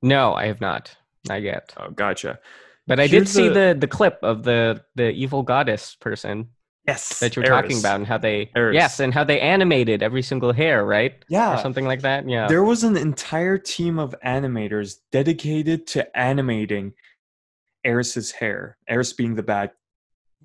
No, 0.01 0.33
I 0.33 0.47
have 0.47 0.61
not. 0.61 0.95
Not 1.27 1.41
yet. 1.41 1.73
Oh, 1.77 1.89
gotcha. 1.91 2.39
But 2.87 2.99
I 2.99 3.07
did 3.07 3.27
see 3.29 3.47
the- 3.47 3.53
the 3.73 3.77
the 3.81 3.87
clip 3.87 4.19
of 4.23 4.43
the 4.43 4.83
the 4.95 5.09
evil 5.11 5.43
goddess 5.43 5.95
person 5.95 6.49
Yes. 6.87 7.19
that 7.19 7.35
you 7.35 7.41
were 7.41 7.47
talking 7.47 7.79
about 7.79 7.95
and 7.97 8.07
how 8.07 8.17
they 8.17 8.51
Eris. 8.55 8.73
yes 8.75 8.99
and 8.99 9.13
how 9.13 9.23
they 9.23 9.39
animated 9.39 10.03
every 10.03 10.21
single 10.21 10.51
hair, 10.51 10.85
right? 10.85 11.13
Or 11.13 11.25
Yeah. 11.29 11.55
something 11.61 11.85
like 11.85 12.01
that. 12.01 12.27
Yeah. 12.27 12.47
There 12.47 12.63
was 12.63 12.83
an 12.83 12.97
entire 12.97 13.57
team 13.57 13.97
of 13.99 14.13
animators 14.25 14.97
dedicated 15.11 15.87
to 15.87 16.17
animating 16.17 16.93
Eris's 17.85 18.31
hair. 18.31 18.77
Eris 18.87 19.13
being 19.13 19.35
the 19.35 19.43
bad, 19.43 19.71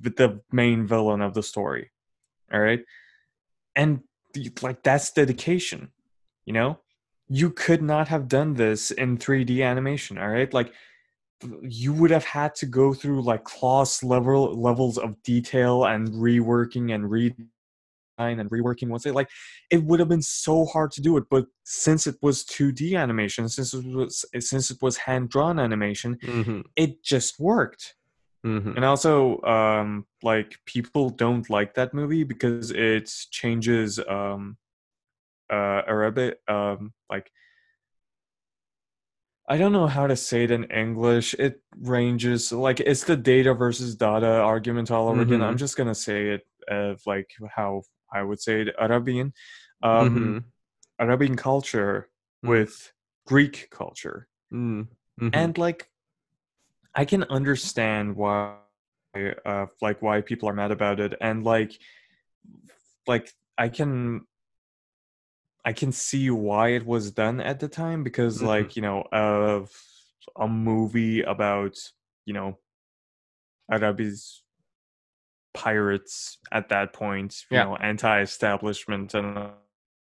the 0.01 0.41
main 0.53 0.87
villain 0.87 1.21
of 1.21 1.35
the 1.35 1.43
story. 1.43 1.91
All 2.53 2.61
right, 2.61 2.81
and 3.77 4.03
like 4.63 4.83
that's 4.83 5.11
dedication. 5.13 5.91
You 6.47 6.53
know, 6.55 6.79
you 7.29 7.51
could 7.51 7.83
not 7.83 8.09
have 8.09 8.27
done 8.29 8.55
this 8.55 8.91
in 8.91 9.19
3D 9.19 9.63
animation. 9.63 10.19
All 10.19 10.29
right, 10.29 10.53
like 10.55 10.73
you 11.63 11.93
would 11.93 12.11
have 12.11 12.25
had 12.25 12.55
to 12.57 12.67
go 12.67 12.93
through 12.93 13.23
like 13.23 13.45
class 13.45 14.03
level 14.03 14.55
levels 14.61 14.99
of 14.99 15.21
detail 15.23 15.85
and 15.85 16.09
reworking 16.09 16.95
and 16.95 17.05
redesign 17.05 18.41
and 18.41 18.51
reworking 18.51 18.89
once 18.89 19.07
it 19.07 19.15
like 19.15 19.29
it 19.71 19.83
would 19.85 20.01
have 20.01 20.09
been 20.09 20.23
so 20.23 20.65
hard 20.67 20.91
to 20.91 21.01
do 21.01 21.17
it 21.17 21.25
but 21.31 21.47
since 21.65 22.07
it 22.07 22.17
was 22.23 22.45
2d 22.45 22.99
animation 22.99 23.49
since 23.49 23.73
it 23.73 23.85
was 23.87 24.25
since 24.41 24.71
it 24.71 24.79
was 24.83 24.97
hand 24.97 25.29
drawn 25.29 25.61
animation 25.61 26.17
mm-hmm. 26.17 26.61
it 26.77 27.03
just 27.03 27.39
worked 27.39 27.95
Mm-hmm. 28.47 28.77
and 28.77 28.85
also 28.85 29.43
um 29.43 30.07
like 30.23 30.61
people 30.65 31.11
don't 31.11 31.51
like 31.51 31.75
that 31.75 31.93
movie 31.93 32.23
because 32.23 32.71
it 32.71 33.13
changes 33.33 33.99
um 34.09 34.57
uh 35.51 35.83
arabic 35.89 36.39
um 36.47 36.93
like 37.11 37.33
I 39.51 39.57
don't 39.57 39.73
know 39.73 39.87
how 39.87 40.07
to 40.07 40.15
say 40.15 40.45
it 40.45 40.51
in 40.51 40.65
English. 40.65 41.35
It 41.39 41.63
ranges 41.81 42.53
like 42.53 42.81
it's 42.81 43.05
the 43.05 43.17
data 43.17 43.55
versus 43.55 43.97
data 43.97 44.41
argument 44.41 44.91
all 44.91 45.09
over 45.09 45.23
again. 45.23 45.41
Mhm. 45.41 45.45
I'm 45.49 45.57
just 45.57 45.77
gonna 45.77 45.95
say 45.95 46.31
it 46.35 46.47
of 46.69 47.01
like 47.07 47.31
how 47.57 47.83
I 48.13 48.23
would 48.23 48.41
say 48.41 48.63
it 48.63 48.75
Arabian, 48.79 49.33
um, 49.83 50.09
Mhm. 50.11 50.45
Arabian 50.99 51.35
culture 51.37 52.11
Mm. 52.45 52.49
with 52.51 52.93
Greek 53.27 53.69
culture, 53.71 54.29
Mm. 54.53 54.89
Mhm. 55.21 55.31
and 55.33 55.57
like 55.59 55.89
I 56.95 57.05
can 57.07 57.25
understand 57.25 58.17
why, 58.17 58.57
uh, 59.47 59.67
like 59.81 60.03
why 60.03 60.21
people 60.21 60.49
are 60.49 60.55
mad 60.55 60.73
about 60.73 61.01
it, 61.01 61.15
and 61.21 61.43
like, 61.45 61.73
like 63.07 63.33
I 63.57 63.69
can. 63.71 64.27
I 65.65 65.73
can 65.73 65.93
see 65.93 66.31
why 66.31 66.69
it 66.71 66.87
was 66.87 67.11
done 67.11 67.41
at 67.41 67.61
the 67.61 67.69
time 67.69 68.03
because, 68.05 68.41
Mhm. 68.41 68.47
like, 68.47 68.77
you 68.77 68.83
know, 68.83 69.03
of 69.13 69.71
a 70.37 70.49
movie 70.49 71.23
about, 71.23 71.77
you 72.25 72.35
know, 72.35 72.59
Arabi's 73.71 74.43
pirates 75.55 76.39
at 76.53 76.69
that 76.69 76.93
point, 76.93 77.45
you 77.51 77.57
Yeah. 77.57 77.65
know, 77.65 77.77
anti-establishment 77.77 79.15
and 79.15 79.37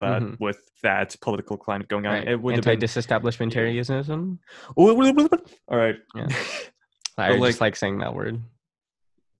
that 0.00 0.22
Mhm. 0.22 0.38
with 0.40 0.58
that 0.82 1.16
political 1.22 1.56
climate 1.56 1.88
going 1.88 2.06
on, 2.06 2.14
Right. 2.14 2.28
it 2.28 2.40
would 2.42 2.54
Anti-disestablishmentarianism. 2.54 4.38
all 5.68 5.76
right. 5.78 5.96
Yeah. 6.14 6.26
I 7.18 7.38
But, 7.38 7.46
just 7.46 7.60
like 7.62 7.76
saying 7.76 7.98
that 7.98 8.14
word. 8.14 8.42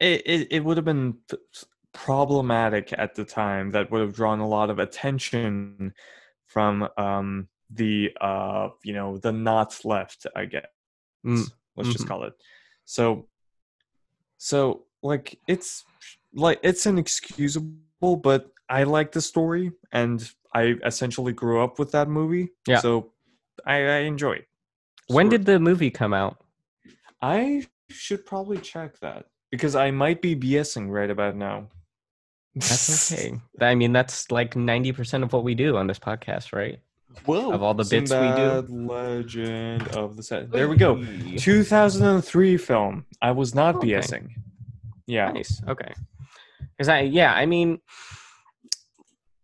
it, 0.00 0.22
it, 0.24 0.48
it 0.50 0.64
would 0.64 0.76
have 0.78 0.84
been 0.86 1.18
problematic 1.96 2.92
at 2.92 3.14
the 3.14 3.24
time 3.24 3.70
that 3.72 3.90
would 3.90 4.00
have 4.02 4.14
drawn 4.14 4.40
a 4.40 4.46
lot 4.46 4.68
of 4.70 4.78
attention 4.78 5.92
from 6.46 6.86
um 6.96 7.48
the 7.70 8.10
uh 8.20 8.68
you 8.84 8.92
know 8.92 9.18
the 9.18 9.32
not 9.32 9.70
left 9.84 10.26
i 10.36 10.44
guess 10.44 10.66
Mm, 11.26 11.50
let's 11.76 11.88
just 11.90 12.04
mhm. 12.04 12.08
call 12.08 12.22
it 12.24 12.34
so 12.84 13.26
so 14.38 14.84
like 15.02 15.38
it's 15.48 15.84
like 16.34 16.60
it's 16.62 16.86
inexcusable 16.86 18.16
but 18.22 18.52
i 18.68 18.84
like 18.84 19.10
the 19.12 19.20
story 19.20 19.72
and 19.92 20.30
i 20.54 20.74
essentially 20.84 21.32
grew 21.32 21.60
up 21.64 21.78
with 21.78 21.90
that 21.92 22.08
movie 22.08 22.50
Yeah. 22.68 22.80
so 22.80 23.12
i, 23.66 23.76
I 23.76 23.98
enjoy 24.12 24.32
it 24.34 24.46
When 25.08 25.28
did 25.28 25.44
the 25.46 25.58
movie 25.58 25.90
come 25.90 26.12
out? 26.14 26.36
I 27.22 27.66
should 27.90 28.26
probably 28.26 28.58
check 28.58 28.98
that 29.00 29.26
because 29.50 29.74
I 29.74 29.90
might 29.90 30.20
be 30.20 30.34
BSing 30.36 30.90
right 30.90 31.10
about 31.10 31.36
now. 31.36 31.68
That's 32.56 33.12
okay. 33.12 33.38
I 33.60 33.74
mean, 33.74 33.92
that's 33.92 34.30
like 34.30 34.56
ninety 34.56 34.90
percent 34.92 35.22
of 35.24 35.32
what 35.32 35.44
we 35.44 35.54
do 35.54 35.76
on 35.76 35.86
this 35.86 35.98
podcast, 35.98 36.52
right? 36.54 36.80
Whoa. 37.24 37.52
Of 37.52 37.62
all 37.62 37.72
the 37.74 37.84
bits 37.84 38.10
we 38.10 38.18
do. 38.18 38.66
Legend 38.86 39.88
of 39.96 40.16
the 40.16 40.22
Set. 40.22 40.50
There 40.50 40.68
we 40.68 40.76
go. 40.76 41.02
2003 41.38 42.56
film. 42.58 43.06
I 43.22 43.30
was 43.30 43.54
not 43.54 43.76
Okay. 43.76 43.88
BSing. 43.92 44.28
Yeah. 45.06 45.30
Nice. 45.32 45.62
Okay. 45.66 45.94
Because 46.76 46.88
I, 46.90 47.00
yeah, 47.00 47.32
I 47.32 47.46
mean, 47.46 47.80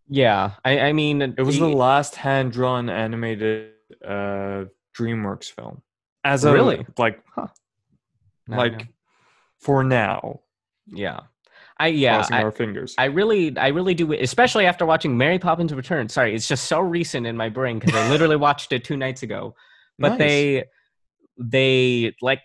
yeah, 0.08 0.52
I, 0.64 0.78
I 0.80 0.92
mean, 0.92 1.22
It 1.22 1.40
was 1.42 1.58
the 1.58 1.66
last 1.68 2.16
hand 2.16 2.52
drawn 2.52 2.90
animated 2.90 3.70
uh 4.04 4.64
DreamWorks 4.96 5.50
film. 5.50 5.80
As 6.24 6.44
a 6.44 6.52
Really? 6.52 6.84
like 6.98 7.22
Now 7.36 7.48
I 8.50 8.50
know. 8.50 8.56
like 8.58 8.88
for 9.60 9.82
now. 9.82 10.40
yeah, 10.86 11.20
I 11.82 11.88
yeah, 11.88 12.14
crossing 12.14 12.36
I, 12.36 12.42
our 12.44 12.52
fingers. 12.52 12.94
I 12.96 13.06
really, 13.06 13.58
I 13.58 13.68
really 13.68 13.94
do, 13.94 14.12
especially 14.12 14.66
after 14.66 14.86
watching 14.86 15.18
Mary 15.18 15.40
Poppins 15.40 15.74
Return. 15.74 16.08
Sorry, 16.08 16.32
it's 16.32 16.46
just 16.46 16.66
so 16.66 16.78
recent 16.78 17.26
in 17.26 17.36
my 17.36 17.48
brain 17.48 17.80
because 17.80 17.92
I 17.92 18.08
literally 18.08 18.36
watched 18.48 18.70
it 18.70 18.84
two 18.84 18.96
nights 18.96 19.24
ago. 19.24 19.56
But 19.98 20.10
Nice. 20.10 20.18
they, 20.18 20.64
they 21.38 22.14
like 22.22 22.42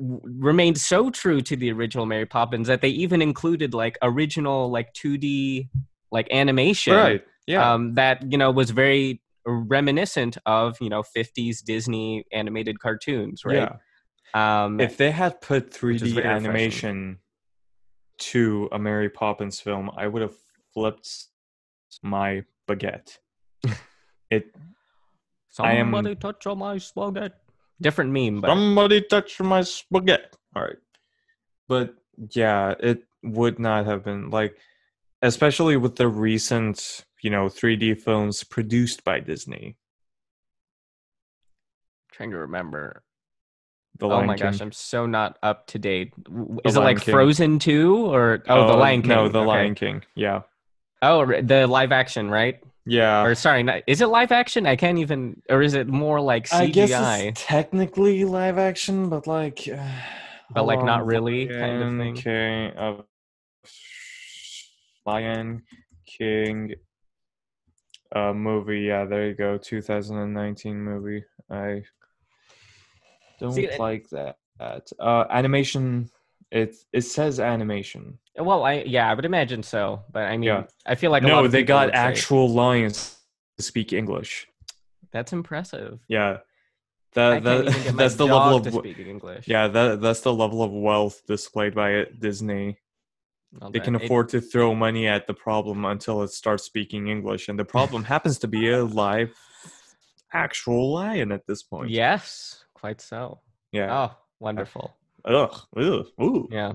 w- 0.00 0.20
remained 0.24 0.76
so 0.76 1.08
true 1.08 1.40
to 1.40 1.54
the 1.54 1.70
original 1.70 2.04
Mary 2.04 2.26
Poppins 2.26 2.66
that 2.66 2.80
they 2.80 2.88
even 2.88 3.22
included 3.22 3.74
like 3.74 3.96
original 4.02 4.72
like 4.72 4.92
2D 4.94 5.68
like 6.10 6.26
animation 6.32 6.94
right. 6.96 7.24
Yeah. 7.46 7.72
um, 7.72 7.94
that 7.94 8.32
you 8.32 8.38
know 8.38 8.50
was 8.50 8.70
very 8.70 9.22
reminiscent 9.46 10.36
of 10.46 10.76
you 10.80 10.88
know 10.88 11.04
50s 11.16 11.62
Disney 11.62 12.24
animated 12.32 12.80
cartoons, 12.80 13.44
right? 13.44 13.70
Yeah. 14.34 14.64
Um, 14.64 14.80
if 14.80 14.96
they 14.96 15.12
had 15.12 15.40
put 15.40 15.70
3D 15.70 16.00
very 16.00 16.12
refreshing. 16.14 16.26
animation 16.26 17.18
to 18.20 18.68
a 18.72 18.78
Mary 18.78 19.08
Poppins 19.08 19.60
film, 19.60 19.90
I 19.96 20.06
would 20.06 20.22
have 20.22 20.34
flipped 20.72 21.26
my 22.02 22.44
baguette. 22.68 23.18
it 24.30 24.54
I 25.58 25.72
am- 25.74 25.86
somebody 25.86 26.14
touch 26.14 26.46
on 26.46 26.58
my 26.58 26.78
spaghetti. 26.78 27.34
Different 27.80 28.10
meme, 28.12 28.40
but 28.42 28.48
somebody 28.48 29.00
touched 29.00 29.40
my 29.40 29.62
spaghetti. 29.62 30.24
All 30.54 30.62
right, 30.62 30.76
but 31.66 31.94
yeah, 32.32 32.74
it 32.78 33.04
would 33.22 33.58
not 33.58 33.86
have 33.86 34.04
been 34.04 34.28
like, 34.30 34.58
especially 35.22 35.78
with 35.78 35.96
the 35.96 36.06
recent 36.06 37.04
you 37.22 37.30
know 37.30 37.46
3D 37.46 38.00
films 38.00 38.44
produced 38.44 39.02
by 39.02 39.20
Disney. 39.20 39.76
trying 42.12 42.30
to 42.32 42.38
remember. 42.38 43.02
The 44.00 44.06
oh 44.06 44.22
my 44.22 44.36
King. 44.36 44.50
gosh, 44.50 44.60
I'm 44.60 44.72
so 44.72 45.06
not 45.06 45.38
up 45.42 45.66
to 45.68 45.78
date. 45.78 46.12
The 46.24 46.60
Is 46.64 46.76
it 46.76 46.80
like 46.80 47.00
King. 47.00 47.12
Frozen 47.12 47.58
2 47.60 48.06
or 48.06 48.42
oh, 48.48 48.66
the 48.66 48.72
Uh, 48.72 48.76
Lion 48.76 49.02
King? 49.02 49.08
No, 49.10 49.28
the 49.28 49.38
Okay. 49.40 49.46
Lion 49.46 49.74
King. 49.74 50.02
Yeah, 50.14 50.42
Oh, 51.02 51.24
the 51.26 51.66
live 51.66 51.92
action, 51.92 52.28
right? 52.30 52.60
yeah. 52.86 53.22
or 53.24 53.34
sorry, 53.34 53.62
not, 53.62 53.82
is 53.86 54.00
it 54.00 54.06
live 54.08 54.32
action? 54.32 54.66
I 54.66 54.74
can't 54.76 54.98
even 54.98 55.40
or 55.48 55.62
is 55.62 55.74
it 55.74 55.86
more 55.86 56.20
like 56.20 56.46
CGI? 56.48 56.60
I 56.60 56.66
guess 56.68 57.20
it's 57.22 57.44
technically 57.44 58.24
live 58.24 58.58
action, 58.58 59.08
but 59.08 59.26
like, 59.26 59.68
uh, 59.72 59.78
But, 60.52 60.64
like, 60.64 60.82
not 60.82 61.02
on, 61.02 61.06
really 61.06 61.46
kind 61.46 61.82
of 61.82 61.96
thing? 61.98 62.14
King, 62.16 62.70
uh, 62.76 63.02
Lion 65.06 65.62
King 66.06 66.74
uh, 68.14 68.32
movie. 68.32 68.80
Yeah, 68.80 69.04
there 69.04 69.28
you 69.28 69.34
go. 69.34 69.58
2019 69.58 70.82
movie. 70.82 71.24
I 71.50 71.82
don't 73.40 73.52
See, 73.52 73.64
it- 73.64 73.80
like 73.80 74.08
that. 74.10 74.36
Uh, 74.60 75.24
animation. 75.30 76.10
It 76.50 76.76
it 76.92 77.02
says 77.02 77.40
animation. 77.40 78.18
Well, 78.36 78.64
I 78.64 78.82
yeah, 78.82 79.10
I 79.10 79.14
would 79.14 79.24
imagine 79.24 79.62
so, 79.62 80.02
but 80.12 80.24
I 80.24 80.32
mean, 80.36 80.48
Yeah. 80.48 80.64
I 80.84 80.94
feel 80.96 81.10
like 81.10 81.22
no, 81.22 81.46
they 81.48 81.62
got 81.62 81.86
would 81.86 81.94
say- 81.94 81.98
actual 82.00 82.48
lions 82.48 83.16
to 83.56 83.62
speak 83.62 83.92
English. 83.92 84.46
That's 85.12 85.32
impressive. 85.32 86.00
Yeah, 86.08 86.38
that, 87.14 87.42
that 87.44 87.60
even 87.68 87.82
get 87.82 87.94
my 87.94 88.02
that's 88.02 88.14
the 88.16 88.26
level 88.26 88.56
of 88.56 88.62
to 88.64 88.70
w- 88.70 88.92
speak 88.94 89.06
English. 89.06 89.48
Yeah, 89.48 89.68
that 89.68 90.00
that's 90.00 90.20
the 90.20 90.32
level 90.34 90.62
of 90.62 90.72
wealth 90.72 91.22
displayed 91.26 91.74
by 91.74 92.06
Disney. 92.18 92.78
Well, 93.58 93.70
They 93.70 93.78
that- 93.78 93.84
can 93.84 93.94
it- 93.96 94.02
afford 94.04 94.28
to 94.30 94.40
throw 94.40 94.74
money 94.74 95.06
at 95.06 95.26
the 95.26 95.34
problem 95.34 95.84
until 95.84 96.22
it 96.22 96.30
starts 96.30 96.64
speaking 96.64 97.08
English, 97.08 97.48
and 97.48 97.58
the 97.58 97.64
problem 97.64 98.04
happens 98.04 98.38
to 98.40 98.48
be 98.48 98.70
a 98.70 98.84
live, 98.84 99.32
actual 100.32 100.92
lion 100.92 101.32
at 101.32 101.46
this 101.46 101.62
point. 101.62 101.90
Yes, 101.90 102.59
quite 102.80 103.00
so. 103.00 103.40
Yeah. 103.72 104.08
Oh, 104.10 104.16
wonderful. 104.40 104.96
Ugh. 105.24 105.54
Ugh. 105.76 106.06
Ooh. 106.22 106.48
Yeah. 106.50 106.72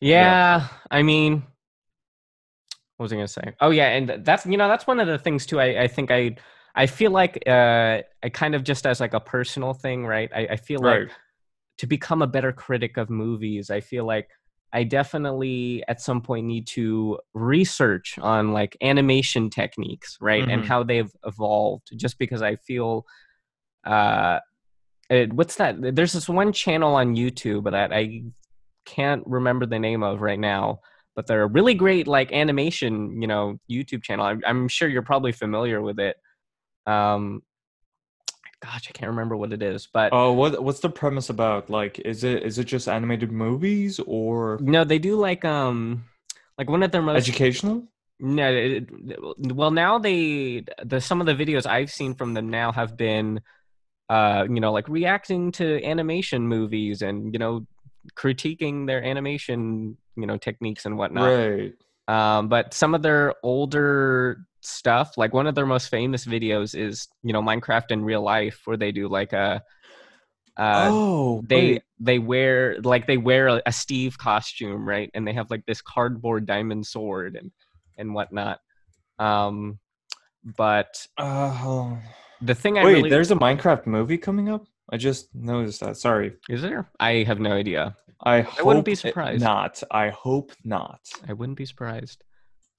Yeah, 0.00 0.68
I 0.92 1.02
mean, 1.02 1.42
what 2.96 3.04
was 3.04 3.12
I 3.12 3.16
gonna 3.16 3.28
say? 3.28 3.54
Oh 3.60 3.70
yeah, 3.70 3.88
and 3.88 4.24
that's 4.24 4.46
you 4.46 4.56
know 4.56 4.68
that's 4.68 4.86
one 4.86 5.00
of 5.00 5.06
the 5.08 5.18
things 5.18 5.44
too. 5.46 5.60
I 5.60 5.82
I 5.82 5.88
think 5.88 6.10
I 6.10 6.36
I 6.74 6.86
feel 6.86 7.10
like 7.10 7.42
uh 7.46 8.02
I 8.22 8.28
kind 8.32 8.54
of 8.54 8.62
just 8.62 8.86
as 8.86 9.00
like 9.00 9.14
a 9.14 9.20
personal 9.20 9.72
thing, 9.74 10.06
right? 10.06 10.30
I, 10.34 10.46
I 10.52 10.56
feel 10.56 10.80
Right. 10.80 11.00
like 11.08 11.16
to 11.78 11.86
become 11.86 12.22
a 12.22 12.26
better 12.28 12.52
critic 12.52 12.96
of 12.96 13.10
movies, 13.10 13.70
I 13.70 13.80
feel 13.80 14.04
like 14.04 14.28
I 14.72 14.84
definitely 14.84 15.82
at 15.88 16.00
some 16.00 16.20
point 16.20 16.46
need 16.46 16.66
to 16.68 17.18
research 17.34 18.18
on 18.20 18.52
like 18.52 18.76
animation 18.82 19.50
techniques, 19.50 20.16
right? 20.20 20.44
And 20.48 20.62
Mhm. 20.62 20.66
how 20.66 20.82
they've 20.84 21.10
evolved 21.24 21.88
just 21.96 22.18
because 22.18 22.42
I 22.42 22.56
feel 22.56 23.04
uh 23.84 24.38
it, 25.10 25.32
what's 25.32 25.56
that? 25.56 25.76
There's 25.94 26.12
this 26.12 26.28
one 26.28 26.52
channel 26.52 26.94
on 26.94 27.16
YouTube 27.16 27.70
that 27.70 27.92
I 27.92 28.24
can't 28.84 29.22
remember 29.26 29.66
the 29.66 29.78
name 29.78 30.02
of 30.02 30.20
right 30.20 30.38
now, 30.38 30.80
but 31.16 31.26
they're 31.26 31.42
a 31.42 31.46
really 31.46 31.74
great 31.74 32.06
like 32.06 32.32
animation, 32.32 33.20
you 33.20 33.28
know, 33.28 33.58
YouTube 33.70 34.02
channel. 34.02 34.24
I'm, 34.26 34.42
I'm 34.46 34.68
sure 34.68 34.88
you're 34.88 35.02
probably 35.02 35.32
familiar 35.32 35.80
with 35.80 35.98
it. 35.98 36.16
Um, 36.86 37.42
gosh, 38.62 38.86
I 38.88 38.92
can't 38.92 39.10
remember 39.10 39.36
what 39.36 39.52
it 39.52 39.62
is, 39.62 39.88
but 39.92 40.10
Oh, 40.12 40.32
what 40.32 40.62
what's 40.62 40.80
the 40.80 40.90
premise 40.90 41.30
about? 41.30 41.70
Like, 41.70 41.98
is 42.00 42.24
it 42.24 42.42
is 42.42 42.58
it 42.58 42.64
just 42.64 42.88
animated 42.88 43.32
movies 43.32 44.00
or 44.06 44.58
no, 44.60 44.84
they 44.84 44.98
do 44.98 45.16
like 45.16 45.44
um, 45.44 46.04
like 46.56 46.68
one 46.68 46.82
of 46.82 46.90
their 46.90 47.02
most 47.02 47.28
educational? 47.28 47.84
No, 48.20 48.50
it, 48.50 48.88
well 49.54 49.70
now 49.70 49.98
they 49.98 50.64
the 50.82 51.00
some 51.00 51.20
of 51.20 51.26
the 51.26 51.34
videos 51.34 51.66
I've 51.66 51.90
seen 51.90 52.14
from 52.14 52.34
them 52.34 52.48
now 52.50 52.72
have 52.72 52.96
been, 52.96 53.40
uh, 54.08 54.46
you 54.48 54.60
know, 54.60 54.72
like 54.72 54.88
reacting 54.88 55.52
to 55.52 55.84
animation 55.84 56.46
movies 56.46 57.02
and 57.02 57.32
you 57.32 57.38
know 57.38 57.66
critiquing 58.14 58.86
their 58.86 59.04
animation 59.04 59.96
you 60.16 60.26
know 60.26 60.36
techniques 60.36 60.86
and 60.86 60.96
whatnot. 60.96 61.24
Right. 61.24 61.74
Um, 62.08 62.48
but 62.48 62.72
some 62.72 62.94
of 62.94 63.02
their 63.02 63.34
older 63.42 64.46
stuff, 64.62 65.18
like 65.18 65.34
one 65.34 65.46
of 65.46 65.54
their 65.54 65.66
most 65.66 65.88
famous 65.88 66.24
videos, 66.24 66.78
is 66.78 67.08
you 67.22 67.32
know 67.32 67.42
Minecraft 67.42 67.90
in 67.90 68.04
real 68.04 68.22
life, 68.22 68.62
where 68.64 68.76
they 68.76 68.92
do 68.92 69.08
like 69.08 69.32
a. 69.32 69.62
Uh, 70.56 70.90
oh, 70.92 71.42
they 71.46 71.72
wait. 71.72 71.82
they 72.00 72.18
wear 72.18 72.80
like 72.80 73.06
they 73.06 73.16
wear 73.16 73.46
a, 73.46 73.62
a 73.66 73.72
Steve 73.72 74.18
costume, 74.18 74.88
right? 74.88 75.10
And 75.14 75.26
they 75.26 75.32
have 75.32 75.50
like 75.50 75.64
this 75.66 75.80
cardboard 75.80 76.46
diamond 76.46 76.86
sword 76.86 77.36
and 77.36 77.52
and 77.96 78.14
whatnot. 78.14 78.58
Um, 79.18 79.78
but 80.56 81.06
Uh. 81.16 81.96
The 82.40 82.54
thing 82.54 82.78
I 82.78 82.84
wait, 82.84 82.94
really 82.94 83.10
there's 83.10 83.30
a 83.30 83.36
Minecraft 83.36 83.86
movie 83.86 84.18
coming 84.18 84.48
up. 84.48 84.64
I 84.90 84.96
just 84.96 85.34
noticed 85.34 85.80
that. 85.80 85.96
Sorry. 85.96 86.32
is 86.48 86.62
there? 86.62 86.88
I 86.98 87.24
have 87.26 87.40
no 87.40 87.52
idea. 87.52 87.94
I 88.24 88.46
I 88.58 88.62
wouldn't 88.62 88.84
be 88.84 88.94
surprised. 88.94 89.42
Not. 89.42 89.82
I 89.90 90.08
hope 90.10 90.52
not. 90.64 91.00
I 91.28 91.32
wouldn't 91.34 91.58
be 91.58 91.66
surprised. 91.66 92.24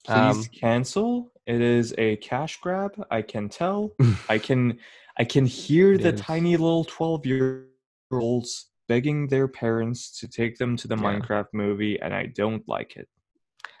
Please 0.04 0.16
Um, 0.36 0.44
cancel. 0.58 1.32
It 1.46 1.60
is 1.60 1.94
a 1.98 2.16
cash 2.16 2.58
grab. 2.60 2.92
I 3.10 3.22
can 3.22 3.48
tell. 3.48 3.92
I 4.28 4.38
can. 4.38 4.78
I 5.18 5.24
can 5.24 5.44
hear 5.46 5.98
the 5.98 6.14
is. 6.14 6.20
tiny 6.20 6.56
little 6.56 6.84
twelve-year-olds 6.84 8.66
begging 8.88 9.28
their 9.28 9.46
parents 9.48 10.18
to 10.20 10.28
take 10.28 10.58
them 10.58 10.76
to 10.76 10.88
the 10.88 10.96
Yeah. 10.96 11.02
Minecraft 11.02 11.46
movie, 11.52 12.00
and 12.00 12.12
I 12.14 12.26
don't 12.26 12.66
like 12.68 12.96
it. 12.96 13.08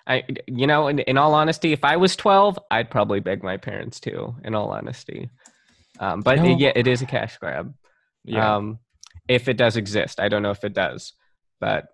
I, 0.06 0.24
you 0.46 0.66
know, 0.66 0.88
in, 0.88 1.00
in 1.00 1.16
all 1.18 1.34
honesty, 1.34 1.72
if 1.72 1.84
I 1.84 1.96
was 1.96 2.16
12, 2.16 2.58
I'd 2.70 2.90
probably 2.90 3.20
beg 3.20 3.42
my 3.44 3.56
parents 3.56 4.00
too, 4.00 4.34
in 4.44 4.54
all 4.54 4.70
honesty. 4.70 5.30
Um, 5.98 6.20
but 6.20 6.38
No. 6.38 6.44
it, 6.44 6.58
yeah, 6.58 6.72
it 6.74 6.86
is 6.86 7.02
a 7.02 7.06
cash 7.06 7.36
grab. 7.38 7.74
Yeah. 8.24 8.56
Um, 8.56 8.78
if 9.28 9.48
it 9.48 9.56
does 9.56 9.76
exist, 9.76 10.20
I 10.20 10.28
don't 10.28 10.42
know 10.42 10.50
if 10.50 10.64
it 10.64 10.74
does, 10.74 11.12
but 11.60 11.86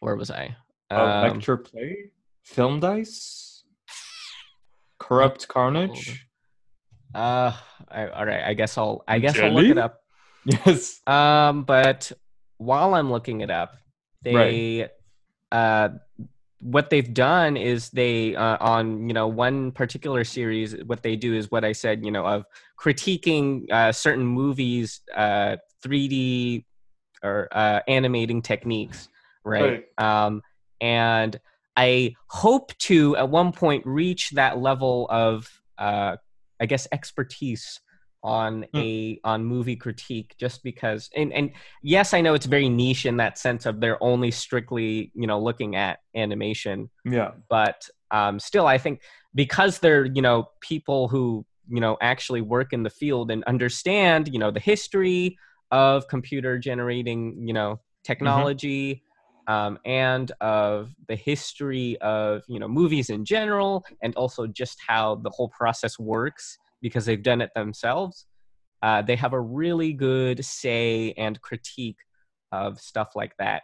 where 0.00 0.16
was 0.16 0.30
I? 0.30 0.56
Oh, 0.90 1.06
Um, 1.06 1.34
Vector 1.34 1.56
Play, 1.56 2.10
Film 2.44 2.80
Dice, 2.80 3.64
Corrupt 4.98 5.48
Carnage. 5.48 6.26
uh, 7.14 7.52
I, 7.88 8.08
all 8.08 8.26
right. 8.26 8.42
I 8.44 8.54
guess 8.54 8.76
I'll, 8.78 9.02
I 9.08 9.18
guess 9.18 9.38
I'll 9.38 9.52
look 9.52 9.66
it 9.66 9.78
up. 9.78 10.00
Yes. 10.64 11.00
Um, 11.08 11.64
but 11.64 12.12
while 12.58 12.94
I'm 12.94 13.10
looking 13.10 13.40
it 13.40 13.50
up, 13.50 13.76
they, 14.22 14.88
uh, 15.50 15.88
what 16.60 16.88
they've 16.90 17.12
done 17.12 17.56
is 17.56 17.90
they 17.90 18.34
uh, 18.34 18.56
on 18.60 19.08
you 19.08 19.14
know 19.14 19.26
one 19.28 19.72
particular 19.72 20.24
series 20.24 20.74
what 20.86 21.02
they 21.02 21.14
do 21.14 21.34
is 21.34 21.50
what 21.50 21.64
i 21.64 21.72
said 21.72 22.04
you 22.04 22.10
know 22.10 22.24
of 22.26 22.44
critiquing 22.80 23.70
uh, 23.70 23.92
certain 23.92 24.24
movies 24.24 25.00
uh, 25.14 25.56
3d 25.84 26.64
or 27.22 27.48
uh, 27.52 27.80
animating 27.88 28.42
techniques 28.42 29.08
right, 29.44 29.84
Um, 29.98 30.42
and 30.80 31.38
i 31.76 32.14
hope 32.28 32.76
to 32.78 33.16
at 33.16 33.28
one 33.28 33.52
point 33.52 33.84
reach 33.86 34.30
that 34.30 34.58
level 34.58 35.06
of 35.10 35.48
uh, 35.78 36.16
i 36.60 36.66
guess 36.66 36.88
expertise 36.90 37.80
on 38.22 38.64
Hmm. 38.72 38.78
a 38.78 39.20
on 39.24 39.44
movie 39.44 39.76
critique 39.76 40.34
just 40.38 40.62
because 40.62 41.10
and 41.14 41.32
and 41.32 41.52
yes 41.82 42.14
i 42.14 42.20
know 42.20 42.34
it's 42.34 42.46
very 42.46 42.68
niche 42.68 43.06
in 43.06 43.16
that 43.18 43.38
sense 43.38 43.66
of 43.66 43.80
they're 43.80 44.02
only 44.02 44.30
strictly 44.30 45.12
you 45.14 45.26
know 45.26 45.38
looking 45.40 45.76
at 45.76 45.98
animation 46.14 46.90
Yeah. 47.04 47.32
but 47.48 47.88
um, 48.10 48.38
still 48.40 48.66
i 48.66 48.78
think 48.78 49.00
because 49.34 49.78
they're 49.78 50.06
you 50.06 50.22
know 50.22 50.48
people 50.60 51.08
who 51.08 51.44
you 51.68 51.80
know 51.80 51.96
actually 52.00 52.40
work 52.40 52.72
in 52.72 52.82
the 52.82 52.90
field 52.90 53.30
and 53.30 53.44
understand 53.44 54.28
you 54.28 54.38
know 54.38 54.50
the 54.50 54.60
history 54.60 55.36
of 55.70 56.08
computer 56.08 56.58
generating 56.58 57.46
you 57.46 57.52
know 57.52 57.80
technology 58.04 59.02
um, 59.48 59.78
and 59.84 60.32
of 60.40 60.90
the 61.08 61.14
history 61.16 61.96
of 62.00 62.42
you 62.48 62.58
know 62.58 62.68
movies 62.68 63.10
in 63.10 63.24
general 63.24 63.84
and 64.02 64.14
also 64.16 64.46
just 64.46 64.78
how 64.86 65.16
the 65.16 65.30
whole 65.30 65.48
process 65.48 65.98
works 65.98 66.58
because 66.86 67.04
they've 67.04 67.22
done 67.30 67.40
it 67.40 67.50
themselves 67.54 68.26
uh, 68.82 69.02
they 69.02 69.16
have 69.16 69.32
a 69.32 69.40
really 69.40 69.92
good 69.92 70.44
say 70.44 71.12
and 71.16 71.40
critique 71.40 71.98
of 72.52 72.78
stuff 72.80 73.10
like 73.16 73.34
that 73.38 73.62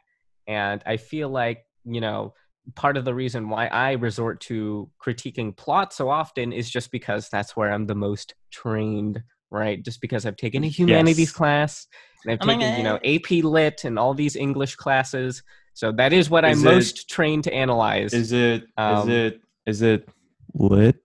and 0.49 0.83
i 0.87 0.97
feel 0.97 1.29
like 1.29 1.61
you 1.85 2.01
know 2.01 2.35
part 2.77 2.97
of 2.97 3.05
the 3.05 3.15
reason 3.15 3.49
why 3.49 3.67
I 3.67 3.93
resort 3.93 4.41
to 4.43 4.89
critiquing 5.05 5.57
plot 5.57 5.93
so 5.93 6.09
often 6.09 6.53
is 6.53 6.71
just 6.71 6.91
because 6.93 7.29
that's 7.29 7.57
where 7.57 7.73
I'm 7.73 7.87
the 7.87 7.95
most 7.97 8.35
trained, 8.53 9.21
right? 9.51 9.83
Just 9.85 10.01
because 10.01 10.27
I've 10.27 10.37
taken 10.37 10.63
a 10.63 10.69
humanities 10.69 11.19
Yes. 11.31 11.33
class 11.33 11.87
and 12.25 12.33
I've 12.33 12.41
Oh 12.41 12.47
taken, 12.47 12.77
you 12.77 12.85
know, 12.85 13.01
AP 13.05 13.43
Lit 13.43 13.85
and 13.85 13.99
all 13.99 14.15
these 14.15 14.37
English 14.37 14.77
classes. 14.77 15.43
So 15.75 15.91
that 15.93 16.13
is 16.13 16.31
what 16.31 16.45
I'm 16.45 16.59
it- 16.61 16.65
most 16.65 17.11
trained 17.11 17.45
to 17.45 17.53
analyze. 17.53 18.13
Is 18.15 18.33
it? 18.33 18.63
Is 18.63 18.69
Um, 18.77 19.11
it? 19.11 19.41
Is 19.67 19.83
it 19.83 20.09
lit? 20.55 21.02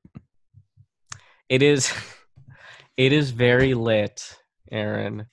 It 1.50 1.62
is 1.62 1.92
it 2.98 3.14
is 3.14 3.32
very 3.32 3.74
lit, 3.74 4.38
Aaron. 4.72 5.28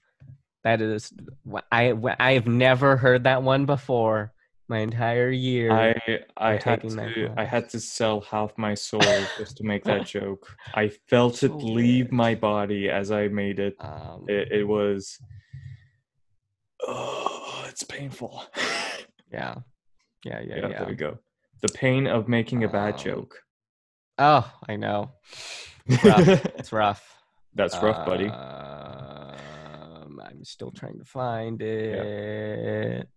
That 0.64 0.80
is 0.80 1.12
I 1.70 1.92
I 2.18 2.32
have 2.32 2.46
never 2.46 2.96
heard 2.96 3.24
that 3.24 3.42
one 3.42 3.66
before 3.66 4.32
my 4.68 4.78
entire 4.78 5.30
year. 5.30 5.70
I 5.70 5.94
I 6.36 6.52
had 6.56 6.80
to 6.88 7.32
I 7.36 7.44
had 7.44 7.68
to 7.70 7.80
sell 7.80 8.22
half 8.22 8.56
my 8.56 8.74
soul 8.74 9.02
just 9.38 9.58
to 9.58 9.64
make 9.64 9.84
that 9.84 10.06
joke. 10.06 10.56
I 10.74 10.88
felt 10.88 11.42
it 11.42 11.50
So 11.50 11.56
leave 11.58 12.06
weird. 12.06 12.12
my 12.12 12.34
body 12.34 12.88
as 12.88 13.10
I 13.10 13.28
made 13.28 13.58
it. 13.58 13.76
um, 13.78 14.24
It, 14.28 14.52
it 14.52 14.64
was. 14.64 15.18
Oh, 16.86 17.64
it's 17.68 17.82
painful. 17.82 18.42
yeah, 19.32 19.54
yeah, 20.24 20.40
yeah, 20.40 20.56
yeah, 20.56 20.68
yeah. 20.68 20.78
there 20.78 20.88
we 20.88 20.94
go. 20.94 21.18
The 21.60 21.68
pain 21.68 22.06
of 22.06 22.28
making 22.28 22.64
a 22.64 22.68
bad 22.68 22.94
Um, 22.94 23.00
joke. 23.00 23.42
Oh, 24.18 24.50
I 24.68 24.76
know. 24.76 25.12
Rough. 25.88 26.44
It's 26.58 26.72
rough. 26.72 27.02
That's 27.54 27.76
rough, 27.82 28.04
buddy. 28.06 28.26
Um, 28.28 30.20
I'm 30.24 30.44
still 30.44 30.70
trying 30.72 30.98
to 30.98 31.04
find 31.04 31.60
it. 31.62 33.08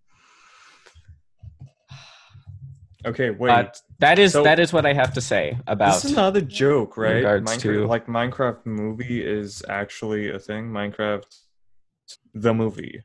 Okay, 3.06 3.30
wait. 3.30 3.48
But 3.50 3.82
that 4.00 4.20
is 4.20 4.34
So- 4.34 4.44
that 4.44 4.60
is 4.60 4.74
what 4.74 4.86
I 4.86 4.94
have 4.94 5.14
to 5.14 5.22
say 5.22 5.58
about. 5.68 5.94
this 5.96 6.06
is 6.06 6.16
not 6.16 6.36
a 6.36 6.42
joke, 6.42 6.98
right? 6.98 7.24
Minecraft, 7.24 7.60
to- 7.62 7.88
like 7.88 8.08
Minecraft 8.08 8.66
movie 8.66 9.26
is 9.26 9.64
actually 9.70 10.30
a 10.32 10.40
thing. 10.40 10.70
Minecraft, 10.70 11.24
the 12.34 12.54
movie. 12.54 13.02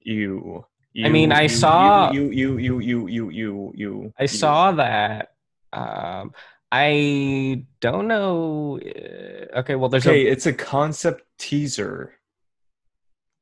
You. 0.00 0.64
I 1.04 1.08
mean, 1.08 1.32
I 1.32 1.46
saw- 1.46 2.10
you 2.12 2.30
you 2.30 2.58
you 2.58 2.78
you 2.80 3.06
you 3.08 3.30
you 3.30 3.72
you. 3.74 4.12
I 4.18 4.26
saw 4.26 4.72
that. 4.72 5.32
Um, 5.72 6.32
I 6.72 7.64
don't 7.80 8.08
know. 8.08 8.78
uh, 8.80 9.58
Okay, 9.60 9.74
well, 9.76 9.88
there's 9.88 10.06
Okay, 10.06 10.26
a 10.26 10.30
it's 10.32 10.46
a 10.46 10.52
concept 10.52 11.24
teaser. 11.38 12.14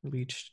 reached. 0.02 0.52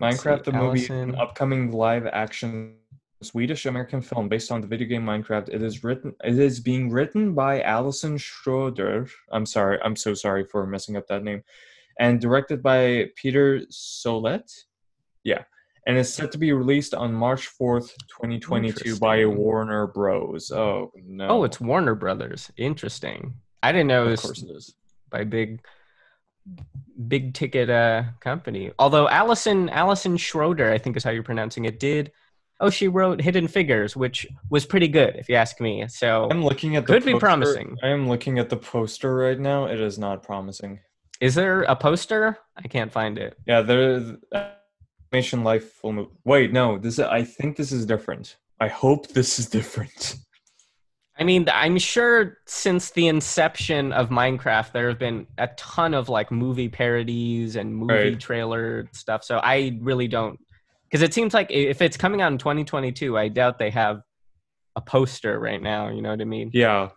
Minecraft 0.00 0.44
see, 0.44 0.50
the 0.50 0.58
movie, 0.58 0.86
an 0.88 1.14
upcoming 1.16 1.70
live 1.72 2.06
action 2.06 2.76
Swedish 3.22 3.66
American 3.66 4.02
film 4.02 4.28
based 4.28 4.50
on 4.52 4.60
the 4.60 4.66
video 4.66 4.86
game 4.88 5.04
Minecraft. 5.04 5.48
It 5.48 5.62
is 5.62 5.82
written 5.84 6.14
it 6.24 6.38
is 6.38 6.60
being 6.60 6.90
written 6.90 7.34
by 7.34 7.62
Allison 7.62 8.16
Schroeder. 8.18 9.06
I'm 9.32 9.46
sorry, 9.46 9.78
I'm 9.84 9.96
so 9.96 10.14
sorry 10.14 10.44
for 10.44 10.66
messing 10.66 10.96
up 10.96 11.06
that 11.08 11.22
name. 11.24 11.42
And 11.98 12.20
directed 12.20 12.62
by 12.62 13.10
Peter 13.16 13.60
Sollett. 13.70 14.50
Yeah. 15.22 15.44
And 15.86 15.98
it's 15.98 16.08
set 16.10 16.32
to 16.32 16.38
be 16.38 16.52
released 16.52 16.94
on 16.94 17.12
March 17.12 17.50
4th, 17.60 17.90
2022 18.08 18.98
by 18.98 19.26
Warner 19.26 19.86
Bros. 19.88 20.50
Oh 20.50 20.90
no. 21.06 21.28
Oh, 21.28 21.44
it's 21.44 21.60
Warner 21.60 21.94
Brothers. 21.94 22.50
Interesting. 22.56 23.34
I 23.62 23.70
didn't 23.72 23.88
know 23.88 24.02
it 24.02 24.06
of 24.06 24.10
was 24.12 24.20
course 24.20 24.42
it 24.42 24.50
is. 24.50 24.74
by 25.10 25.24
big, 25.24 25.60
big 27.08 27.34
ticket 27.34 27.68
uh 27.70 28.04
company. 28.20 28.70
Although 28.78 29.08
Allison 29.08 29.68
Allison 29.68 30.16
Schroeder, 30.16 30.72
I 30.72 30.78
think 30.78 30.96
is 30.96 31.04
how 31.04 31.10
you're 31.10 31.22
pronouncing 31.22 31.64
it, 31.66 31.78
did. 31.80 32.12
Oh, 32.60 32.70
she 32.70 32.86
wrote 32.88 33.20
Hidden 33.20 33.48
Figures, 33.48 33.96
which 33.96 34.26
was 34.48 34.64
pretty 34.64 34.86
good, 34.88 35.16
if 35.16 35.28
you 35.28 35.34
ask 35.34 35.60
me. 35.60 35.86
So, 35.88 36.28
I'm 36.30 36.42
looking 36.44 36.76
at 36.76 36.86
the 36.86 36.92
Could 36.94 37.04
be 37.04 37.18
promising. 37.18 37.76
I 37.82 37.88
am 37.88 38.08
looking 38.08 38.38
at 38.38 38.48
the 38.48 38.56
poster 38.56 39.14
right 39.16 39.38
now. 39.38 39.64
It 39.66 39.80
is 39.80 39.98
not 39.98 40.22
promising. 40.22 40.78
is 41.20 41.34
there 41.34 41.62
a 41.62 41.74
poster? 41.74 42.38
I 42.56 42.68
can't 42.68 42.92
find 42.92 43.18
it. 43.18 43.36
Yeah, 43.44 43.62
there's 43.62 44.12
animation 45.14 45.44
life 45.44 45.72
full 45.74 45.92
move. 45.92 46.08
Wait, 46.24 46.52
no, 46.52 46.76
this 46.76 46.94
is, 46.94 47.00
I 47.00 47.22
think 47.22 47.56
this 47.56 47.70
is 47.70 47.86
different. 47.86 48.36
I 48.60 48.66
hope 48.66 49.08
this 49.08 49.38
is 49.38 49.46
different. 49.58 50.16
I 51.16 51.22
mean, 51.22 51.46
I'm 51.52 51.78
sure 51.78 52.38
since 52.46 52.90
the 52.90 53.06
inception 53.06 53.92
of 53.92 54.08
Minecraft, 54.08 54.72
there 54.72 54.88
have 54.88 54.98
been 54.98 55.28
a 55.38 55.46
ton 55.56 55.94
of 55.94 56.08
like 56.08 56.32
movie 56.32 56.68
parodies 56.68 57.54
and 57.54 57.72
movie 57.72 57.92
Right. 57.92 58.20
trailer 58.20 58.88
stuff. 58.92 59.22
So 59.22 59.38
I 59.38 59.78
really 59.80 60.08
don't, 60.08 60.36
because 60.90 61.02
it 61.02 61.14
seems 61.14 61.32
like 61.32 61.52
if 61.52 61.80
it's 61.80 61.96
coming 61.96 62.20
out 62.20 62.32
in 62.32 62.38
2022, 62.38 63.16
I 63.16 63.28
doubt 63.28 63.60
they 63.60 63.70
have 63.70 64.02
a 64.74 64.80
poster 64.80 65.38
right 65.38 65.62
now. 65.62 65.88
You 65.90 66.02
know 66.02 66.10
what 66.10 66.20
I 66.20 66.24
mean? 66.24 66.50
Yeah. 66.52 66.88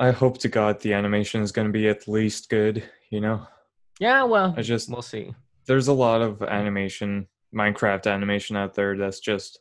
I 0.00 0.10
hope 0.10 0.38
to 0.38 0.48
God 0.48 0.80
the 0.80 0.92
animation 0.92 1.40
is 1.42 1.52
going 1.52 1.68
to 1.68 1.72
be 1.72 1.88
at 1.88 2.08
least 2.08 2.50
good, 2.50 2.82
you 3.10 3.20
know? 3.20 3.46
Yeah, 4.00 4.24
well, 4.24 4.52
I 4.56 4.62
just, 4.62 4.90
we'll 4.90 5.02
see. 5.02 5.32
There's 5.66 5.88
a 5.88 5.92
lot 5.92 6.22
of 6.22 6.42
animation, 6.42 7.26
Minecraft 7.54 8.10
animation 8.12 8.56
out 8.56 8.74
there 8.74 8.96
that's 8.96 9.20
just 9.20 9.60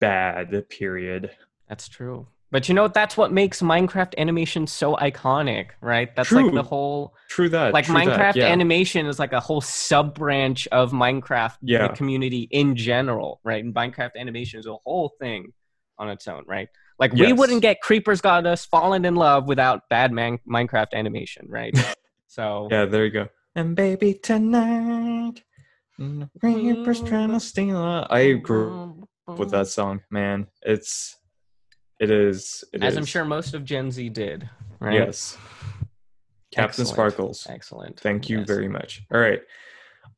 bad, 0.00 0.68
period. 0.68 1.30
That's 1.68 1.88
true. 1.88 2.26
But 2.50 2.68
you 2.68 2.74
know, 2.74 2.86
that's 2.88 3.16
what 3.16 3.32
makes 3.32 3.62
Minecraft 3.62 4.14
animation 4.18 4.66
so 4.66 4.94
iconic, 4.96 5.68
right? 5.80 6.14
That's 6.14 6.30
like 6.30 6.52
the 6.52 6.62
whole 6.62 7.14
True 7.30 7.48
that. 7.48 7.72
like 7.72 7.86
true 7.86 7.94
that, 7.94 8.06
Minecraft 8.06 8.34
yeah. 8.36 8.48
animation 8.48 9.06
is 9.06 9.18
like 9.18 9.32
a 9.32 9.40
whole 9.40 9.62
sub 9.62 10.14
branch 10.14 10.68
of 10.70 10.92
Minecraft 10.92 11.56
Yeah. 11.62 11.88
community 11.88 12.48
in 12.50 12.76
general, 12.76 13.40
right? 13.42 13.64
And 13.64 13.74
Minecraft 13.74 14.10
animation 14.18 14.60
is 14.60 14.66
a 14.66 14.74
whole 14.84 15.14
thing 15.18 15.54
on 15.98 16.10
its 16.10 16.28
own, 16.28 16.44
right? 16.46 16.68
Like 16.98 17.12
we 17.14 17.28
Yes. 17.28 17.38
wouldn't 17.38 17.62
get 17.62 17.80
Creepers 17.80 18.20
Got 18.20 18.44
Us 18.46 18.66
Fallen 18.66 19.06
in 19.06 19.14
Love 19.14 19.48
without 19.48 19.88
bad 19.88 20.12
man- 20.12 20.38
Minecraft 20.46 20.92
animation, 20.92 21.46
right? 21.48 21.74
so 22.26 22.68
Yeah, 22.70 22.84
there 22.84 23.06
you 23.06 23.12
go. 23.12 23.28
And 23.54 23.76
baby 23.76 24.14
tonight, 24.14 25.42
Reaper's 26.42 27.02
trying 27.02 27.30
to 27.30 27.40
steal. 27.40 27.76
a- 27.76 28.06
I 28.08 28.32
grew 28.32 29.06
up 29.28 29.38
with 29.38 29.50
that 29.50 29.68
song, 29.68 30.00
man. 30.10 30.46
It's, 30.62 31.16
it 32.00 32.10
is. 32.10 32.64
It 32.72 32.82
as 32.82 32.96
I'm 32.96 33.04
sure 33.04 33.24
most 33.24 33.52
of 33.54 33.64
Gen 33.64 33.90
Z 33.90 34.08
did, 34.08 34.48
right? 34.80 34.94
Yes. 34.94 35.36
Captain 36.50 36.82
Excellent. 36.82 36.88
Sparkles. 36.88 37.46
Excellent. 37.48 38.00
Thank 38.00 38.28
you 38.28 38.38
Yes. 38.38 38.46
very 38.46 38.68
much. 38.68 39.02
All 39.12 39.20
right. 39.20 39.40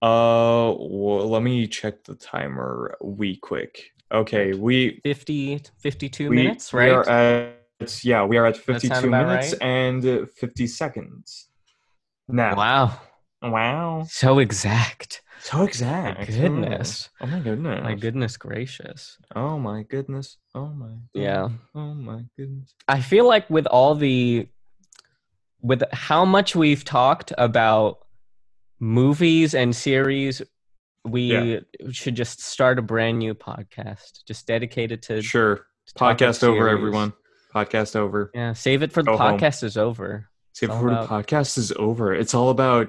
Uh, 0.02 0.74
well, 0.78 1.28
let 1.28 1.42
me 1.42 1.66
check 1.66 2.04
the 2.04 2.14
timer. 2.14 2.96
We 3.00 3.36
quick. 3.36 3.90
Okay, 4.12 4.52
we 4.52 5.00
50, 5.02 5.60
52 5.78 6.28
we, 6.28 6.36
minutes, 6.36 6.72
we 6.72 6.80
right? 6.80 6.90
are 6.90 7.08
at 7.08 8.04
yeah, 8.04 8.24
we 8.24 8.36
are 8.36 8.46
at 8.46 8.56
fifty-two 8.56 9.10
minutes 9.10 9.52
right? 9.52 9.62
and 9.62 10.06
uh, 10.06 10.26
fifty 10.36 10.66
seconds. 10.66 11.48
Now, 12.28 12.56
wow. 12.56 13.00
Wow, 13.50 14.06
So 14.08 14.38
exact. 14.38 15.22
so 15.40 15.62
exact. 15.64 16.18
My 16.20 16.24
goodness. 16.26 17.10
Oh, 17.20 17.26
my 17.26 17.40
goodness. 17.40 17.82
My 17.84 17.94
goodness 17.94 18.36
gracious. 18.36 19.18
Oh 19.34 19.58
my 19.58 19.82
goodness. 19.82 20.38
Oh 20.54 20.66
my. 20.68 20.90
Yeah. 21.12 21.48
Oh 21.74 21.94
my 21.94 22.22
goodness. 22.38 22.74
I 22.88 23.00
feel 23.00 23.26
like 23.26 23.48
with 23.50 23.66
all 23.66 23.94
the 23.94 24.48
with 25.60 25.82
how 25.92 26.24
much 26.24 26.54
we've 26.54 26.84
talked 26.84 27.32
about 27.38 27.98
movies 28.80 29.54
and 29.54 29.74
series, 29.74 30.42
we 31.04 31.22
Yeah. 31.32 31.60
should 31.90 32.14
just 32.14 32.40
start 32.42 32.78
a 32.78 32.82
brand 32.82 33.18
new 33.18 33.34
podcast, 33.34 34.24
just 34.26 34.46
dedicated 34.46 35.02
to, 35.04 35.22
Sure. 35.22 35.56
to 35.86 35.94
Podcast 35.94 36.42
over, 36.44 36.66
series. 36.68 36.72
everyone. 36.78 37.12
Podcast 37.54 37.96
over. 37.96 38.30
Yeah, 38.34 38.52
save 38.52 38.82
it 38.82 38.92
for 38.92 39.02
the 39.02 39.12
Go 39.12 39.16
home. 39.16 39.38
podcast 39.38 39.62
is 39.62 39.76
over. 39.76 40.28
See, 40.54 40.66
all 40.66 40.76
before 40.82 40.90
the 40.90 41.06
podcast 41.06 41.56
is 41.58 41.72
over, 41.72 42.14
it's 42.14 42.34
all 42.34 42.50
about 42.50 42.88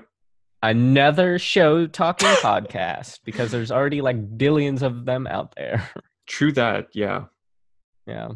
Another 0.70 1.38
show 1.38 1.86
talking 1.86 2.28
podcast 2.42 3.20
because 3.24 3.52
there's 3.52 3.72
already 3.72 4.02
like 4.02 4.38
billions 4.38 4.82
of 4.82 5.06
them 5.06 5.28
out 5.28 5.54
there. 5.56 5.88
true 6.28 6.52
that. 6.54 6.88
Yeah. 6.94 7.26
yeah, 8.08 8.30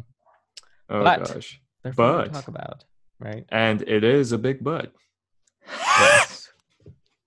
Oh 0.88 1.02
But- 1.02 1.26
gosh. 1.34 1.60
they're 1.82 1.92
fun 1.92 2.18
to 2.24 2.30
But- 2.30 2.32
talk 2.32 2.48
about, 2.48 2.84
right? 3.18 3.44
And 3.50 3.82
it 3.82 4.04
is 4.04 4.30
a 4.32 4.38
big 4.38 4.62
butt. 4.62 4.92
Yes. 5.68 6.48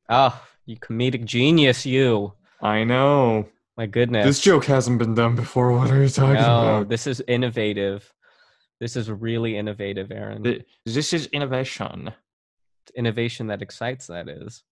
oh, 0.10 0.42
you 0.66 0.78
comedic 0.78 1.26
genius, 1.26 1.86
you. 1.86 2.34
I 2.62 2.86
know. 2.86 3.50
My 3.76 3.88
goodness. 3.88 4.26
This 4.26 4.40
joke 4.40 4.66
hasn't 4.66 5.00
been 5.00 5.16
done 5.16 5.36
before. 5.36 5.72
What 5.74 5.92
are 5.92 6.02
you 6.02 6.08
talking 6.10 6.36
No, 6.36 6.42
about? 6.78 6.90
this 6.90 7.08
is 7.08 7.22
innovative. 7.28 8.14
This 8.80 8.96
is 8.96 9.10
really 9.12 9.58
innovative, 9.58 10.12
Aaron. 10.12 10.64
This 10.86 11.12
is 11.14 11.26
innovation. 11.28 12.12
Innovation 12.96 13.48
that 13.48 13.62
excites, 13.62 14.08
that 14.08 14.30
is. 14.30 14.64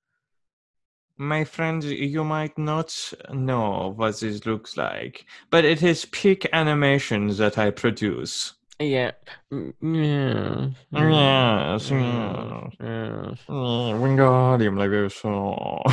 My 1.22 1.44
friend, 1.44 1.84
you 1.84 2.24
might 2.24 2.58
not 2.58 3.14
know 3.32 3.94
what 3.96 4.20
this 4.20 4.44
looks 4.48 4.76
like, 4.76 5.24
but 5.52 5.64
it 5.64 5.84
is 5.84 6.06
peak 6.06 6.50
animations 6.52 7.38
that 7.38 7.60
I 7.60 7.70
produce. 7.70 8.54
Yeah. 8.80 9.12
Yeah. 9.52 10.70
Yes, 10.92 11.92
Yes. 11.92 12.74
Yes. 12.80 13.40
Wingardium 13.48 14.76
Leviosa. 14.82 15.84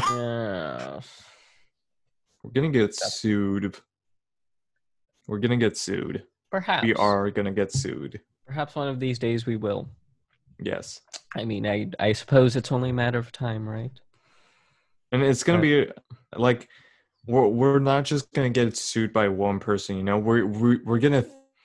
yes. 0.96 1.22
We're 2.42 2.52
gonna 2.52 2.70
get 2.70 2.94
sued. 2.94 3.76
We're 5.26 5.40
gonna 5.40 5.58
get 5.58 5.76
sued. 5.76 6.22
Perhaps. 6.50 6.84
We 6.86 6.94
are 6.94 7.30
gonna 7.30 7.52
get 7.52 7.70
sued. 7.70 8.18
Perhaps 8.46 8.74
one 8.76 8.88
of 8.88 8.98
these 8.98 9.18
days 9.18 9.44
we 9.44 9.56
will. 9.56 9.90
Yes. 10.58 11.02
I 11.36 11.44
mean, 11.44 11.66
I 11.66 11.90
I 12.00 12.12
suppose 12.14 12.56
it's 12.56 12.72
only 12.72 12.88
a 12.90 12.94
matter 12.94 13.18
of 13.18 13.30
time, 13.30 13.68
right? 13.68 13.92
And 15.12 15.22
it's 15.22 15.42
gonna 15.42 15.60
be 15.60 15.88
like 16.36 16.68
we're 17.26 17.46
we're 17.48 17.78
not 17.78 18.04
just 18.04 18.32
gonna 18.32 18.50
get 18.50 18.76
sued 18.76 19.12
by 19.12 19.28
one 19.28 19.58
person, 19.58 19.96
you 19.96 20.02
know. 20.02 20.18
We're 20.18 20.46
we're, 20.46 20.78
we're 20.84 20.98
gonna 20.98 21.22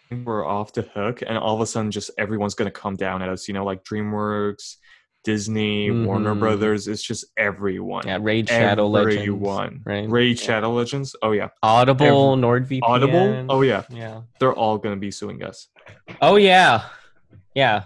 think 0.09 0.25
we're 0.25 0.45
off 0.45 0.73
the 0.73 0.83
hook, 0.83 1.21
and 1.25 1.37
all 1.37 1.55
of 1.55 1.61
a 1.61 1.65
sudden, 1.65 1.91
just 1.91 2.11
everyone's 2.17 2.55
gonna 2.55 2.71
come 2.71 2.95
down 2.95 3.21
at 3.21 3.29
us, 3.29 3.47
you 3.47 3.53
know, 3.53 3.65
like 3.65 3.83
DreamWorks, 3.83 4.77
Disney, 5.23 5.89
Warner 5.89 6.35
Mhm. 6.35 6.39
Brothers. 6.39 6.87
It's 6.87 7.01
just 7.03 7.25
everyone. 7.37 8.05
Yeah, 8.07 8.17
Raid 8.21 8.47
Shadow 8.49 8.87
Legends. 8.87 9.15
Everyone. 9.17 9.81
right? 9.85 10.09
Raid 10.09 10.37
Yeah. 10.39 10.45
Shadow 10.45 10.71
Legends. 10.73 11.15
Oh 11.21 11.31
yeah. 11.31 11.49
Audible, 11.61 12.35
NordVPN. 12.37 12.79
Audible. 12.83 13.45
Oh 13.49 13.61
yeah. 13.61 13.83
yeah. 13.89 14.21
They're 14.39 14.53
all 14.53 14.77
gonna 14.77 14.97
be 14.97 15.11
suing 15.11 15.43
us. 15.43 15.67
Oh 16.21 16.35
yeah, 16.37 16.83
yeah. 17.55 17.83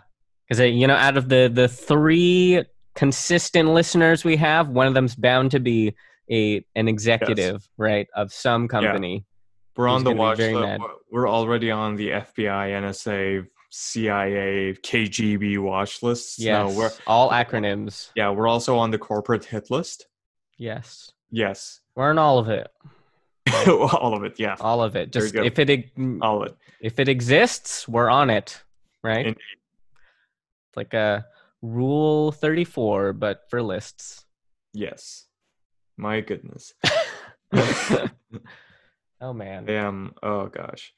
Because 0.47 0.62
you 0.72 0.88
know, 0.88 0.95
out 0.95 1.18
of 1.18 1.30
the 1.30 1.49
the 1.53 1.68
three 1.68 2.64
consistent 2.97 3.69
listeners 3.69 4.25
we 4.25 4.35
have, 4.37 4.69
one 4.69 4.87
of 4.87 4.93
them's 4.95 5.15
bound 5.15 5.51
to 5.51 5.59
be 5.59 5.95
a 6.29 6.65
an 6.75 6.87
executive, 6.89 7.65
right, 7.77 8.07
of 8.15 8.33
some 8.33 8.67
company. 8.67 9.23
We're 9.77 9.87
on 9.87 10.03
the 10.03 10.11
watch 10.11 10.39
list. 10.39 10.81
We're 11.11 11.29
already 11.29 11.69
on 11.71 11.95
the 11.95 12.09
FBI, 12.09 12.71
NSA, 12.81 13.47
CIA, 13.69 14.73
KGB 14.73 15.59
watch 15.59 16.01
lists. 16.01 16.39
Yes, 16.39 16.57
No, 16.73 16.77
we're 16.77 16.91
all 17.05 17.29
acronyms. 17.29 18.09
yeah, 18.15 18.31
we're 18.31 18.47
also 18.47 18.77
on 18.77 18.89
the 18.89 18.97
corporate 18.97 19.45
hit 19.45 19.69
list. 19.69 20.07
Yes, 20.57 21.11
Yes. 21.29 21.81
we're 21.95 22.09
in 22.11 22.17
all 22.17 22.39
of 22.39 22.49
it. 22.49 22.67
all 23.67 24.13
of 24.15 24.23
it, 24.23 24.39
yeah. 24.39 24.55
All 24.59 24.81
of 24.81 24.95
it. 24.95 25.11
Just 25.11 25.35
if 25.35 25.59
it 25.59 25.91
All 26.21 26.41
of 26.41 26.47
it. 26.49 26.57
if 26.81 26.99
it 26.99 27.07
exists, 27.07 27.87
we're 27.87 28.09
on 28.09 28.29
it, 28.31 28.61
right? 29.03 29.27
Indeed. 29.27 29.37
It's 30.69 30.75
like 30.77 30.93
a 30.95 31.25
rule 31.62 32.32
thirty 32.32 32.64
four, 32.64 33.14
but 33.14 33.41
for 33.49 33.62
lists. 33.62 34.26
Yes. 34.74 35.26
My 35.97 36.22
goodness. 36.22 36.74
oh 39.22 39.34
man, 39.34 39.66
Damn. 39.66 40.14
Oh 40.22 40.47
gosh. 40.47 40.93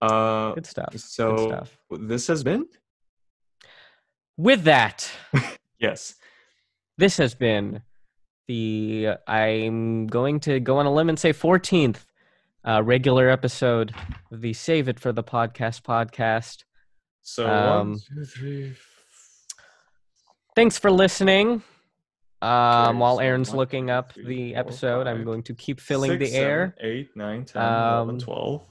Uh 0.00 0.52
good 0.52 0.66
stuff. 0.66 0.90
good 0.92 1.00
so 1.00 1.36
stuff. 1.48 1.78
this 1.90 2.26
has 2.26 2.44
been? 2.44 2.66
With 4.36 4.64
that. 4.64 5.10
Yes. 5.78 6.14
this 6.96 7.18
has 7.18 7.34
been 7.34 7.82
the 8.48 9.08
I'm 9.26 10.06
going 10.06 10.40
to 10.40 10.58
go 10.58 10.78
on 10.78 10.86
a 10.86 10.92
limb 10.92 11.10
and 11.10 11.18
say 11.18 11.34
14th 11.34 11.98
uh, 12.66 12.82
regular 12.82 13.28
episode 13.28 13.94
of 14.32 14.40
the 14.40 14.54
Save 14.54 14.88
It 14.88 14.98
for 14.98 15.12
the 15.12 15.22
Podcast 15.22 15.82
podcast. 15.82 16.64
So 17.20 17.46
Um, 17.46 17.90
one, 17.90 17.98
two, 18.00 18.24
three. 18.24 18.74
Thanks 20.56 20.78
for 20.78 20.90
listening. 20.90 21.62
Um, 22.42 22.98
while 22.98 23.20
Aaron's 23.20 23.50
one, 23.50 23.58
looking 23.58 23.90
up 23.90 24.12
three, 24.12 24.24
the 24.24 24.52
four, 24.52 24.60
episode, 24.60 25.06
I'm 25.06 25.22
going 25.24 25.42
to 25.44 25.54
keep 25.54 25.80
filling 25.80 26.12
Six, 26.18 26.30
the 26.30 26.36
air. 26.36 26.74
seven, 26.78 26.92
eight, 26.92 27.08
nine, 27.16 27.44
10, 27.44 27.62
Um, 27.62 28.08
11, 28.10 28.18
12. 28.20 28.62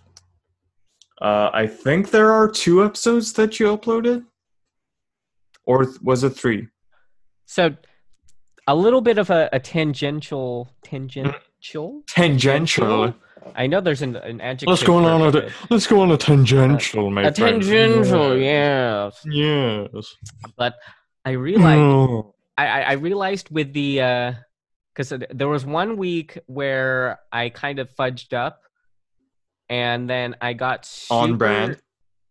Uh, 1.22 1.50
I 1.54 1.68
think 1.68 2.12
there 2.12 2.32
are 2.32 2.50
two 2.50 2.84
episodes 2.84 3.34
that 3.34 3.60
you 3.60 3.68
uploaded. 3.76 4.26
Or 5.66 5.86
th- 5.86 5.98
was 6.02 6.24
it 6.24 6.32
three? 6.32 6.68
So, 7.46 7.76
a 8.68 8.76
little 8.76 9.02
bit 9.02 9.18
of 9.18 9.30
a, 9.30 9.50
a 9.54 9.60
tangential, 9.60 10.70
tangential, 10.84 12.04
Tangential. 12.08 13.14
I 13.56 13.68
know 13.68 13.80
there's 13.82 14.02
an, 14.02 14.16
an 14.16 14.42
adjective. 14.42 14.70
Let's 14.70 14.84
go 14.84 15.00
for 15.02 15.10
on 15.10 15.36
a 15.36 15.50
let's 15.70 15.86
go 15.88 16.02
on 16.02 16.12
a 16.12 16.18
tangential, 16.18 17.10
my 17.12 17.24
A 17.24 17.34
friend. 17.34 17.62
tangential, 17.62 18.38
yes. 18.38 19.22
Yes. 19.26 20.16
But 20.58 20.74
I 21.26 21.32
realized 21.32 21.80
No. 21.80 22.36
I, 22.58 22.82
I 22.84 22.92
realized 22.94 23.50
with 23.50 23.74
the 23.74 24.36
because 24.94 25.12
there 25.32 25.48
was 25.50 25.66
one 25.66 25.98
week 25.98 26.38
where 26.46 27.20
I 27.32 27.50
kind 27.50 27.80
of 27.80 27.90
fudged 27.96 28.34
up, 28.34 28.62
and 29.70 30.10
then 30.10 30.36
I 30.42 30.54
got 30.54 30.86
super, 30.86 31.14
On 31.16 31.38
brand. 31.38 31.82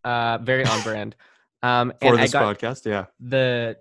uh, 0.03 0.39
very 0.39 0.65
on 0.65 0.81
brand. 0.81 1.15
Um, 1.63 1.93
For 1.99 2.09
and 2.09 2.19
I 2.19 2.21
this 2.23 2.33
podcast, 2.33 2.85
yeah. 2.85 3.05
the 3.19 3.77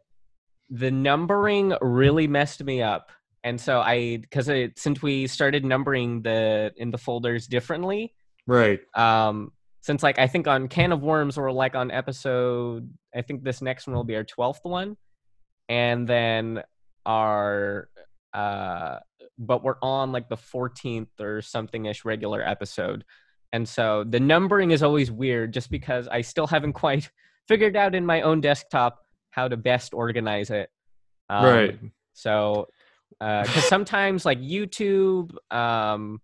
the 0.71 0.91
numbering 0.91 1.75
really 1.83 2.27
messed 2.27 2.65
me 2.65 2.81
up, 2.81 3.11
and 3.43 3.61
so 3.61 3.81
I 3.81 4.17
because 4.23 4.51
since 4.77 5.03
we 5.03 5.27
started 5.27 5.67
numbering 5.67 6.23
the 6.23 6.73
in 6.79 6.91
the 6.91 6.97
folders 6.97 7.47
differently, 7.47 8.15
Right. 8.47 8.81
um, 8.95 9.53
since 9.83 10.03
like 10.03 10.19
I 10.19 10.27
think 10.29 10.47
on 10.49 10.69
Can 10.69 10.93
of 10.93 11.03
Worms 11.03 11.37
we're 11.37 11.53
like 11.53 11.75
on 11.75 11.91
episode 11.91 12.89
I 13.15 13.21
think 13.21 13.45
this 13.45 13.61
next 13.61 13.87
one 13.87 13.95
will 13.97 14.05
be 14.05 14.17
our 14.17 14.25
twelfth 14.25 14.65
one, 14.65 14.97
and 15.69 16.09
then 16.09 16.63
our 17.07 17.89
uh, 18.33 18.99
but 19.39 19.63
we're 19.63 19.77
on 19.83 20.13
like 20.13 20.29
the 20.29 20.37
fourteenth 20.37 21.21
or 21.21 21.43
something 21.43 21.87
ish 21.87 22.05
regular 22.05 22.43
episode, 22.47 23.05
and 23.53 23.69
so 23.69 24.05
the 24.05 24.21
numbering 24.21 24.71
is 24.71 24.83
always 24.83 25.11
weird 25.11 25.53
just 25.53 25.71
because 25.71 26.09
I 26.09 26.21
still 26.23 26.47
haven't 26.47 26.73
quite 26.85 27.11
figured 27.49 27.77
out 27.77 27.95
in 27.95 28.07
my 28.07 28.23
own 28.23 28.41
desktop 28.41 28.99
how 29.31 29.49
to 29.49 29.57
best 29.57 29.93
organize 29.95 30.51
it. 30.51 30.71
Um, 31.29 31.45
right. 31.45 31.79
so, 32.13 32.69
because 33.19 33.67
sometimes 33.67 34.25
like 34.25 34.39
YouTube, 34.41 35.33
um, 35.51 36.21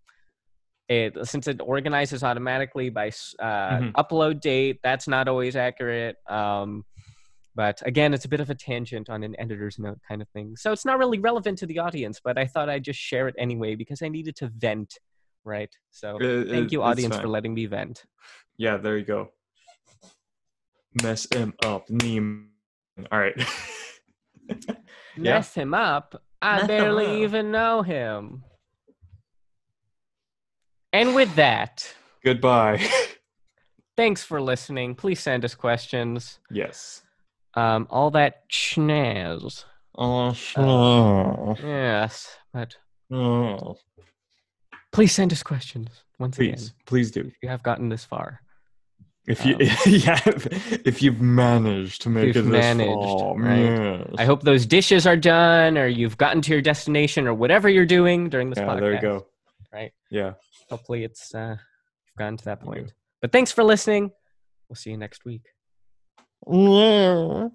it 0.88 1.16
since 1.26 1.46
it 1.46 1.60
organizes 1.62 2.22
automatically 2.24 2.90
by 2.90 3.08
uh, 3.38 3.78
Mhm. 3.78 3.92
upload 3.92 4.40
date, 4.40 4.80
that's 4.82 5.06
not 5.06 5.28
always 5.28 5.56
accurate. 5.56 6.16
Um, 6.28 6.84
but 7.54 7.82
again, 7.86 8.14
it's 8.14 8.24
a 8.24 8.28
bit 8.28 8.40
of 8.40 8.50
a 8.50 8.54
tangent 8.54 9.10
on 9.10 9.22
an 9.22 9.34
editor's 9.38 9.78
note 9.78 9.98
kind 10.08 10.22
of 10.22 10.28
thing. 10.30 10.54
So 10.56 10.72
it's 10.72 10.84
not 10.84 10.98
really 10.98 11.18
relevant 11.18 11.58
to 11.58 11.66
the 11.66 11.78
audience, 11.78 12.20
but 12.22 12.38
I 12.38 12.46
thought 12.46 12.68
I'd 12.68 12.84
just 12.84 13.00
share 13.00 13.28
it 13.28 13.34
anyway 13.38 13.74
because 13.74 14.02
I 14.02 14.08
needed 14.08 14.36
to 14.36 14.50
vent, 14.56 14.94
right? 15.44 15.74
So 15.90 16.16
It- 16.20 16.48
thank 16.48 16.66
it- 16.66 16.72
you, 16.72 16.82
audience, 16.82 17.16
for 17.16 17.28
letting 17.28 17.54
me 17.54 17.66
vent. 17.66 18.04
Yeah, 18.56 18.76
there 18.76 18.96
you 18.98 19.04
go. 19.04 19.32
Mess 21.02 21.26
him 21.32 21.54
up, 21.64 21.88
Neem. 21.90 22.50
All 23.10 23.18
right. 23.18 23.34
Yeah. 25.16 25.34
Mess 25.34 25.54
him 25.54 25.74
up. 25.74 26.22
I 26.40 26.66
barely 26.66 27.22
even 27.24 27.50
know 27.50 27.82
him. 27.82 28.44
And 30.92 31.14
with 31.14 31.34
that. 31.34 31.94
Goodbye. 32.24 32.84
Thanks 33.96 34.24
for 34.24 34.40
listening. 34.40 34.94
Please 34.94 35.20
send 35.20 35.44
us 35.44 35.54
questions. 35.54 36.38
yes. 36.50 37.02
Um, 37.54 37.86
all 37.90 38.10
that 38.12 38.48
schnaz. 38.50 39.64
Oh, 39.98 41.56
Yes, 41.62 42.28
but 42.52 42.76
oh. 43.12 43.76
please 44.92 45.12
send 45.12 45.32
us 45.32 45.42
questions 45.42 45.88
once 46.18 46.36
Please, 46.36 46.48
again. 46.48 46.74
please 46.86 47.10
do. 47.10 47.20
If 47.22 47.34
you 47.42 47.48
have 47.48 47.62
gotten 47.62 47.88
this 47.88 48.04
far. 48.04 48.40
If 49.26 49.44
you, 49.44 49.54
Um, 49.54 49.60
yeah, 49.86 50.18
if 50.84 51.02
you've 51.02 51.20
managed 51.20 52.02
to 52.02 52.08
make 52.08 52.30
it 52.30 52.42
this 52.42 52.44
managed, 52.44 52.90
far, 52.92 53.36
right? 53.36 53.58
yes. 53.58 54.06
I 54.18 54.24
hope 54.24 54.42
those 54.42 54.64
dishes 54.66 55.06
are 55.06 55.16
done, 55.16 55.76
or 55.76 55.86
you've 55.86 56.16
gotten 56.16 56.40
to 56.42 56.52
your 56.52 56.62
destination, 56.62 57.26
or 57.26 57.34
whatever 57.34 57.68
you're 57.68 57.84
doing 57.86 58.28
during 58.30 58.48
this 58.50 58.58
Yeah, 58.58 58.66
podcast. 58.66 58.80
there 58.80 58.94
you 58.94 59.00
go. 59.00 59.26
Right. 59.72 59.92
Yeah. 60.10 60.32
Hopefully, 60.70 61.04
it's 61.04 61.34
uh, 61.34 61.56
you've 61.58 62.16
gotten 62.18 62.36
to 62.38 62.44
that 62.46 62.60
point. 62.60 62.92
But 63.20 63.32
thanks 63.32 63.52
for 63.52 63.62
listening. 63.62 64.10
We'll 64.68 64.76
see 64.76 64.90
you 64.90 64.96
next 64.96 65.24
week. 65.24 65.42
Yeah. 66.46 67.48